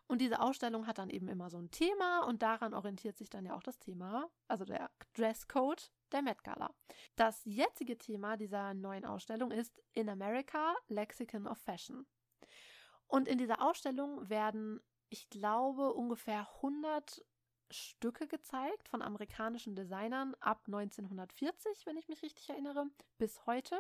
Und 0.08 0.20
diese 0.20 0.40
Ausstellung 0.40 0.86
hat 0.86 0.98
dann 0.98 1.10
eben 1.10 1.28
immer 1.28 1.50
so 1.50 1.58
ein 1.58 1.70
Thema 1.70 2.24
und 2.24 2.42
daran 2.42 2.74
orientiert 2.74 3.16
sich 3.18 3.28
dann 3.28 3.44
ja 3.44 3.54
auch 3.54 3.62
das 3.62 3.78
Thema, 3.78 4.28
also 4.48 4.64
der 4.64 4.90
Dresscode 5.14 5.92
der 6.12 6.22
Met 6.22 6.42
Gala. 6.42 6.74
Das 7.14 7.44
jetzige 7.44 7.98
Thema 7.98 8.36
dieser 8.36 8.72
neuen 8.74 9.04
Ausstellung 9.04 9.50
ist 9.50 9.80
In 9.92 10.08
America 10.08 10.74
Lexicon 10.88 11.46
of 11.46 11.58
Fashion. 11.58 12.06
Und 13.06 13.28
in 13.28 13.38
dieser 13.38 13.62
Ausstellung 13.62 14.28
werden 14.28 14.80
ich 15.10 15.28
glaube, 15.30 15.94
ungefähr 15.94 16.48
100 16.56 17.24
Stücke 17.70 18.26
gezeigt 18.26 18.88
von 18.88 19.02
amerikanischen 19.02 19.74
Designern 19.74 20.34
ab 20.40 20.62
1940, 20.66 21.86
wenn 21.86 21.96
ich 21.96 22.08
mich 22.08 22.22
richtig 22.22 22.48
erinnere, 22.48 22.86
bis 23.18 23.44
heute, 23.46 23.78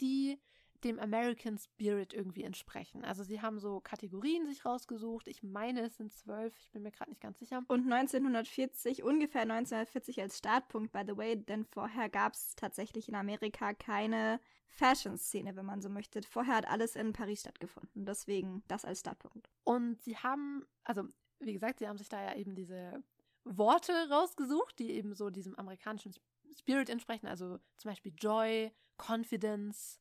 die 0.00 0.40
dem 0.84 0.98
American 0.98 1.58
Spirit 1.58 2.12
irgendwie 2.12 2.42
entsprechen. 2.44 3.04
Also 3.04 3.22
sie 3.22 3.40
haben 3.40 3.58
so 3.58 3.80
Kategorien 3.80 4.46
sich 4.46 4.64
rausgesucht. 4.64 5.28
Ich 5.28 5.42
meine, 5.42 5.82
es 5.82 5.96
sind 5.96 6.12
zwölf. 6.12 6.56
Ich 6.58 6.70
bin 6.70 6.82
mir 6.82 6.90
gerade 6.90 7.10
nicht 7.10 7.20
ganz 7.20 7.38
sicher. 7.38 7.62
Und 7.68 7.90
1940, 7.90 9.02
ungefähr 9.02 9.42
1940 9.42 10.20
als 10.20 10.38
Startpunkt, 10.38 10.92
by 10.92 11.02
the 11.06 11.16
way, 11.16 11.36
denn 11.36 11.64
vorher 11.64 12.08
gab 12.08 12.34
es 12.34 12.54
tatsächlich 12.54 13.08
in 13.08 13.14
Amerika 13.14 13.74
keine 13.74 14.40
Fashion-Szene, 14.68 15.54
wenn 15.56 15.66
man 15.66 15.82
so 15.82 15.88
möchte. 15.88 16.22
Vorher 16.22 16.56
hat 16.56 16.68
alles 16.68 16.96
in 16.96 17.12
Paris 17.12 17.40
stattgefunden. 17.40 18.06
Deswegen 18.06 18.62
das 18.68 18.84
als 18.84 19.00
Startpunkt. 19.00 19.50
Und 19.64 20.02
sie 20.02 20.16
haben, 20.16 20.64
also 20.84 21.04
wie 21.40 21.52
gesagt, 21.52 21.78
sie 21.78 21.88
haben 21.88 21.98
sich 21.98 22.08
da 22.08 22.22
ja 22.22 22.34
eben 22.36 22.54
diese 22.54 23.02
Worte 23.44 23.92
rausgesucht, 24.10 24.78
die 24.78 24.92
eben 24.92 25.14
so 25.14 25.30
diesem 25.30 25.54
amerikanischen 25.58 26.14
Spirit 26.56 26.88
entsprechen. 26.88 27.26
Also 27.26 27.58
zum 27.76 27.90
Beispiel 27.90 28.12
Joy, 28.16 28.72
Confidence, 28.98 30.00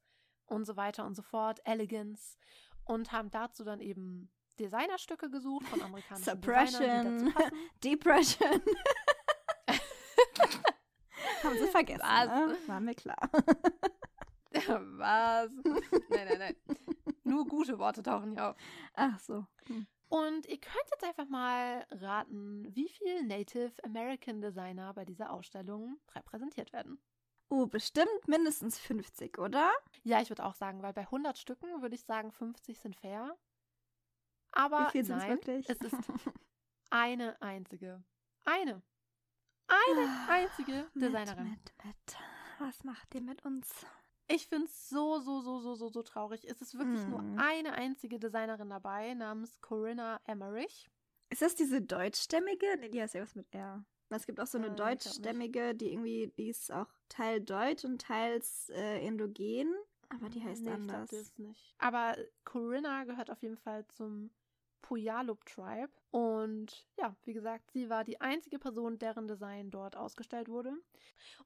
und 0.52 0.66
so 0.66 0.76
weiter 0.76 1.06
und 1.06 1.16
so 1.16 1.22
fort, 1.22 1.60
Elegance 1.66 2.38
und 2.86 3.12
haben 3.12 3.32
dazu 3.32 3.64
dann 3.64 3.80
eben 3.80 4.30
Designerstücke 4.60 5.30
gesucht 5.30 5.66
von 5.68 5.82
amerikanischen 5.82 6.24
Suppression, 6.26 7.34
Depression. 7.84 8.62
Haben 11.44 11.58
sie 11.58 11.68
vergessen, 11.68 12.04
Was? 12.04 12.28
Ne? 12.28 12.58
War 12.68 12.80
mir 12.80 12.94
klar. 12.94 13.30
Was? 14.54 15.50
Nein, 16.10 16.28
nein, 16.28 16.38
nein. 16.38 16.56
Nur 17.24 17.46
gute 17.46 17.80
Worte 17.80 18.04
tauchen 18.04 18.34
hier 18.34 18.50
auf. 18.50 18.56
Ach 18.94 19.18
so. 19.20 19.48
Hm. 19.66 19.88
Und 20.10 20.46
ihr 20.48 20.60
könnt 20.60 20.86
jetzt 20.92 21.04
einfach 21.06 21.28
mal 21.30 21.86
raten, 21.90 22.68
wie 22.76 22.90
viele 22.90 23.26
Native 23.26 23.72
American 23.84 24.42
Designer 24.42 24.94
bei 24.94 25.06
dieser 25.06 25.32
Ausstellung 25.32 26.00
repräsentiert 26.14 26.74
werden. 26.74 27.02
Oh, 27.54 27.66
bestimmt 27.68 28.30
mindestens 28.30 28.80
50, 28.80 29.38
oder? 29.38 29.70
Ja, 30.04 30.22
ich 30.22 30.30
würde 30.30 30.46
auch 30.46 30.56
sagen, 30.56 30.82
weil 30.82 30.94
bei 30.94 31.02
100 31.02 31.38
Stücken 31.38 31.82
würde 31.82 31.96
ich 31.96 32.06
sagen, 32.06 32.32
50 32.32 32.80
sind 32.80 32.96
fair. 32.96 33.38
Aber 34.54 34.88
wie 34.88 34.92
viel 34.92 35.04
nein, 35.04 35.32
wirklich? 35.32 35.70
es 35.70 35.82
ist 35.82 35.94
eine 36.92 37.42
einzige. 37.42 38.02
Eine. 38.46 38.82
Eine 39.68 40.08
ah, 40.08 40.28
einzige 40.30 40.90
Designerin. 40.96 41.44
Mit, 41.44 41.74
mit, 41.84 41.86
mit. 41.86 42.18
Was 42.60 42.86
macht 42.86 43.14
ihr 43.16 43.22
mit 43.22 43.44
uns? 43.44 43.86
Ich 44.30 44.48
finde 44.48 44.68
es 44.68 44.88
so, 44.88 45.20
so, 45.20 45.42
so, 45.42 45.60
so, 45.60 45.76
so, 45.76 45.90
so 45.90 46.04
traurig. 46.04 46.46
Es 46.46 46.62
ist 46.62 46.78
wirklich 46.78 47.06
mm. 47.06 47.10
nur 47.10 47.22
mhm. 47.22 47.38
eine 47.38 47.74
einzige 47.74 48.18
Designerin 48.18 48.70
dabei, 48.70 49.14
namens 49.14 49.60
Corinna 49.60 50.22
Emmerich. 50.24 50.90
Ist 51.30 51.42
das 51.42 51.56
diese 51.56 51.82
deutschstämmige? 51.82 52.78
Nee, 52.80 52.88
die 52.88 53.02
heißt 53.02 53.16
ja 53.16 53.22
was 53.22 53.36
mit 53.36 53.54
R. 53.54 53.84
Es 54.08 54.26
gibt 54.26 54.40
auch 54.40 54.48
so 54.48 54.58
eine 54.58 54.68
äh, 54.68 54.76
deutschstämmige, 54.76 55.76
die 55.76 55.92
irgendwie, 55.92 56.32
die 56.38 56.48
ist 56.48 56.72
auch 56.72 56.88
Teil 57.12 57.42
deutsch 57.42 57.86
und 57.86 58.02
teils 58.02 58.70
äh, 58.70 59.06
indogen. 59.06 59.74
Aber 60.10 60.30
die 60.30 60.44
heißt 60.44 60.64
nee, 60.64 60.72
anders. 60.72 61.12
Ich 61.12 61.38
nicht. 61.38 61.76
Aber 61.78 62.18
Corinna 62.44 63.06
gehört 63.06 63.30
auf 63.30 63.42
jeden 63.42 63.58
Fall 63.58 63.86
zum 63.88 64.32
Puyallup 64.82 65.46
Tribe. 65.46 65.92
Und 66.10 66.86
ja, 66.98 67.16
wie 67.24 67.34
gesagt, 67.34 67.72
sie 67.72 67.90
war 67.90 68.04
die 68.04 68.20
einzige 68.20 68.60
Person, 68.60 69.00
deren 69.00 69.28
Design 69.28 69.72
dort 69.72 69.96
ausgestellt 69.96 70.50
wurde. 70.50 70.74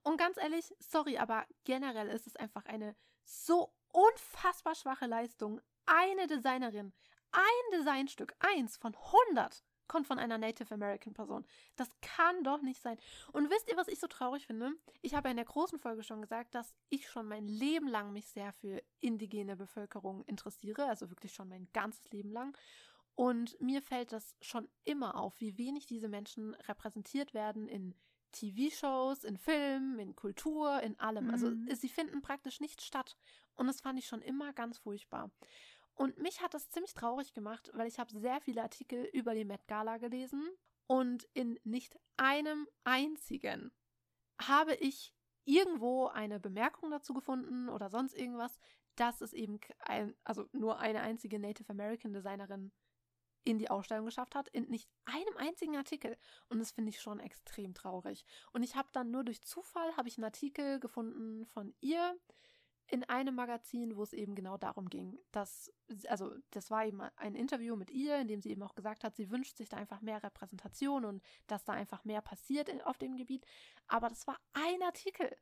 Und 0.01 0.18
ganz 0.18 0.38
ehrlich, 0.38 0.74
sorry, 0.80 1.18
aber 1.18 1.45
generell 1.63 2.07
ist 2.07 2.28
es 2.28 2.36
einfach 2.36 2.66
eine 2.66 2.95
so 3.24 3.72
unfassbar 3.91 4.76
schwache 4.76 5.05
Leistung. 5.05 5.61
Eine 5.86 6.26
Designerin, 6.26 6.93
ein 7.32 7.80
Designstück, 7.80 8.34
eins 8.39 8.78
von 8.78 8.95
100 8.95 9.63
kommt 9.88 10.08
von 10.08 10.20
einer 10.20 10.38
Native 10.38 10.74
American 10.74 11.14
Person. 11.14 11.46
Das 11.76 11.90
kann 12.02 12.44
doch 12.44 12.62
nicht 12.62 12.82
sein. 12.82 12.98
Und 13.32 13.50
wisst 13.50 13.70
ihr, 13.70 13.78
was 13.78 13.88
ich 13.88 14.00
so 14.00 14.08
traurig 14.08 14.48
finde? 14.48 14.72
Ich 15.02 15.16
habe 15.16 15.30
in 15.30 15.36
der 15.36 15.46
großen 15.46 15.80
Folge 15.80 16.04
schon 16.04 16.22
gesagt, 16.22 16.56
dass 16.56 16.74
ich 16.90 17.10
schon 17.10 17.28
mein 17.28 17.48
Leben 17.48 17.88
lang 17.88 18.14
mich 18.14 18.28
sehr 18.28 18.54
für 18.54 18.82
indigene 19.00 19.56
Bevölkerung 19.56 20.24
interessiere, 20.26 20.86
also 20.86 21.10
wirklich 21.10 21.34
schon 21.34 21.50
mein 21.50 21.68
ganzes 21.74 22.12
Leben 22.12 22.32
lang. 22.32 22.58
Und 23.16 23.60
mir 23.62 23.82
fällt 23.82 24.12
das 24.12 24.36
schon 24.42 24.68
immer 24.84 25.16
auf, 25.16 25.40
wie 25.40 25.58
wenig 25.58 25.86
diese 25.86 26.10
Menschen 26.10 26.54
repräsentiert 26.54 27.34
werden 27.34 27.70
in 27.70 27.96
TV-Shows, 28.34 29.24
in 29.24 29.38
Filmen, 29.38 30.00
in 30.00 30.16
Kultur, 30.16 30.82
in 30.82 31.00
allem. 31.00 31.30
Also, 31.30 31.50
mhm. 31.50 31.68
Also 31.70 31.82
sie 31.82 31.90
finden 31.90 32.22
praktisch 32.22 32.60
nicht 32.60 32.82
statt. 32.82 33.16
Und 33.56 33.68
das 33.68 33.80
fand 33.80 33.98
ich 33.98 34.08
schon 34.08 34.22
immer 34.22 34.52
ganz 34.52 34.78
furchtbar. 34.78 35.32
Und 35.96 36.18
mich 36.18 36.41
hat 36.41 36.54
das 36.54 36.70
ziemlich 36.70 36.93
traurig 36.93 37.34
gemacht, 37.34 37.72
weil 37.74 37.88
ich 37.88 38.00
habe 38.00 38.12
sehr 38.12 38.41
viele 38.41 38.62
Artikel 38.62 39.06
über 39.14 39.34
die 39.34 39.46
Met 39.46 39.68
Gala 39.68 39.98
gelesen 39.98 40.48
und 40.88 41.28
in 41.34 41.60
nicht 41.64 41.98
einem 42.18 42.68
einzigen 42.84 43.72
habe 44.41 44.76
ich 44.76 45.14
irgendwo 45.46 46.08
eine 46.08 46.39
Bemerkung 46.39 46.91
dazu 46.91 47.14
gefunden 47.14 47.70
oder 47.70 47.89
sonst 47.89 48.14
irgendwas, 48.14 48.60
dass 48.96 49.22
es 49.22 49.34
eben 49.34 49.60
ein, 49.80 50.16
also 50.24 50.48
nur 50.52 50.80
eine 50.80 51.02
einzige 51.02 51.39
Native 51.39 51.70
American 51.70 52.14
Designerin 52.14 52.72
in 53.46 53.60
die 53.60 53.70
Ausstellung 53.70 54.06
geschafft 54.06 54.36
hat, 54.36 54.50
in 54.50 54.66
nicht 54.70 54.89
einem 55.06 55.38
einzigen 55.38 55.78
Artikel. 55.78 56.18
Und 56.50 56.60
das 56.60 56.72
finde 56.72 56.89
ich 56.89 57.00
schon 57.00 57.20
extrem 57.20 57.74
traurig. 57.76 58.26
Und 58.52 58.64
ich 58.64 58.76
habe 58.76 58.89
dann 58.91 59.12
nur 59.12 59.24
durch 59.24 59.43
Zufall 59.43 59.96
habe 59.96 60.08
ich 60.08 60.18
einen 60.18 60.26
Artikel 60.26 60.80
gefunden 60.80 61.46
von 61.46 61.74
ihr 61.80 62.18
in 62.88 63.04
einem 63.06 63.36
Magazin, 63.36 63.96
wo 63.96 64.04
es 64.04 64.14
eben 64.14 64.36
genau 64.36 64.58
darum 64.58 64.90
ging, 64.90 65.18
dass, 65.32 65.72
also 66.08 66.34
das 66.52 66.70
war 66.70 66.86
eben 66.86 67.02
ein 67.16 67.36
Interview 67.36 67.76
mit 67.76 67.90
ihr, 67.90 68.18
in 68.20 68.28
dem 68.28 68.42
sie 68.42 68.52
eben 68.52 68.62
auch 68.64 68.76
gesagt 68.76 69.04
hat, 69.04 69.16
sie 69.16 69.32
wünscht 69.32 69.58
sich 69.58 69.70
da 69.70 69.78
einfach 69.78 70.02
mehr 70.02 70.22
Repräsentation 70.22 71.06
und 71.06 71.24
dass 71.48 71.64
da 71.64 71.74
einfach 71.74 72.04
mehr 72.06 72.22
passiert 72.22 72.70
auf 72.86 72.98
dem 72.98 73.18
Gebiet. 73.18 73.46
Aber 73.88 74.10
das 74.10 74.28
war 74.28 74.38
ein 74.54 74.82
Artikel. 74.84 75.36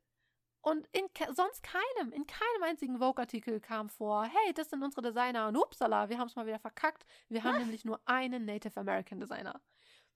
Und 0.62 0.88
in 0.92 1.04
sonst 1.34 1.62
keinem, 1.62 2.12
in 2.12 2.26
keinem 2.26 2.62
einzigen 2.62 2.98
Vogue-Artikel 2.98 3.60
kam 3.60 3.90
vor, 3.90 4.24
hey, 4.24 4.54
das 4.54 4.70
sind 4.70 4.82
unsere 4.82 5.02
Designer 5.02 5.48
und 5.48 5.58
upsala, 5.58 6.08
wir 6.08 6.18
haben 6.18 6.28
es 6.28 6.36
mal 6.36 6.46
wieder 6.46 6.58
verkackt. 6.58 7.04
Wir 7.28 7.44
haben 7.44 7.58
nämlich 7.58 7.84
nur 7.84 8.00
einen 8.06 8.46
Native 8.46 8.80
American 8.80 9.20
Designer. 9.20 9.60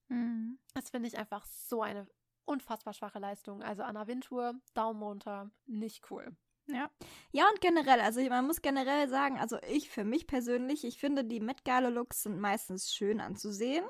Mhm. 0.08 0.58
Das 0.72 0.88
finde 0.88 1.08
ich 1.08 1.18
einfach 1.18 1.44
so 1.44 1.82
eine 1.82 2.08
unfassbar 2.46 2.94
schwache 2.94 3.18
Leistung. 3.18 3.62
Also 3.62 3.82
Anna 3.82 4.06
Wintour, 4.06 4.54
Daumen 4.72 5.02
runter, 5.02 5.50
nicht 5.66 6.10
cool. 6.10 6.34
Ja. 6.68 6.90
Ja, 7.32 7.44
und 7.52 7.60
generell, 7.60 8.00
also 8.00 8.20
man 8.28 8.46
muss 8.46 8.60
generell 8.60 9.08
sagen, 9.08 9.38
also 9.38 9.58
ich 9.70 9.88
für 9.90 10.04
mich 10.04 10.26
persönlich, 10.26 10.84
ich 10.84 10.98
finde, 10.98 11.24
die 11.24 11.40
Met 11.40 11.64
Gala 11.64 11.88
Looks 11.88 12.24
sind 12.24 12.40
meistens 12.40 12.92
schön 12.92 13.20
anzusehen 13.20 13.84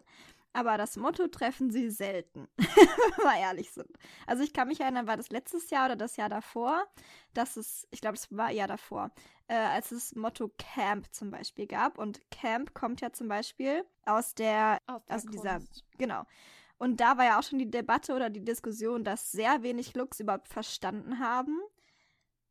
aber 0.52 0.76
das 0.76 0.96
Motto 0.96 1.28
treffen 1.28 1.70
sie 1.70 1.90
selten, 1.90 2.48
wenn 2.58 3.24
wir 3.24 3.38
ehrlich 3.38 3.70
sind. 3.70 3.88
Also 4.26 4.42
ich 4.42 4.52
kann 4.52 4.68
mich 4.68 4.80
erinnern, 4.80 5.06
war 5.06 5.16
das 5.16 5.30
letztes 5.30 5.70
Jahr 5.70 5.86
oder 5.86 5.96
das 5.96 6.16
Jahr 6.16 6.28
davor, 6.28 6.84
dass 7.34 7.56
es, 7.56 7.86
ich 7.90 8.00
glaube, 8.00 8.16
es 8.16 8.34
war 8.36 8.50
Jahr 8.50 8.66
davor, 8.66 9.10
äh, 9.46 9.54
als 9.54 9.92
es 9.92 10.14
Motto 10.14 10.50
Camp 10.58 11.06
zum 11.12 11.30
Beispiel 11.30 11.66
gab. 11.66 11.98
Und 11.98 12.20
Camp 12.30 12.74
kommt 12.74 13.00
ja 13.00 13.12
zum 13.12 13.28
Beispiel 13.28 13.84
aus 14.04 14.34
der, 14.34 14.80
aus 14.86 15.04
der 15.04 15.14
also 15.14 15.28
dieser, 15.28 15.60
genau. 15.96 16.24
Und 16.78 17.00
da 17.00 17.16
war 17.18 17.24
ja 17.24 17.38
auch 17.38 17.42
schon 17.42 17.58
die 17.58 17.70
Debatte 17.70 18.14
oder 18.14 18.30
die 18.30 18.44
Diskussion, 18.44 19.04
dass 19.04 19.32
sehr 19.32 19.62
wenig 19.62 19.94
Looks 19.94 20.20
überhaupt 20.20 20.48
verstanden 20.48 21.18
haben, 21.18 21.56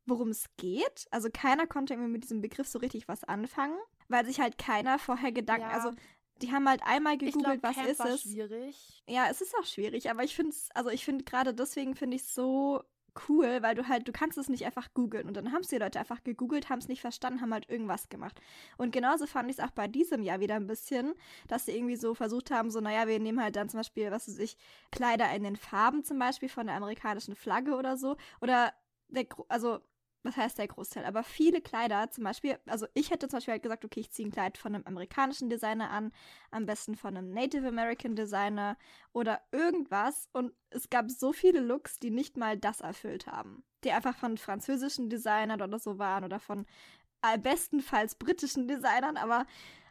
worum 0.08 0.28
es 0.28 0.46
geht. 0.56 1.06
Also 1.10 1.28
keiner 1.32 1.66
konnte 1.66 1.94
irgendwie 1.94 2.12
mit 2.12 2.24
diesem 2.24 2.40
Begriff 2.40 2.68
so 2.68 2.78
richtig 2.78 3.08
was 3.08 3.24
anfangen, 3.24 3.78
weil 4.08 4.24
sich 4.26 4.40
halt 4.40 4.58
keiner 4.58 4.98
vorher 4.98 5.32
Gedanken, 5.32 5.68
ja. 5.68 5.76
also 5.76 5.92
die 6.42 6.52
haben 6.52 6.68
halt 6.68 6.82
einmal 6.84 7.18
gegoogelt, 7.18 7.60
glaub, 7.60 7.62
was 7.62 7.76
Camp 7.76 7.88
ist 7.88 8.04
es. 8.04 8.22
schwierig. 8.22 9.02
Ja, 9.08 9.26
es 9.30 9.40
ist 9.40 9.54
auch 9.56 9.66
schwierig, 9.66 10.08
aber 10.10 10.22
ich 10.22 10.36
finde 10.36 10.52
es, 10.52 10.68
also 10.74 10.90
ich 10.90 11.04
finde 11.04 11.24
gerade 11.24 11.52
deswegen 11.52 11.96
finde 11.96 12.16
ich 12.16 12.22
es 12.22 12.34
so 12.34 12.84
cool, 13.28 13.62
weil 13.62 13.74
du 13.74 13.88
halt, 13.88 14.06
du 14.06 14.12
kannst 14.12 14.38
es 14.38 14.48
nicht 14.48 14.64
einfach 14.64 14.92
googeln. 14.94 15.26
Und 15.26 15.36
dann 15.36 15.52
haben 15.52 15.62
es 15.62 15.68
die 15.68 15.78
Leute 15.78 15.98
einfach 15.98 16.22
gegoogelt, 16.22 16.68
haben 16.68 16.78
es 16.78 16.88
nicht 16.88 17.00
verstanden, 17.00 17.40
haben 17.40 17.52
halt 17.52 17.68
irgendwas 17.68 18.08
gemacht. 18.08 18.40
Und 18.76 18.92
genauso 18.92 19.26
fand 19.26 19.50
ich 19.50 19.58
es 19.58 19.64
auch 19.64 19.70
bei 19.70 19.88
diesem 19.88 20.22
Jahr 20.22 20.40
wieder 20.40 20.54
ein 20.54 20.66
bisschen, 20.66 21.14
dass 21.48 21.66
sie 21.66 21.72
irgendwie 21.72 21.96
so 21.96 22.14
versucht 22.14 22.50
haben, 22.50 22.70
so, 22.70 22.80
naja, 22.80 23.08
wir 23.08 23.18
nehmen 23.18 23.42
halt 23.42 23.56
dann 23.56 23.68
zum 23.68 23.80
Beispiel, 23.80 24.10
was 24.10 24.28
weiß 24.28 24.38
ich, 24.38 24.56
Kleider 24.92 25.30
in 25.34 25.42
den 25.42 25.56
Farben 25.56 26.04
zum 26.04 26.18
Beispiel 26.18 26.48
von 26.48 26.66
der 26.66 26.76
amerikanischen 26.76 27.34
Flagge 27.34 27.76
oder 27.76 27.96
so. 27.96 28.16
Oder 28.40 28.72
der, 29.08 29.26
also 29.48 29.80
was 30.22 30.36
heißt 30.36 30.58
der 30.58 30.68
Großteil, 30.68 31.04
aber 31.04 31.22
viele 31.22 31.60
Kleider, 31.60 32.10
zum 32.10 32.24
Beispiel, 32.24 32.58
also 32.66 32.86
ich 32.94 33.10
hätte 33.10 33.28
zum 33.28 33.38
Beispiel 33.38 33.52
halt 33.52 33.62
gesagt, 33.62 33.84
okay, 33.84 34.00
ich 34.00 34.10
ziehe 34.10 34.28
ein 34.28 34.32
Kleid 34.32 34.58
von 34.58 34.74
einem 34.74 34.86
amerikanischen 34.86 35.48
Designer 35.48 35.90
an, 35.90 36.12
am 36.50 36.66
besten 36.66 36.96
von 36.96 37.16
einem 37.16 37.30
Native 37.30 37.68
American 37.68 38.16
Designer 38.16 38.76
oder 39.12 39.40
irgendwas. 39.52 40.28
Und 40.32 40.52
es 40.70 40.90
gab 40.90 41.10
so 41.10 41.32
viele 41.32 41.60
Looks, 41.60 41.98
die 41.98 42.10
nicht 42.10 42.36
mal 42.36 42.58
das 42.58 42.80
erfüllt 42.80 43.26
haben. 43.26 43.64
Die 43.84 43.92
einfach 43.92 44.16
von 44.16 44.38
französischen 44.38 45.08
Designern 45.08 45.62
oder 45.62 45.78
so 45.78 45.98
waren 45.98 46.24
oder 46.24 46.40
von 46.40 46.66
äh, 47.22 47.38
bestenfalls 47.38 48.14
britischen 48.14 48.68
Designern, 48.68 49.16
aber 49.16 49.46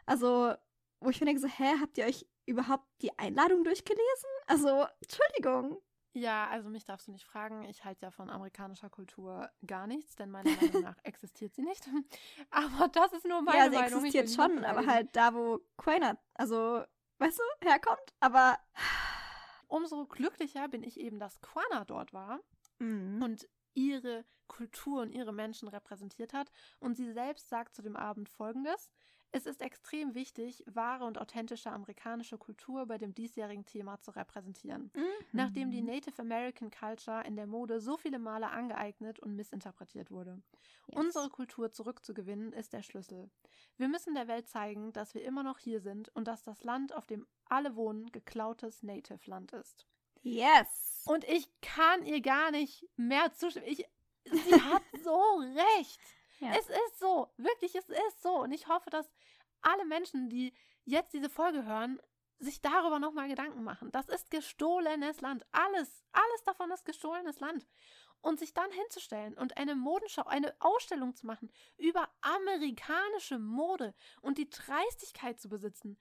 also, 0.08 0.54
wo 1.00 1.10
ich 1.10 1.20
mir 1.20 1.26
denke 1.26 1.42
so, 1.42 1.48
hä, 1.48 1.74
habt 1.80 1.98
ihr 1.98 2.06
euch 2.06 2.26
überhaupt 2.46 2.86
die 3.02 3.16
Einladung 3.18 3.62
durchgelesen? 3.62 4.30
Also, 4.46 4.86
Entschuldigung. 5.02 5.82
Ja, 6.12 6.48
also 6.48 6.68
mich 6.68 6.84
darfst 6.84 7.06
du 7.08 7.12
nicht 7.12 7.24
fragen. 7.24 7.64
Ich 7.64 7.84
halte 7.84 8.06
ja 8.06 8.10
von 8.10 8.30
amerikanischer 8.30 8.90
Kultur 8.90 9.50
gar 9.66 9.86
nichts, 9.86 10.16
denn 10.16 10.30
meiner 10.30 10.50
Meinung 10.56 10.82
nach 10.82 10.96
existiert 11.04 11.54
sie 11.54 11.62
nicht. 11.62 11.86
Aber 12.50 12.88
das 12.88 13.12
ist 13.12 13.26
nur 13.26 13.42
meine 13.42 13.58
ja, 13.58 13.64
sie 13.64 13.76
Meinung. 13.76 13.90
Ja, 13.90 14.06
existiert 14.06 14.30
schon, 14.30 14.64
aber 14.64 14.86
halt 14.86 15.14
da, 15.14 15.34
wo 15.34 15.60
Quainer, 15.76 16.18
also, 16.34 16.82
weißt 17.18 17.38
du, 17.38 17.66
herkommt. 17.66 18.14
Aber 18.20 18.58
umso 19.68 20.06
glücklicher 20.06 20.68
bin 20.68 20.82
ich 20.82 20.98
eben, 20.98 21.18
dass 21.18 21.40
Quana 21.40 21.84
dort 21.84 22.12
war 22.12 22.40
mhm. 22.78 23.22
und 23.22 23.48
ihre 23.74 24.24
Kultur 24.48 25.02
und 25.02 25.12
ihre 25.12 25.32
Menschen 25.32 25.68
repräsentiert 25.68 26.32
hat. 26.32 26.50
Und 26.80 26.96
sie 26.96 27.12
selbst 27.12 27.48
sagt 27.48 27.74
zu 27.74 27.82
dem 27.82 27.96
Abend 27.96 28.28
Folgendes. 28.28 28.90
Es 29.30 29.44
ist 29.44 29.60
extrem 29.60 30.14
wichtig, 30.14 30.64
wahre 30.66 31.04
und 31.04 31.18
authentische 31.18 31.70
amerikanische 31.70 32.38
Kultur 32.38 32.86
bei 32.86 32.96
dem 32.96 33.14
diesjährigen 33.14 33.66
Thema 33.66 34.00
zu 34.00 34.10
repräsentieren. 34.10 34.90
Mhm. 34.94 35.02
Nachdem 35.32 35.70
die 35.70 35.82
Native 35.82 36.18
American 36.18 36.70
Culture 36.70 37.22
in 37.26 37.36
der 37.36 37.46
Mode 37.46 37.80
so 37.80 37.98
viele 37.98 38.18
Male 38.18 38.48
angeeignet 38.50 39.18
und 39.18 39.36
missinterpretiert 39.36 40.10
wurde. 40.10 40.40
Yes. 40.86 40.96
Unsere 40.98 41.28
Kultur 41.28 41.70
zurückzugewinnen 41.70 42.52
ist 42.54 42.72
der 42.72 42.82
Schlüssel. 42.82 43.30
Wir 43.76 43.88
müssen 43.88 44.14
der 44.14 44.28
Welt 44.28 44.48
zeigen, 44.48 44.92
dass 44.94 45.14
wir 45.14 45.22
immer 45.24 45.42
noch 45.42 45.58
hier 45.58 45.80
sind 45.80 46.08
und 46.14 46.26
dass 46.26 46.42
das 46.42 46.64
Land, 46.64 46.94
auf 46.94 47.06
dem 47.06 47.26
alle 47.44 47.76
wohnen, 47.76 48.10
geklautes 48.10 48.82
Native-Land 48.82 49.52
ist. 49.52 49.86
Yes! 50.22 51.04
Und 51.06 51.24
ich 51.24 51.48
kann 51.60 52.04
ihr 52.04 52.20
gar 52.20 52.50
nicht 52.50 52.86
mehr 52.96 53.32
zustimmen. 53.34 53.66
Ich, 53.68 53.84
sie 54.24 54.62
hat 54.62 54.82
so 55.04 55.20
recht. 55.78 56.00
Ja. 56.40 56.52
Es 56.52 56.68
ist 56.68 56.98
so, 56.98 57.32
wirklich, 57.36 57.74
es 57.74 57.88
ist 57.88 58.22
so. 58.22 58.42
Und 58.42 58.52
ich 58.52 58.68
hoffe, 58.68 58.90
dass 58.90 59.10
alle 59.60 59.84
Menschen, 59.84 60.28
die 60.28 60.52
jetzt 60.84 61.12
diese 61.12 61.28
Folge 61.30 61.64
hören, 61.64 62.00
sich 62.38 62.60
darüber 62.60 62.98
nochmal 62.98 63.28
Gedanken 63.28 63.64
machen. 63.64 63.90
Das 63.90 64.08
ist 64.08 64.30
gestohlenes 64.30 65.20
Land. 65.20 65.44
Alles, 65.50 66.04
alles 66.12 66.42
davon 66.44 66.70
ist 66.70 66.84
gestohlenes 66.84 67.40
Land. 67.40 67.66
Und 68.20 68.40
sich 68.40 68.52
dann 68.52 68.70
hinzustellen 68.72 69.38
und 69.38 69.56
eine 69.56 69.76
Modenschau, 69.76 70.24
eine 70.24 70.52
Ausstellung 70.58 71.14
zu 71.14 71.24
machen 71.24 71.52
über 71.76 72.08
amerikanische 72.20 73.38
Mode 73.38 73.94
und 74.22 74.38
die 74.38 74.50
Dreistigkeit 74.50 75.38
zu 75.38 75.48
besitzen, 75.48 76.00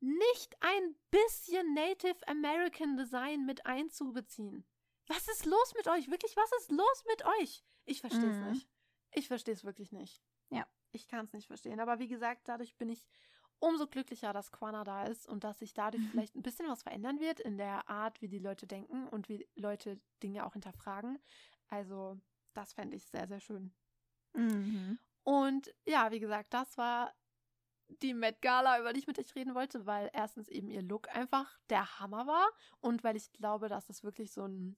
nicht 0.00 0.54
ein 0.60 0.96
bisschen 1.10 1.72
Native 1.72 2.28
American 2.28 2.98
Design 2.98 3.46
mit 3.46 3.64
einzubeziehen. 3.64 4.66
Was 5.06 5.28
ist 5.28 5.46
los 5.46 5.74
mit 5.74 5.88
euch? 5.88 6.10
Wirklich, 6.10 6.36
was 6.36 6.52
ist 6.60 6.70
los 6.70 7.04
mit 7.08 7.24
euch? 7.24 7.64
Ich 7.86 8.02
verstehe 8.02 8.30
es 8.30 8.36
mhm. 8.36 8.50
nicht. 8.50 8.68
Ich 9.16 9.28
verstehe 9.28 9.54
es 9.54 9.64
wirklich 9.64 9.92
nicht. 9.92 10.22
Ja. 10.50 10.66
Ich 10.92 11.08
kann 11.08 11.24
es 11.24 11.32
nicht 11.32 11.46
verstehen. 11.46 11.80
Aber 11.80 11.98
wie 11.98 12.06
gesagt, 12.06 12.42
dadurch 12.48 12.76
bin 12.76 12.90
ich 12.90 13.06
umso 13.58 13.86
glücklicher, 13.86 14.34
dass 14.34 14.52
Quana 14.52 14.84
da 14.84 15.04
ist 15.04 15.26
und 15.26 15.42
dass 15.42 15.58
sich 15.58 15.72
dadurch 15.72 16.02
vielleicht 16.10 16.36
ein 16.36 16.42
bisschen 16.42 16.68
was 16.68 16.82
verändern 16.82 17.18
wird 17.18 17.40
in 17.40 17.56
der 17.56 17.88
Art, 17.88 18.20
wie 18.20 18.28
die 18.28 18.38
Leute 18.38 18.66
denken 18.66 19.08
und 19.08 19.28
wie 19.28 19.48
Leute 19.56 19.98
Dinge 20.22 20.44
auch 20.44 20.52
hinterfragen. 20.52 21.18
Also, 21.68 22.20
das 22.52 22.74
fände 22.74 22.96
ich 22.96 23.06
sehr, 23.06 23.26
sehr 23.26 23.40
schön. 23.40 23.72
Mhm. 24.34 24.98
Und 25.24 25.74
ja, 25.86 26.10
wie 26.12 26.20
gesagt, 26.20 26.52
das 26.52 26.76
war 26.76 27.12
die 27.88 28.14
Met 28.14 28.42
Gala, 28.42 28.78
über 28.80 28.92
die 28.92 29.00
ich 29.00 29.06
mit 29.06 29.18
euch 29.18 29.34
reden 29.34 29.54
wollte, 29.54 29.86
weil 29.86 30.10
erstens 30.12 30.48
eben 30.48 30.70
ihr 30.70 30.82
Look 30.82 31.08
einfach 31.14 31.58
der 31.70 31.98
Hammer 32.00 32.26
war 32.26 32.48
und 32.80 33.02
weil 33.02 33.16
ich 33.16 33.32
glaube, 33.32 33.68
dass 33.68 33.86
das 33.86 34.04
wirklich 34.04 34.32
so 34.32 34.44
ein 34.44 34.76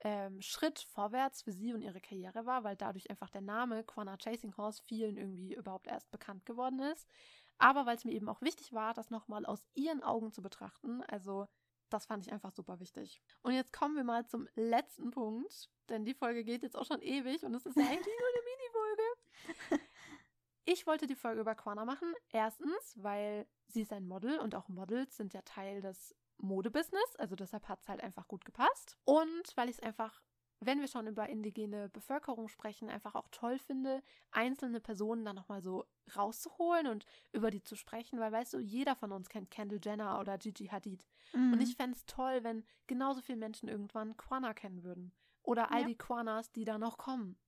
ähm, 0.00 0.40
Schritt 0.40 0.78
vorwärts 0.78 1.42
für 1.42 1.52
sie 1.52 1.72
und 1.72 1.82
ihre 1.82 2.00
Karriere 2.00 2.46
war, 2.46 2.64
weil 2.64 2.76
dadurch 2.76 3.10
einfach 3.10 3.30
der 3.30 3.40
Name 3.40 3.84
Quana 3.84 4.16
Chasing 4.16 4.56
Horse 4.56 4.82
vielen 4.86 5.16
irgendwie 5.16 5.54
überhaupt 5.54 5.86
erst 5.86 6.10
bekannt 6.10 6.46
geworden 6.46 6.80
ist 6.80 7.08
aber 7.58 7.86
weil 7.86 7.96
es 7.96 8.04
mir 8.04 8.12
eben 8.12 8.28
auch 8.28 8.40
wichtig 8.40 8.72
war, 8.72 8.94
das 8.94 9.10
nochmal 9.10 9.44
aus 9.44 9.66
ihren 9.74 10.02
Augen 10.02 10.32
zu 10.32 10.42
betrachten. 10.42 11.02
Also 11.02 11.48
das 11.90 12.06
fand 12.06 12.26
ich 12.26 12.32
einfach 12.32 12.52
super 12.52 12.80
wichtig. 12.80 13.20
Und 13.42 13.52
jetzt 13.52 13.72
kommen 13.72 13.96
wir 13.96 14.04
mal 14.04 14.26
zum 14.26 14.48
letzten 14.54 15.10
Punkt, 15.10 15.68
denn 15.88 16.04
die 16.04 16.14
Folge 16.14 16.44
geht 16.44 16.62
jetzt 16.62 16.76
auch 16.76 16.86
schon 16.86 17.02
ewig 17.02 17.42
und 17.44 17.54
es 17.54 17.66
ist 17.66 17.76
ja 17.76 17.82
eigentlich 17.90 18.14
nur 18.18 18.28
eine 18.28 18.44
Mini-Folge. 18.44 19.84
Ich 20.64 20.86
wollte 20.86 21.06
die 21.06 21.16
Folge 21.16 21.40
über 21.40 21.54
Quana 21.54 21.86
machen. 21.86 22.12
Erstens, 22.30 22.94
weil 22.96 23.46
sie 23.68 23.82
ist 23.82 23.92
ein 23.92 24.06
Model 24.06 24.38
und 24.38 24.54
auch 24.54 24.68
Models 24.68 25.16
sind 25.16 25.32
ja 25.32 25.40
Teil 25.42 25.80
des 25.80 26.14
Modebusiness, 26.38 27.16
also 27.16 27.36
deshalb 27.36 27.68
hat 27.68 27.80
es 27.82 27.88
halt 27.88 28.02
einfach 28.02 28.28
gut 28.28 28.44
gepasst. 28.44 28.96
Und 29.04 29.56
weil 29.56 29.68
ich 29.68 29.76
es 29.76 29.82
einfach 29.82 30.22
wenn 30.60 30.80
wir 30.80 30.88
schon 30.88 31.06
über 31.06 31.28
indigene 31.28 31.88
Bevölkerung 31.88 32.48
sprechen, 32.48 32.90
einfach 32.90 33.14
auch 33.14 33.28
toll 33.30 33.58
finde, 33.58 34.02
einzelne 34.30 34.80
Personen 34.80 35.24
dann 35.24 35.36
nochmal 35.36 35.62
so 35.62 35.86
rauszuholen 36.16 36.88
und 36.88 37.04
über 37.32 37.50
die 37.50 37.62
zu 37.62 37.76
sprechen, 37.76 38.18
weil 38.18 38.32
weißt 38.32 38.54
du, 38.54 38.58
jeder 38.58 38.96
von 38.96 39.12
uns 39.12 39.28
kennt 39.28 39.50
Kendall 39.50 39.80
Jenner 39.82 40.18
oder 40.18 40.36
Gigi 40.38 40.66
Hadid. 40.66 41.06
Mhm. 41.32 41.52
Und 41.52 41.60
ich 41.60 41.76
fände 41.76 41.96
es 41.96 42.06
toll, 42.06 42.42
wenn 42.42 42.64
genauso 42.86 43.20
viele 43.20 43.38
Menschen 43.38 43.68
irgendwann 43.68 44.16
Quana 44.16 44.52
kennen 44.52 44.82
würden. 44.82 45.12
Oder 45.42 45.70
all 45.70 45.82
ja. 45.82 45.86
die 45.86 45.96
Quanas, 45.96 46.50
die 46.52 46.64
da 46.64 46.76
noch 46.76 46.98
kommen. 46.98 47.38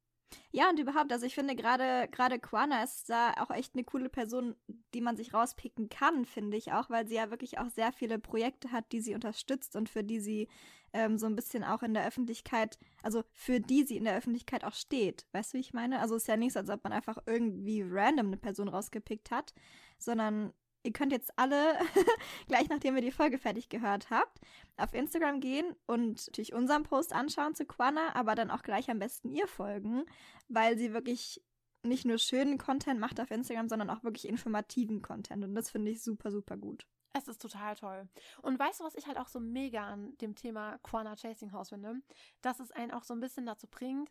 Ja, 0.53 0.68
und 0.70 0.78
überhaupt, 0.78 1.12
also 1.12 1.26
ich 1.26 1.35
finde 1.35 1.57
gerade 1.57 2.09
gerade 2.11 2.39
Quana 2.39 2.83
ist 2.83 3.09
da 3.09 3.35
auch 3.35 3.51
echt 3.51 3.74
eine 3.74 3.85
coole 3.85 4.09
Person, 4.09 4.57
die 4.95 5.01
man 5.01 5.16
sich 5.16 5.35
rauspicken 5.35 5.89
kann, 5.89 6.24
finde 6.24 6.57
ich 6.57 6.72
auch, 6.72 6.91
weil 6.91 7.07
sie 7.07 7.16
ja 7.16 7.31
wirklich 7.31 7.59
auch 7.59 7.68
sehr 7.68 7.93
viele 7.93 8.18
Projekte 8.18 8.72
hat, 8.72 8.93
die 8.93 9.01
sie 9.01 9.14
unterstützt 9.14 9.76
und 9.76 9.89
für 9.89 10.05
die 10.05 10.20
sie 10.20 10.49
ähm, 10.93 11.18
so 11.18 11.26
ein 11.26 11.37
bisschen 11.37 11.64
auch 11.64 11.83
in 11.83 11.95
der 11.95 12.07
Öffentlichkeit, 12.07 12.78
also 13.03 13.22
für 13.33 13.61
die 13.61 13.85
sie 13.85 13.97
in 13.97 14.05
der 14.05 14.16
Öffentlichkeit 14.16 14.64
auch 14.64 14.74
steht. 14.74 15.26
Weißt 15.33 15.53
du, 15.53 15.59
wie 15.59 15.61
ich 15.61 15.72
meine? 15.72 16.01
Also 16.01 16.16
es 16.16 16.22
ist 16.22 16.28
ja 16.28 16.37
nichts, 16.37 16.57
als 16.57 16.70
ob 16.70 16.83
man 16.85 16.93
einfach 16.93 17.18
irgendwie 17.26 17.83
random 17.83 18.26
eine 18.26 18.37
Person 18.37 18.68
rausgepickt 18.68 19.31
hat, 19.31 19.55
sondern 19.99 20.53
ihr 20.83 20.93
könnt 20.93 21.12
jetzt 21.12 21.33
alle, 21.37 21.78
gleich 22.49 22.68
nachdem 22.68 22.97
ihr 22.97 23.03
die 23.03 23.11
Folge 23.11 23.39
fertig 23.39 23.68
gehört 23.68 24.11
habt, 24.11 24.41
auf 24.76 24.95
Instagram 24.95 25.41
gehen 25.41 25.76
und 25.87 26.26
natürlich 26.26 26.53
unseren 26.53 26.83
Post 26.83 27.12
anschauen 27.12 27.55
zu 27.55 27.66
Quana, 27.66 28.14
aber 28.14 28.35
dann 28.35 28.51
auch 28.51 28.62
gleich 28.62 28.91
am 28.91 28.99
besten 28.99 29.31
ihr 29.31 29.47
folgen, 29.47 30.05
weil 30.49 30.78
sie 30.78 30.93
wirklich 30.93 31.43
nicht 31.83 32.05
nur 32.05 32.18
schönen 32.18 32.59
Content 32.59 33.01
macht 33.01 33.20
auf 33.20 33.31
Instagram, 33.31 33.68
sondern 33.68 33.91
auch 33.91 34.05
wirklich 34.05 34.28
informativen 34.28 35.03
Content. 35.03 35.45
Und 35.45 35.55
das 35.55 35.70
finde 35.70 35.91
ich 35.91 36.03
super, 36.03 36.31
super 36.31 36.57
gut. 36.57 36.87
Es 37.12 37.26
ist 37.26 37.43
total 37.43 37.74
toll. 37.74 38.09
Und 38.43 38.59
weißt 38.59 38.81
du, 38.81 38.85
was 38.85 38.95
ich 38.95 39.07
halt 39.07 39.18
auch 39.18 39.28
so 39.28 39.41
mega 39.41 39.85
an 39.85 40.16
dem 40.18 40.35
Thema 40.35 40.78
Quana 40.78 41.16
Chasing 41.16 41.53
House 41.53 41.70
finde? 41.70 42.01
Dass 42.41 42.61
es 42.61 42.70
einen 42.70 42.93
auch 42.93 43.03
so 43.03 43.14
ein 43.14 43.20
bisschen 43.20 43.47
dazu 43.47 43.66
bringt, 43.66 44.11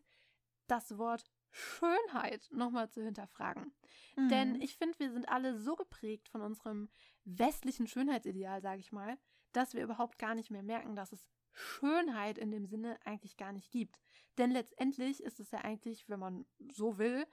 das 0.67 0.97
Wort 0.97 1.31
Schönheit 1.51 2.47
nochmal 2.51 2.89
zu 2.89 3.03
hinterfragen. 3.03 3.73
Mhm. 4.15 4.29
Denn 4.29 4.61
ich 4.61 4.77
finde, 4.77 4.99
wir 4.99 5.11
sind 5.11 5.29
alle 5.29 5.57
so 5.57 5.75
geprägt 5.75 6.29
von 6.29 6.41
unserem 6.41 6.89
westlichen 7.25 7.87
Schönheitsideal, 7.87 8.61
sage 8.61 8.79
ich 8.79 8.91
mal, 8.91 9.17
dass 9.51 9.73
wir 9.73 9.83
überhaupt 9.83 10.19
gar 10.19 10.35
nicht 10.35 10.51
mehr 10.51 10.63
merken, 10.63 10.95
dass 10.95 11.11
es 11.11 11.27
Schönheit 11.51 12.37
in 12.37 12.51
dem 12.51 12.65
Sinne 12.65 12.99
eigentlich 13.03 13.35
gar 13.35 13.51
nicht 13.51 13.71
gibt. 13.71 13.99
Denn 14.37 14.51
letztendlich 14.51 15.21
ist 15.23 15.39
es 15.39 15.51
ja 15.51 15.59
eigentlich, 15.59 16.07
wenn 16.07 16.19
man 16.19 16.45
so 16.71 16.97
will, 16.97 17.25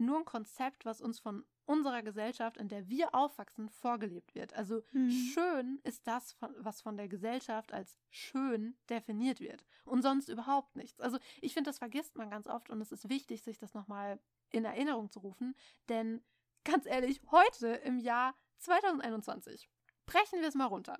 nur 0.00 0.18
ein 0.18 0.24
Konzept, 0.24 0.84
was 0.84 1.00
uns 1.00 1.18
von 1.18 1.44
unserer 1.66 2.02
Gesellschaft, 2.02 2.56
in 2.56 2.68
der 2.68 2.88
wir 2.88 3.14
aufwachsen, 3.14 3.68
vorgelebt 3.68 4.34
wird. 4.34 4.54
Also 4.54 4.82
mhm. 4.90 5.10
schön 5.10 5.80
ist 5.84 6.06
das, 6.06 6.36
was 6.58 6.80
von 6.80 6.96
der 6.96 7.08
Gesellschaft 7.08 7.72
als 7.72 7.98
schön 8.10 8.76
definiert 8.88 9.40
wird 9.40 9.64
und 9.84 10.02
sonst 10.02 10.28
überhaupt 10.28 10.74
nichts. 10.74 11.00
Also 11.00 11.18
ich 11.40 11.54
finde, 11.54 11.70
das 11.70 11.78
vergisst 11.78 12.16
man 12.16 12.30
ganz 12.30 12.48
oft 12.48 12.70
und 12.70 12.80
es 12.80 12.90
ist 12.90 13.08
wichtig, 13.08 13.42
sich 13.42 13.58
das 13.58 13.74
nochmal 13.74 14.18
in 14.50 14.64
Erinnerung 14.64 15.10
zu 15.10 15.20
rufen, 15.20 15.54
denn 15.88 16.24
ganz 16.64 16.86
ehrlich, 16.86 17.20
heute 17.30 17.68
im 17.68 17.98
Jahr 17.98 18.34
2021, 18.58 19.70
brechen 20.06 20.40
wir 20.40 20.48
es 20.48 20.54
mal 20.54 20.66
runter, 20.66 20.98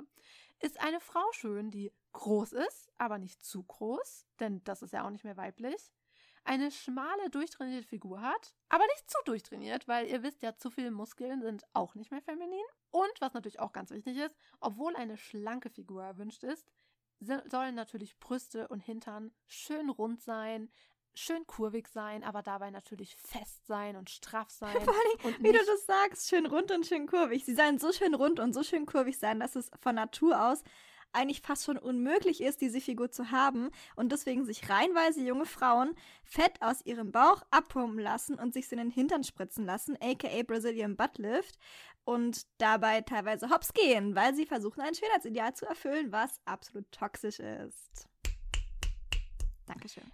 ist 0.61 0.81
eine 0.81 1.01
Frau 1.01 1.25
schön, 1.33 1.71
die 1.71 1.93
groß 2.13 2.53
ist, 2.53 2.93
aber 2.97 3.19
nicht 3.19 3.43
zu 3.43 3.63
groß, 3.65 4.27
denn 4.39 4.63
das 4.65 4.83
ist 4.83 4.93
ja 4.93 5.05
auch 5.05 5.11
nicht 5.11 5.25
mehr 5.25 5.37
weiblich, 5.37 5.91
eine 6.45 6.71
schmale, 6.71 7.31
durchtrainierte 7.31 7.87
Figur 7.87 8.21
hat, 8.21 8.55
aber 8.69 8.85
nicht 8.87 9.11
zu 9.11 9.19
durchtrainiert, 9.25 9.89
weil 9.89 10.07
ihr 10.07 10.23
wisst 10.23 10.43
ja, 10.43 10.57
zu 10.57 10.71
viele 10.71 10.91
Muskeln 10.91 11.43
sind 11.43 11.65
auch 11.73 11.95
nicht 11.95 12.11
mehr 12.11 12.23
feminin. 12.23 12.59
Und 12.91 13.21
was 13.21 13.35
natürlich 13.35 13.61
auch 13.61 13.73
ganz 13.73 13.91
wichtig 13.91 14.17
ist, 14.17 14.37
obwohl 14.61 14.97
eine 14.97 15.17
schlanke 15.17 15.71
Figur 15.71 16.03
erwünscht 16.03 16.43
ist, 16.43 16.67
sollen 17.21 17.75
natürlich 17.75 18.19
Brüste 18.19 18.69
und 18.69 18.81
Hintern 18.81 19.31
schön 19.47 19.91
rund 19.91 20.23
sein, 20.23 20.71
schön 21.15 21.47
kurvig 21.47 21.89
sein, 21.89 22.25
aber 22.25 22.43
dabei 22.43 22.71
natürlich 22.71 23.17
fest 23.17 23.67
sein 23.67 23.97
und 23.97 24.11
straff 24.11 24.51
sein. 24.51 24.81
Vor 24.81 24.95
allem, 24.95 25.43
wie 25.43 25.53
du 25.53 25.59
das 25.65 25.87
sagst, 25.87 26.29
schön 26.29 26.47
rund 26.47 26.71
und 26.71 26.87
schön 26.87 27.07
kurvig. 27.07 27.45
Sie 27.45 27.55
sollen 27.55 27.79
so 27.79 27.93
schön 27.93 28.15
rund 28.15 28.41
und 28.41 28.53
so 28.53 28.63
schön 28.63 28.87
kurvig 28.87 29.19
sein, 29.19 29.41
dass 29.41 29.57
es 29.57 29.71
von 29.81 29.95
Natur 29.95 30.51
aus 30.51 30.63
eigentlich 31.13 31.41
fast 31.43 31.65
schon 31.65 31.79
unmöglich 31.79 32.41
ist, 32.41 32.61
diese 32.61 32.81
Figur 32.81 33.11
zu 33.11 33.31
haben 33.31 33.71
und 33.97 34.13
deswegen 34.13 34.45
sich 34.45 34.69
reihenweise 34.69 35.23
junge 35.23 35.47
Frauen 35.47 35.95
Fett 36.25 36.61
aus 36.63 36.85
ihrem 36.85 37.13
Bauch 37.13 37.43
abpumpen 37.51 37.99
lassen 37.99 38.35
und 38.35 38.55
sich 38.55 38.71
in 38.73 38.79
den 38.79 38.91
Hintern 38.91 39.25
spritzen 39.25 39.65
lassen, 39.65 39.97
aka 40.01 40.43
Brazilian 40.43 40.97
Butt 40.97 41.19
Lift 41.19 41.59
und 42.05 42.47
dabei 42.59 43.01
teilweise 43.03 43.51
hops 43.51 43.73
gehen, 43.73 44.15
weil 44.15 44.35
sie 44.35 44.47
versuchen, 44.47 44.81
ein 44.81 44.95
Schönheitsideal 44.95 45.55
zu 45.55 45.67
erfüllen, 45.67 46.13
was 46.13 46.41
absolut 46.45 46.91
toxisch 46.93 47.41
ist. 47.41 48.09
Dankeschön. 49.67 50.11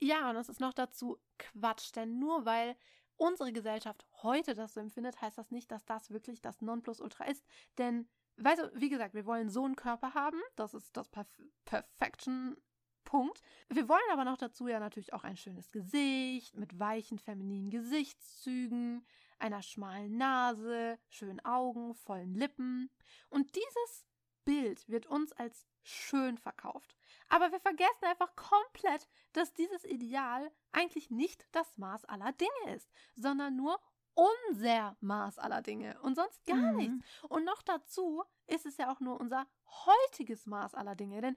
Ja, 0.00 0.30
und 0.30 0.36
es 0.36 0.48
ist 0.48 0.60
noch 0.60 0.74
dazu 0.74 1.18
Quatsch, 1.38 1.94
denn 1.94 2.18
nur 2.18 2.44
weil 2.44 2.76
unsere 3.16 3.52
Gesellschaft 3.52 4.06
heute 4.22 4.54
das 4.54 4.74
so 4.74 4.80
empfindet, 4.80 5.20
heißt 5.20 5.38
das 5.38 5.50
nicht, 5.50 5.70
dass 5.70 5.84
das 5.84 6.10
wirklich 6.10 6.42
das 6.42 6.60
Nonplusultra 6.60 7.24
ist. 7.24 7.44
Denn 7.78 8.08
du, 8.36 8.70
wie 8.74 8.88
gesagt, 8.88 9.14
wir 9.14 9.26
wollen 9.26 9.48
so 9.48 9.64
einen 9.64 9.76
Körper 9.76 10.14
haben. 10.14 10.40
Das 10.56 10.74
ist 10.74 10.96
das 10.96 11.08
Perf 11.08 11.28
Perfection. 11.64 12.56
Punkt. 13.04 13.40
Wir 13.68 13.88
wollen 13.88 14.00
aber 14.10 14.24
noch 14.24 14.38
dazu 14.38 14.66
ja 14.66 14.80
natürlich 14.80 15.12
auch 15.12 15.24
ein 15.24 15.36
schönes 15.36 15.70
Gesicht 15.70 16.56
mit 16.56 16.78
weichen 16.80 17.18
femininen 17.18 17.70
Gesichtszügen, 17.70 19.06
einer 19.38 19.62
schmalen 19.62 20.16
Nase, 20.16 20.98
schönen 21.10 21.44
Augen, 21.44 21.94
vollen 21.94 22.34
Lippen. 22.34 22.90
Und 23.28 23.54
dieses 23.54 24.06
Bild 24.44 24.88
wird 24.88 25.06
uns 25.06 25.32
als 25.32 25.66
schön 25.82 26.38
verkauft. 26.38 26.96
Aber 27.28 27.52
wir 27.52 27.60
vergessen 27.60 28.04
einfach 28.04 28.34
komplett, 28.36 29.08
dass 29.32 29.52
dieses 29.52 29.84
Ideal 29.84 30.50
eigentlich 30.72 31.10
nicht 31.10 31.46
das 31.52 31.76
Maß 31.76 32.04
aller 32.06 32.32
Dinge 32.32 32.74
ist, 32.74 32.90
sondern 33.14 33.56
nur 33.56 33.78
unser 34.14 34.96
Maß 35.00 35.38
aller 35.38 35.62
Dinge 35.62 35.98
und 36.02 36.14
sonst 36.14 36.44
gar 36.46 36.56
mhm. 36.56 36.76
nichts. 36.76 36.94
Und 37.28 37.44
noch 37.44 37.62
dazu 37.62 38.24
ist 38.46 38.66
es 38.66 38.76
ja 38.76 38.92
auch 38.92 39.00
nur 39.00 39.20
unser 39.20 39.46
heutiges 39.66 40.46
Maß 40.46 40.74
aller 40.74 40.94
Dinge. 40.94 41.20
Denn 41.20 41.36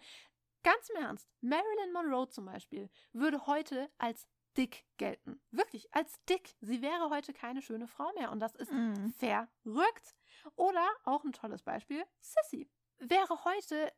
ganz 0.63 0.89
im 0.89 1.01
Ernst, 1.01 1.29
Marilyn 1.41 1.93
Monroe 1.93 2.29
zum 2.29 2.45
Beispiel 2.45 2.89
würde 3.13 3.45
heute 3.47 3.89
als 3.97 4.27
dick 4.57 4.85
gelten. 4.97 5.39
Wirklich, 5.51 5.93
als 5.93 6.23
dick. 6.25 6.55
Sie 6.61 6.81
wäre 6.81 7.09
heute 7.09 7.33
keine 7.33 7.61
schöne 7.61 7.87
Frau 7.87 8.11
mehr 8.13 8.31
und 8.31 8.39
das 8.39 8.55
ist 8.55 8.71
mhm. 8.71 9.13
verrückt. 9.13 10.15
Oder 10.55 10.87
auch 11.03 11.23
ein 11.23 11.31
tolles 11.31 11.63
Beispiel, 11.63 12.03
Sissy 12.19 12.69
wäre 12.99 13.43
heute 13.45 13.93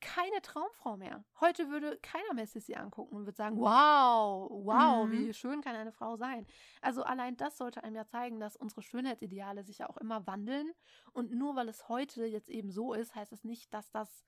keine 0.00 0.40
Traumfrau 0.42 0.96
mehr. 0.96 1.24
Heute 1.40 1.68
würde 1.68 1.98
keiner 1.98 2.34
mehr 2.34 2.46
Sissy 2.46 2.74
angucken 2.74 3.16
und 3.16 3.26
würde 3.26 3.36
sagen, 3.36 3.58
wow, 3.58 4.50
wow, 4.50 5.06
mhm. 5.06 5.12
wie 5.12 5.34
schön 5.34 5.60
kann 5.60 5.74
eine 5.74 5.92
Frau 5.92 6.16
sein. 6.16 6.46
Also 6.80 7.02
allein 7.02 7.36
das 7.36 7.56
sollte 7.58 7.82
einem 7.84 7.96
ja 7.96 8.06
zeigen, 8.06 8.40
dass 8.40 8.56
unsere 8.56 8.82
Schönheitsideale 8.82 9.64
sich 9.64 9.78
ja 9.78 9.88
auch 9.88 9.96
immer 9.96 10.26
wandeln. 10.26 10.72
Und 11.12 11.32
nur 11.32 11.56
weil 11.56 11.68
es 11.68 11.88
heute 11.88 12.24
jetzt 12.24 12.48
eben 12.48 12.70
so 12.70 12.94
ist, 12.94 13.14
heißt 13.14 13.32
es 13.32 13.40
das 13.40 13.44
nicht, 13.44 13.72
dass 13.74 13.90
das 13.90 14.24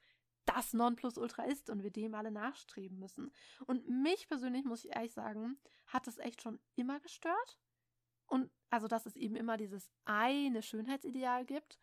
das 0.46 0.72
Nonplusultra 0.72 1.44
ist 1.44 1.70
und 1.70 1.82
wir 1.82 1.90
dem 1.90 2.14
alle 2.14 2.30
nachstreben 2.30 2.98
müssen. 2.98 3.30
Und 3.66 3.88
mich 3.88 4.26
persönlich, 4.28 4.64
muss 4.64 4.84
ich 4.84 4.94
ehrlich 4.94 5.12
sagen, 5.12 5.60
hat 5.86 6.08
es 6.08 6.18
echt 6.18 6.42
schon 6.42 6.58
immer 6.76 6.98
gestört. 7.00 7.58
Und 8.26 8.50
also, 8.70 8.86
dass 8.86 9.06
es 9.06 9.16
eben 9.16 9.36
immer 9.36 9.56
dieses 9.56 9.90
eine 10.04 10.62
Schönheitsideal 10.62 11.44
gibt. 11.44 11.78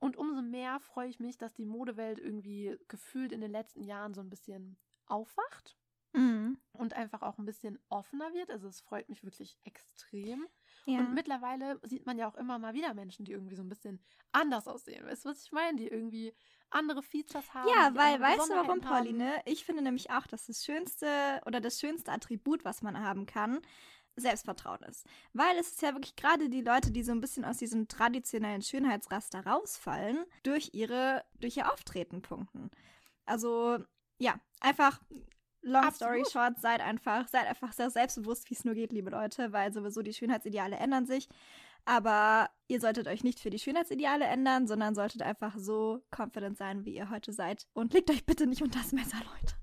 Und 0.00 0.16
umso 0.16 0.42
mehr 0.42 0.78
freue 0.80 1.08
ich 1.08 1.18
mich, 1.18 1.38
dass 1.38 1.54
die 1.54 1.64
Modewelt 1.64 2.18
irgendwie 2.18 2.76
gefühlt 2.88 3.32
in 3.32 3.40
den 3.40 3.50
letzten 3.50 3.82
Jahren 3.82 4.14
so 4.14 4.20
ein 4.20 4.30
bisschen 4.30 4.76
aufwacht 5.06 5.76
mhm. 6.12 6.58
und 6.72 6.94
einfach 6.94 7.22
auch 7.22 7.38
ein 7.38 7.44
bisschen 7.44 7.78
offener 7.88 8.32
wird. 8.32 8.50
Also 8.50 8.68
es 8.68 8.80
freut 8.80 9.08
mich 9.08 9.24
wirklich 9.24 9.58
extrem. 9.64 10.46
Ja. 10.86 11.00
Und 11.00 11.14
mittlerweile 11.14 11.80
sieht 11.82 12.06
man 12.06 12.16
ja 12.16 12.28
auch 12.28 12.36
immer 12.36 12.58
mal 12.58 12.74
wieder 12.74 12.94
Menschen, 12.94 13.24
die 13.24 13.32
irgendwie 13.32 13.56
so 13.56 13.62
ein 13.62 13.68
bisschen 13.68 14.02
anders 14.32 14.66
aussehen. 14.68 15.04
Weißt 15.04 15.24
du, 15.24 15.30
was 15.30 15.42
ich 15.42 15.52
meine? 15.52 15.76
Die 15.76 15.88
irgendwie 15.88 16.34
andere 16.70 17.02
Features 17.02 17.52
haben. 17.52 17.68
Ja, 17.68 17.94
weil, 17.94 18.20
weißt 18.20 18.50
du 18.50 18.54
warum, 18.54 18.80
Pauline? 18.80 19.40
Ich 19.44 19.64
finde 19.64 19.82
nämlich 19.82 20.10
auch, 20.10 20.26
dass 20.26 20.46
das 20.46 20.64
schönste 20.64 21.40
oder 21.46 21.60
das 21.60 21.80
schönste 21.80 22.12
Attribut, 22.12 22.64
was 22.64 22.82
man 22.82 22.98
haben 23.00 23.26
kann, 23.26 23.60
Selbstvertrauen 24.20 24.82
ist. 24.84 25.06
Weil 25.32 25.56
es 25.58 25.68
ist 25.68 25.82
ja 25.82 25.92
wirklich 25.94 26.16
gerade 26.16 26.48
die 26.48 26.62
Leute, 26.62 26.90
die 26.90 27.02
so 27.02 27.12
ein 27.12 27.20
bisschen 27.20 27.44
aus 27.44 27.58
diesem 27.58 27.88
traditionellen 27.88 28.62
Schönheitsraster 28.62 29.46
rausfallen, 29.46 30.24
durch 30.42 30.70
ihre, 30.72 31.24
durch 31.40 31.56
ihr 31.56 31.72
Auftreten 31.72 32.22
punkten. 32.22 32.70
Also, 33.24 33.78
ja, 34.18 34.40
einfach 34.60 35.00
Long 35.62 35.84
Absolut. 35.84 36.26
story 36.26 36.30
short, 36.30 36.60
seid 36.60 36.80
einfach, 36.80 37.26
seid 37.28 37.46
einfach 37.46 37.72
sehr 37.72 37.90
selbstbewusst, 37.90 38.48
wie 38.48 38.54
es 38.54 38.64
nur 38.64 38.74
geht, 38.74 38.92
liebe 38.92 39.10
Leute, 39.10 39.52
weil 39.52 39.72
sowieso 39.72 40.02
die 40.02 40.14
Schönheitsideale 40.14 40.76
ändern 40.76 41.06
sich. 41.06 41.28
Aber 41.84 42.50
ihr 42.68 42.80
solltet 42.80 43.08
euch 43.08 43.24
nicht 43.24 43.40
für 43.40 43.50
die 43.50 43.58
Schönheitsideale 43.58 44.24
ändern, 44.24 44.66
sondern 44.66 44.94
solltet 44.94 45.22
einfach 45.22 45.56
so 45.58 46.04
confident 46.14 46.58
sein, 46.58 46.84
wie 46.84 46.94
ihr 46.94 47.10
heute 47.10 47.32
seid. 47.32 47.66
Und 47.72 47.92
legt 47.92 48.10
euch 48.10 48.24
bitte 48.24 48.46
nicht 48.46 48.62
unter 48.62 48.78
das 48.78 48.92
Messer, 48.92 49.18
Leute. 49.18 49.54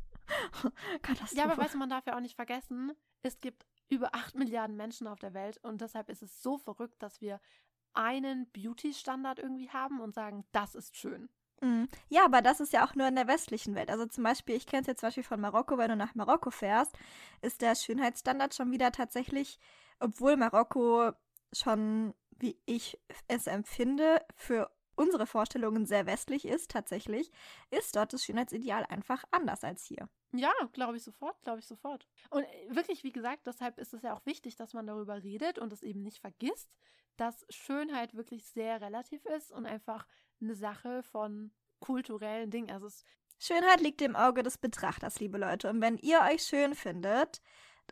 Katastrophe. 1.01 1.36
Ja, 1.38 1.51
aber 1.51 1.64
du, 1.64 1.78
man 1.78 1.89
darf 1.89 2.06
ja 2.08 2.16
auch 2.16 2.22
nicht 2.22 2.36
vergessen, 2.36 2.93
es 3.22 3.39
gibt 3.39 3.66
über 3.90 4.16
8 4.16 4.36
Milliarden 4.36 4.76
Menschen 4.76 5.08
auf 5.08 5.20
der 5.20 5.34
Welt 5.34 5.58
und 5.64 5.82
deshalb 5.82 6.10
ist 6.10 6.24
es 6.24 6.42
so 6.42 6.58
verrückt, 6.58 7.02
dass 7.02 7.22
wir 7.22 7.40
einen 7.94 8.50
Beauty-Standard 8.52 9.40
irgendwie 9.40 9.70
haben 9.70 10.00
und 10.00 10.14
sagen, 10.14 10.46
das 10.52 10.76
ist 10.76 10.98
schön. 10.98 11.30
Mhm. 11.62 11.88
Ja, 12.10 12.26
aber 12.26 12.42
das 12.42 12.60
ist 12.60 12.74
ja 12.74 12.86
auch 12.86 12.96
nur 12.96 13.08
in 13.08 13.16
der 13.16 13.28
westlichen 13.28 13.76
Welt. 13.76 13.90
Also 13.90 14.06
zum 14.06 14.24
Beispiel, 14.24 14.56
ich 14.56 14.68
kenne 14.68 14.82
es 14.82 14.88
jetzt 14.88 15.00
zum 15.00 15.08
Beispiel 15.08 15.24
von 15.24 15.40
Marokko, 15.40 15.78
wenn 15.78 15.90
du 15.90 15.96
nach 15.96 16.16
Marokko 16.16 16.52
fährst, 16.52 16.98
ist 17.42 17.62
der 17.62 17.76
Schönheitsstandard 17.76 18.54
schon 18.54 18.72
wieder 18.72 18.92
tatsächlich, 18.92 19.60
obwohl 20.00 20.36
Marokko 20.36 21.12
schon, 21.54 22.14
wie 22.32 22.60
ich 22.66 23.00
es 23.28 23.48
empfinde, 23.48 24.22
für 24.36 24.70
unsere 24.96 25.26
Vorstellungen 25.26 25.86
sehr 25.86 26.06
westlich 26.06 26.46
ist, 26.46 26.72
tatsächlich, 26.72 27.32
ist 27.70 27.96
dort 27.96 28.14
das 28.14 28.24
Schönheitsideal 28.24 28.86
einfach 28.86 29.24
anders 29.32 29.64
als 29.64 29.84
hier. 29.84 30.10
Ja, 30.38 30.54
glaube 30.74 30.98
ich 30.98 31.04
sofort, 31.04 31.42
glaube 31.44 31.60
ich 31.60 31.68
sofort. 31.68 32.08
Und 32.30 32.44
äh, 32.44 32.76
wirklich, 32.76 33.04
wie 33.04 33.12
gesagt, 33.12 33.48
deshalb 33.48 33.78
ist 33.78 33.94
es 33.94 34.02
ja 34.02 34.14
auch 34.14 34.26
wichtig, 34.26 34.56
dass 34.56 34.74
man 34.74 34.88
darüber 34.88 35.22
redet 35.24 35.60
und 35.60 35.72
es 35.74 35.84
eben 35.84 36.02
nicht 36.02 36.20
vergisst, 36.20 36.70
dass 37.18 37.46
Schönheit 37.50 38.16
wirklich 38.16 38.46
sehr 38.46 38.82
relativ 38.82 39.26
ist 39.26 39.52
und 39.52 39.66
einfach 39.66 40.08
eine 40.42 40.56
Sache 40.56 41.04
von 41.04 41.52
kulturellen 41.80 42.52
Dingen. 42.52 42.72
Also 42.72 42.90
Schönheit 43.38 43.82
liegt 43.82 44.02
im 44.02 44.16
Auge 44.16 44.44
des 44.44 44.58
Betrachters, 44.58 45.20
liebe 45.20 45.38
Leute. 45.38 45.70
Und 45.70 45.82
wenn 45.82 45.98
ihr 45.98 46.22
euch 46.22 46.44
schön 46.44 46.76
findet 46.76 47.42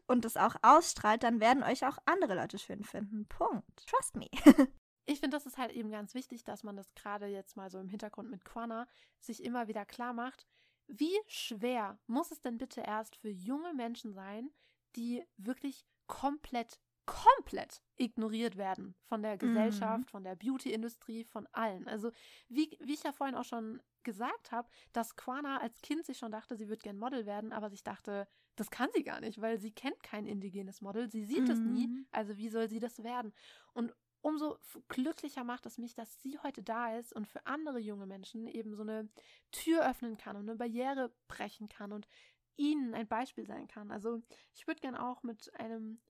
und 0.07 0.25
es 0.25 0.37
auch 0.37 0.55
ausstrahlt, 0.61 1.23
dann 1.23 1.39
werden 1.39 1.63
euch 1.63 1.85
auch 1.85 1.97
andere 2.05 2.35
Leute 2.35 2.57
schön 2.57 2.83
finden. 2.83 3.27
Punkt. 3.27 3.85
Trust 3.87 4.15
me. 4.15 4.27
ich 5.05 5.19
finde, 5.19 5.37
das 5.37 5.45
ist 5.45 5.57
halt 5.57 5.71
eben 5.71 5.91
ganz 5.91 6.13
wichtig, 6.13 6.43
dass 6.43 6.63
man 6.63 6.75
das 6.75 6.93
gerade 6.95 7.27
jetzt 7.27 7.55
mal 7.55 7.69
so 7.69 7.79
im 7.79 7.89
Hintergrund 7.89 8.29
mit 8.29 8.45
Quana 8.45 8.87
sich 9.19 9.43
immer 9.43 9.67
wieder 9.67 9.85
klar 9.85 10.13
macht. 10.13 10.47
Wie 10.87 11.17
schwer 11.27 11.99
muss 12.07 12.31
es 12.31 12.41
denn 12.41 12.57
bitte 12.57 12.81
erst 12.81 13.15
für 13.15 13.29
junge 13.29 13.73
Menschen 13.73 14.13
sein, 14.13 14.49
die 14.95 15.23
wirklich 15.37 15.85
komplett, 16.07 16.79
komplett 17.05 17.81
ignoriert 17.95 18.57
werden 18.57 18.95
von 19.05 19.21
der 19.21 19.37
Gesellschaft, 19.37 20.05
mhm. 20.05 20.09
von 20.09 20.23
der 20.23 20.35
Beauty-Industrie, 20.35 21.23
von 21.23 21.47
allen. 21.51 21.87
Also, 21.87 22.11
wie, 22.47 22.77
wie 22.81 22.93
ich 22.93 23.03
ja 23.03 23.11
vorhin 23.11 23.35
auch 23.35 23.45
schon 23.45 23.81
gesagt 24.03 24.51
habe, 24.51 24.69
dass 24.91 25.15
Quana 25.15 25.57
als 25.57 25.81
Kind 25.81 26.05
sich 26.05 26.17
schon 26.17 26.31
dachte, 26.31 26.55
sie 26.55 26.69
wird 26.69 26.83
gern 26.83 26.97
Model 26.97 27.25
werden, 27.25 27.53
aber 27.53 27.69
sich 27.69 27.83
dachte, 27.83 28.27
das 28.55 28.69
kann 28.69 28.89
sie 28.93 29.03
gar 29.03 29.21
nicht, 29.21 29.41
weil 29.41 29.59
sie 29.59 29.71
kennt 29.71 30.03
kein 30.03 30.27
indigenes 30.27 30.81
Model, 30.81 31.09
sie 31.09 31.23
sieht 31.23 31.49
es 31.49 31.59
nie, 31.59 31.87
mhm. 31.87 32.07
also 32.11 32.37
wie 32.37 32.49
soll 32.49 32.69
sie 32.69 32.79
das 32.79 33.01
werden? 33.03 33.33
Und 33.73 33.93
umso 34.23 34.57
glücklicher 34.87 35.43
macht 35.43 35.65
es 35.65 35.77
mich, 35.77 35.93
dass 35.93 36.21
sie 36.21 36.39
heute 36.39 36.63
da 36.63 36.97
ist 36.97 37.13
und 37.13 37.27
für 37.27 37.45
andere 37.45 37.77
junge 37.77 38.07
Menschen 38.07 38.47
eben 38.47 38.73
so 38.73 38.81
eine 38.81 39.09
Tür 39.51 39.87
öffnen 39.87 40.17
kann 40.17 40.37
und 40.37 40.49
eine 40.49 40.57
Barriere 40.57 41.13
brechen 41.27 41.67
kann 41.67 41.91
und 41.91 42.07
ihnen 42.55 42.93
ein 42.93 43.07
Beispiel 43.07 43.45
sein 43.45 43.67
kann. 43.67 43.91
Also 43.91 44.21
ich 44.53 44.65
würde 44.65 44.79
gerne 44.79 45.05
auch 45.05 45.23
mit 45.23 45.53
einem 45.59 46.01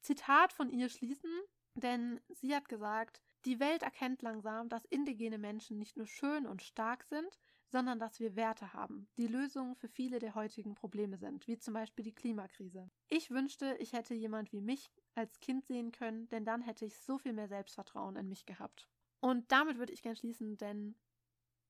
Zitat 0.00 0.52
von 0.52 0.70
ihr 0.70 0.88
schließen, 0.88 1.30
denn 1.74 2.20
sie 2.28 2.54
hat 2.54 2.68
gesagt, 2.68 3.20
die 3.44 3.58
Welt 3.58 3.82
erkennt 3.82 4.22
langsam, 4.22 4.68
dass 4.68 4.84
indigene 4.84 5.38
Menschen 5.38 5.78
nicht 5.78 5.96
nur 5.96 6.06
schön 6.06 6.46
und 6.46 6.62
stark 6.62 7.04
sind, 7.04 7.38
sondern 7.68 7.98
dass 7.98 8.20
wir 8.20 8.36
Werte 8.36 8.72
haben, 8.72 9.08
die 9.16 9.26
Lösungen 9.26 9.74
für 9.74 9.88
viele 9.88 10.20
der 10.20 10.34
heutigen 10.36 10.74
Probleme 10.74 11.18
sind, 11.18 11.46
wie 11.48 11.58
zum 11.58 11.74
Beispiel 11.74 12.04
die 12.04 12.14
Klimakrise. 12.14 12.90
Ich 13.08 13.30
wünschte, 13.30 13.76
ich 13.80 13.92
hätte 13.92 14.14
jemand 14.14 14.52
wie 14.52 14.60
mich 14.60 14.90
als 15.16 15.40
Kind 15.40 15.64
sehen 15.64 15.92
können, 15.92 16.28
denn 16.28 16.44
dann 16.44 16.62
hätte 16.62 16.84
ich 16.84 16.98
so 16.98 17.18
viel 17.18 17.32
mehr 17.32 17.48
Selbstvertrauen 17.48 18.16
in 18.16 18.28
mich 18.28 18.46
gehabt. 18.46 18.88
Und 19.20 19.50
damit 19.50 19.78
würde 19.78 19.92
ich 19.92 20.02
gern 20.02 20.16
schließen, 20.16 20.56
denn 20.58 20.94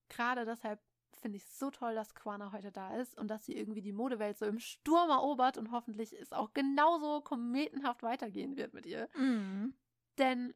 gerade 0.09 0.45
deshalb 0.45 0.81
finde 1.21 1.37
ich 1.37 1.45
es 1.45 1.59
so 1.59 1.71
toll, 1.71 1.95
dass 1.95 2.15
Quana 2.15 2.53
heute 2.53 2.71
da 2.71 2.97
ist 2.97 3.17
und 3.17 3.29
dass 3.29 3.47
sie 3.47 3.57
irgendwie 3.57 3.81
die 3.81 3.93
Modewelt 3.93 4.37
so 4.37 4.47
im 4.47 4.59
Sturm 4.59 5.11
erobert 5.11 5.57
und 5.57 5.71
hoffentlich 5.71 6.13
es 6.13 6.33
auch 6.33 6.53
genauso 6.53 7.21
kometenhaft 7.21 8.03
weitergehen 8.03 8.57
wird 8.57 8.75
mit 8.75 8.85
ihr. 8.85 9.09
Mhm. 9.17 9.75
Denn 10.19 10.55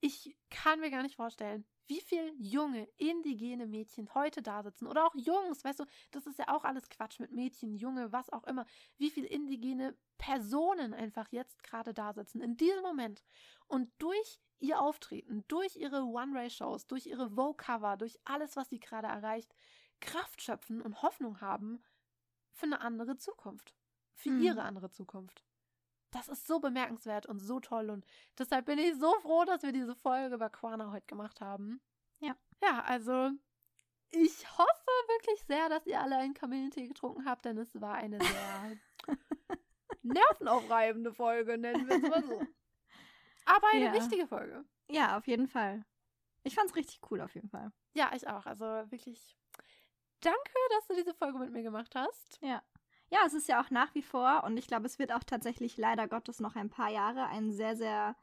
ich 0.00 0.36
kann 0.50 0.80
mir 0.80 0.90
gar 0.90 1.02
nicht 1.02 1.16
vorstellen, 1.16 1.64
wie 1.86 2.00
viele 2.00 2.32
junge, 2.38 2.88
indigene 2.96 3.66
Mädchen 3.66 4.12
heute 4.14 4.42
da 4.42 4.62
sitzen 4.62 4.86
oder 4.86 5.06
auch 5.06 5.14
Jungs, 5.14 5.64
weißt 5.64 5.80
du, 5.80 5.84
das 6.10 6.26
ist 6.26 6.38
ja 6.38 6.48
auch 6.48 6.64
alles 6.64 6.88
Quatsch 6.88 7.20
mit 7.20 7.32
Mädchen, 7.32 7.74
Junge, 7.74 8.12
was 8.12 8.30
auch 8.30 8.44
immer, 8.44 8.66
wie 8.98 9.10
viele 9.10 9.28
indigene 9.28 9.96
Personen 10.18 10.94
einfach 10.94 11.28
jetzt 11.30 11.62
gerade 11.62 11.94
da 11.94 12.12
sitzen, 12.12 12.40
in 12.40 12.56
diesem 12.56 12.82
Moment 12.82 13.22
und 13.68 13.90
durch 13.98 14.40
ihr 14.58 14.80
Auftreten, 14.80 15.44
durch 15.48 15.76
ihre 15.76 16.02
One-Ray-Shows, 16.02 16.86
durch 16.86 17.06
ihre 17.06 17.30
Vogue-Cover, 17.30 17.96
durch 17.96 18.18
alles, 18.24 18.56
was 18.56 18.68
sie 18.68 18.80
gerade 18.80 19.06
erreicht, 19.06 19.54
Kraft 20.00 20.42
schöpfen 20.42 20.80
und 20.82 21.02
Hoffnung 21.02 21.40
haben 21.40 21.82
für 22.52 22.66
eine 22.66 22.80
andere 22.80 23.16
Zukunft, 23.16 23.74
für 24.14 24.30
mhm. 24.30 24.42
ihre 24.42 24.62
andere 24.62 24.90
Zukunft 24.90 25.45
das 26.16 26.28
ist 26.28 26.46
so 26.46 26.60
bemerkenswert 26.60 27.26
und 27.26 27.40
so 27.40 27.60
toll 27.60 27.90
und 27.90 28.06
deshalb 28.38 28.66
bin 28.66 28.78
ich 28.78 28.96
so 28.96 29.12
froh, 29.20 29.44
dass 29.44 29.62
wir 29.62 29.72
diese 29.72 29.94
Folge 29.94 30.34
über 30.34 30.48
Quana 30.48 30.90
heute 30.90 31.06
gemacht 31.06 31.40
haben. 31.40 31.80
Ja. 32.20 32.34
Ja, 32.62 32.82
also 32.84 33.30
ich 34.10 34.58
hoffe 34.58 34.90
wirklich 35.08 35.42
sehr, 35.42 35.68
dass 35.68 35.86
ihr 35.86 36.00
alle 36.00 36.16
einen 36.16 36.32
Kamillentee 36.32 36.88
getrunken 36.88 37.26
habt, 37.26 37.44
denn 37.44 37.58
es 37.58 37.78
war 37.80 37.94
eine 37.94 38.18
sehr 38.18 38.78
nervenaufreibende 40.02 41.12
Folge, 41.12 41.58
nennen 41.58 41.86
wir 41.86 41.96
es 41.96 42.02
mal 42.02 42.24
so. 42.24 42.40
Aber 43.44 43.66
eine 43.72 43.86
ja. 43.86 43.92
wichtige 43.92 44.26
Folge. 44.26 44.64
Ja, 44.88 45.18
auf 45.18 45.26
jeden 45.26 45.48
Fall. 45.48 45.84
Ich 46.44 46.54
fand 46.54 46.70
es 46.70 46.76
richtig 46.76 47.00
cool, 47.10 47.20
auf 47.20 47.34
jeden 47.34 47.50
Fall. 47.50 47.72
Ja, 47.94 48.10
ich 48.14 48.26
auch. 48.26 48.46
Also 48.46 48.64
wirklich 48.64 49.36
danke, 50.20 50.54
dass 50.70 50.86
du 50.86 50.94
diese 50.94 51.14
Folge 51.14 51.38
mit 51.38 51.50
mir 51.50 51.62
gemacht 51.62 51.94
hast. 51.94 52.38
Ja 52.40 52.62
ja, 53.10 53.20
es 53.26 53.34
ist 53.34 53.48
ja 53.48 53.62
auch 53.62 53.70
nach 53.70 53.94
wie 53.94 54.02
vor 54.02 54.44
und 54.44 54.56
ich 54.56 54.66
glaube, 54.66 54.86
es 54.86 54.98
wird 54.98 55.12
auch 55.12 55.24
tatsächlich 55.24 55.76
leider 55.76 56.08
Gottes 56.08 56.40
noch 56.40 56.56
ein 56.56 56.70
paar 56.70 56.90
Jahre 56.90 57.26
ein 57.26 57.52
sehr, 57.52 57.76
sehr 57.76 58.16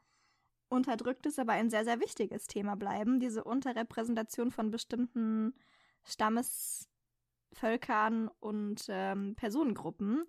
unterdrücktes, 0.68 1.38
aber 1.38 1.52
ein 1.52 1.70
sehr, 1.70 1.84
sehr 1.84 2.00
wichtiges 2.00 2.46
Thema 2.46 2.76
bleiben. 2.76 3.20
Diese 3.20 3.44
Unterrepräsentation 3.44 4.50
von 4.50 4.70
bestimmten 4.70 5.54
Stammesvölkern 6.04 8.28
und 8.40 8.86
ähm, 8.88 9.34
Personengruppen, 9.36 10.24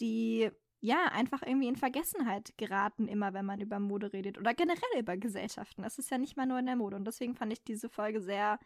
die 0.00 0.50
ja 0.80 1.06
einfach 1.12 1.42
irgendwie 1.42 1.68
in 1.68 1.76
Vergessenheit 1.76 2.54
geraten, 2.56 3.08
immer 3.08 3.32
wenn 3.32 3.46
man 3.46 3.60
über 3.60 3.78
Mode 3.78 4.12
redet 4.12 4.38
oder 4.38 4.54
generell 4.54 4.98
über 4.98 5.16
Gesellschaften. 5.16 5.82
Das 5.82 5.98
ist 5.98 6.10
ja 6.10 6.18
nicht 6.18 6.36
mal 6.36 6.46
nur 6.46 6.58
in 6.58 6.66
der 6.66 6.76
Mode. 6.76 6.96
Und 6.96 7.06
deswegen 7.06 7.34
fand 7.34 7.52
ich 7.52 7.64
diese 7.64 7.88
Folge 7.88 8.20
sehr 8.20 8.58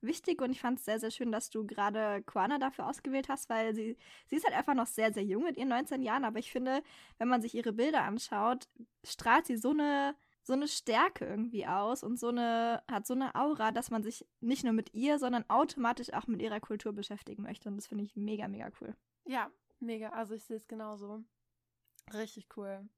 wichtig 0.00 0.40
und 0.42 0.50
ich 0.50 0.60
fand 0.60 0.78
es 0.78 0.84
sehr, 0.84 1.00
sehr 1.00 1.10
schön, 1.10 1.32
dass 1.32 1.50
du 1.50 1.66
gerade 1.66 2.22
Quana 2.22 2.58
dafür 2.58 2.86
ausgewählt 2.86 3.28
hast, 3.28 3.48
weil 3.48 3.74
sie, 3.74 3.96
sie 4.26 4.36
ist 4.36 4.44
halt 4.44 4.56
einfach 4.56 4.74
noch 4.74 4.86
sehr, 4.86 5.12
sehr 5.12 5.24
jung 5.24 5.46
in 5.46 5.54
ihren 5.54 5.68
19 5.68 6.02
Jahren, 6.02 6.24
aber 6.24 6.38
ich 6.38 6.52
finde, 6.52 6.82
wenn 7.18 7.28
man 7.28 7.42
sich 7.42 7.54
ihre 7.54 7.72
Bilder 7.72 8.02
anschaut, 8.02 8.68
strahlt 9.04 9.46
sie 9.46 9.56
so 9.56 9.70
eine 9.70 10.14
so 10.48 10.54
eine 10.54 10.66
Stärke 10.66 11.26
irgendwie 11.26 11.66
aus 11.66 12.02
und 12.02 12.18
so 12.18 12.28
eine, 12.28 12.82
hat 12.90 13.06
so 13.06 13.12
eine 13.12 13.34
Aura, 13.34 13.70
dass 13.70 13.90
man 13.90 14.02
sich 14.02 14.26
nicht 14.40 14.64
nur 14.64 14.72
mit 14.72 14.94
ihr, 14.94 15.18
sondern 15.18 15.44
automatisch 15.48 16.10
auch 16.14 16.26
mit 16.26 16.40
ihrer 16.40 16.58
Kultur 16.58 16.94
beschäftigen 16.94 17.42
möchte. 17.42 17.68
Und 17.68 17.76
das 17.76 17.86
finde 17.86 18.04
ich 18.04 18.16
mega, 18.16 18.48
mega 18.48 18.70
cool. 18.80 18.96
Ja, 19.26 19.50
mega. 19.78 20.08
Also 20.08 20.34
ich 20.34 20.44
sehe 20.44 20.56
es 20.56 20.66
genauso. 20.66 21.22
Richtig 22.14 22.48
cool. 22.56 22.88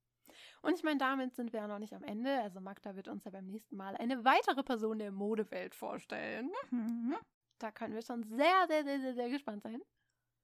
Und 0.63 0.75
ich 0.75 0.83
meine, 0.83 0.99
damit 0.99 1.35
sind 1.35 1.53
wir 1.53 1.61
ja 1.61 1.67
noch 1.67 1.79
nicht 1.79 1.95
am 1.95 2.03
Ende. 2.03 2.41
Also 2.43 2.61
Magda 2.61 2.97
wird 2.97 3.09
uns 3.09 3.25
ja 3.25 3.31
beim 3.31 3.47
nächsten 3.47 3.77
Mal 3.77 3.97
eine 3.97 4.25
weitere 4.25 4.63
Person 4.63 4.99
der 4.99 5.13
Modewelt 5.13 5.75
vorstellen. 5.75 6.51
Mhm. 6.71 7.17
Da 7.59 7.71
können 7.71 7.95
wir 7.95 8.03
schon 8.03 8.23
sehr, 8.25 8.67
sehr, 8.69 8.85
sehr, 8.85 9.01
sehr, 9.01 9.15
sehr 9.15 9.29
gespannt 9.31 9.63
sein. 9.63 9.83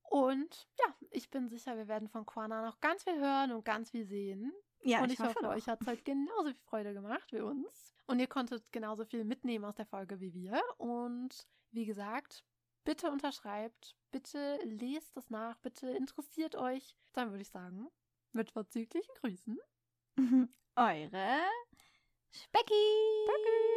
und 0.04 0.68
ja, 0.80 0.96
ich 1.12 1.30
bin 1.30 1.50
sicher, 1.50 1.76
wir 1.78 1.88
werden 1.88 2.08
von 2.08 2.26
Quana 2.26 2.66
noch 2.66 2.80
ganz 2.80 3.04
viel 3.04 3.20
hören 3.20 3.52
und 3.52 3.66
ganz 3.66 3.92
viel 3.92 4.06
sehen. 4.06 4.54
Ja, 4.82 5.02
und 5.02 5.12
ich, 5.12 5.14
ich 5.14 5.20
hoffe, 5.20 5.36
hoffe 5.36 5.50
euch 5.50 5.68
hat 5.68 5.82
es 5.82 5.88
heute 5.88 6.04
genauso 6.04 6.50
viel 6.50 6.64
Freude 6.66 6.94
gemacht 6.94 7.32
wie 7.32 7.42
uns. 7.42 7.96
Und 8.08 8.20
ihr 8.20 8.28
konntet 8.28 8.72
genauso 8.72 9.06
viel 9.06 9.24
mitnehmen 9.24 9.66
aus 9.66 9.76
der 9.76 9.86
Folge 9.86 10.20
wie 10.20 10.34
wir. 10.34 10.62
Und 10.78 11.48
wie 11.72 11.86
gesagt, 11.86 12.46
bitte 12.86 13.12
unterschreibt, 13.12 13.96
bitte 14.12 14.58
lest 14.64 15.16
es 15.18 15.30
nach, 15.30 15.58
bitte 15.60 15.90
interessiert 15.90 16.56
euch. 16.56 16.96
Dann 17.14 17.30
würde 17.30 17.42
ich 17.42 17.50
sagen, 17.50 17.88
mit 18.34 18.52
vorzüglichen 18.52 19.14
Grüßen. 19.16 19.60
Eure 20.76 21.40
Specki. 22.32 22.74
Specki. 23.24 23.70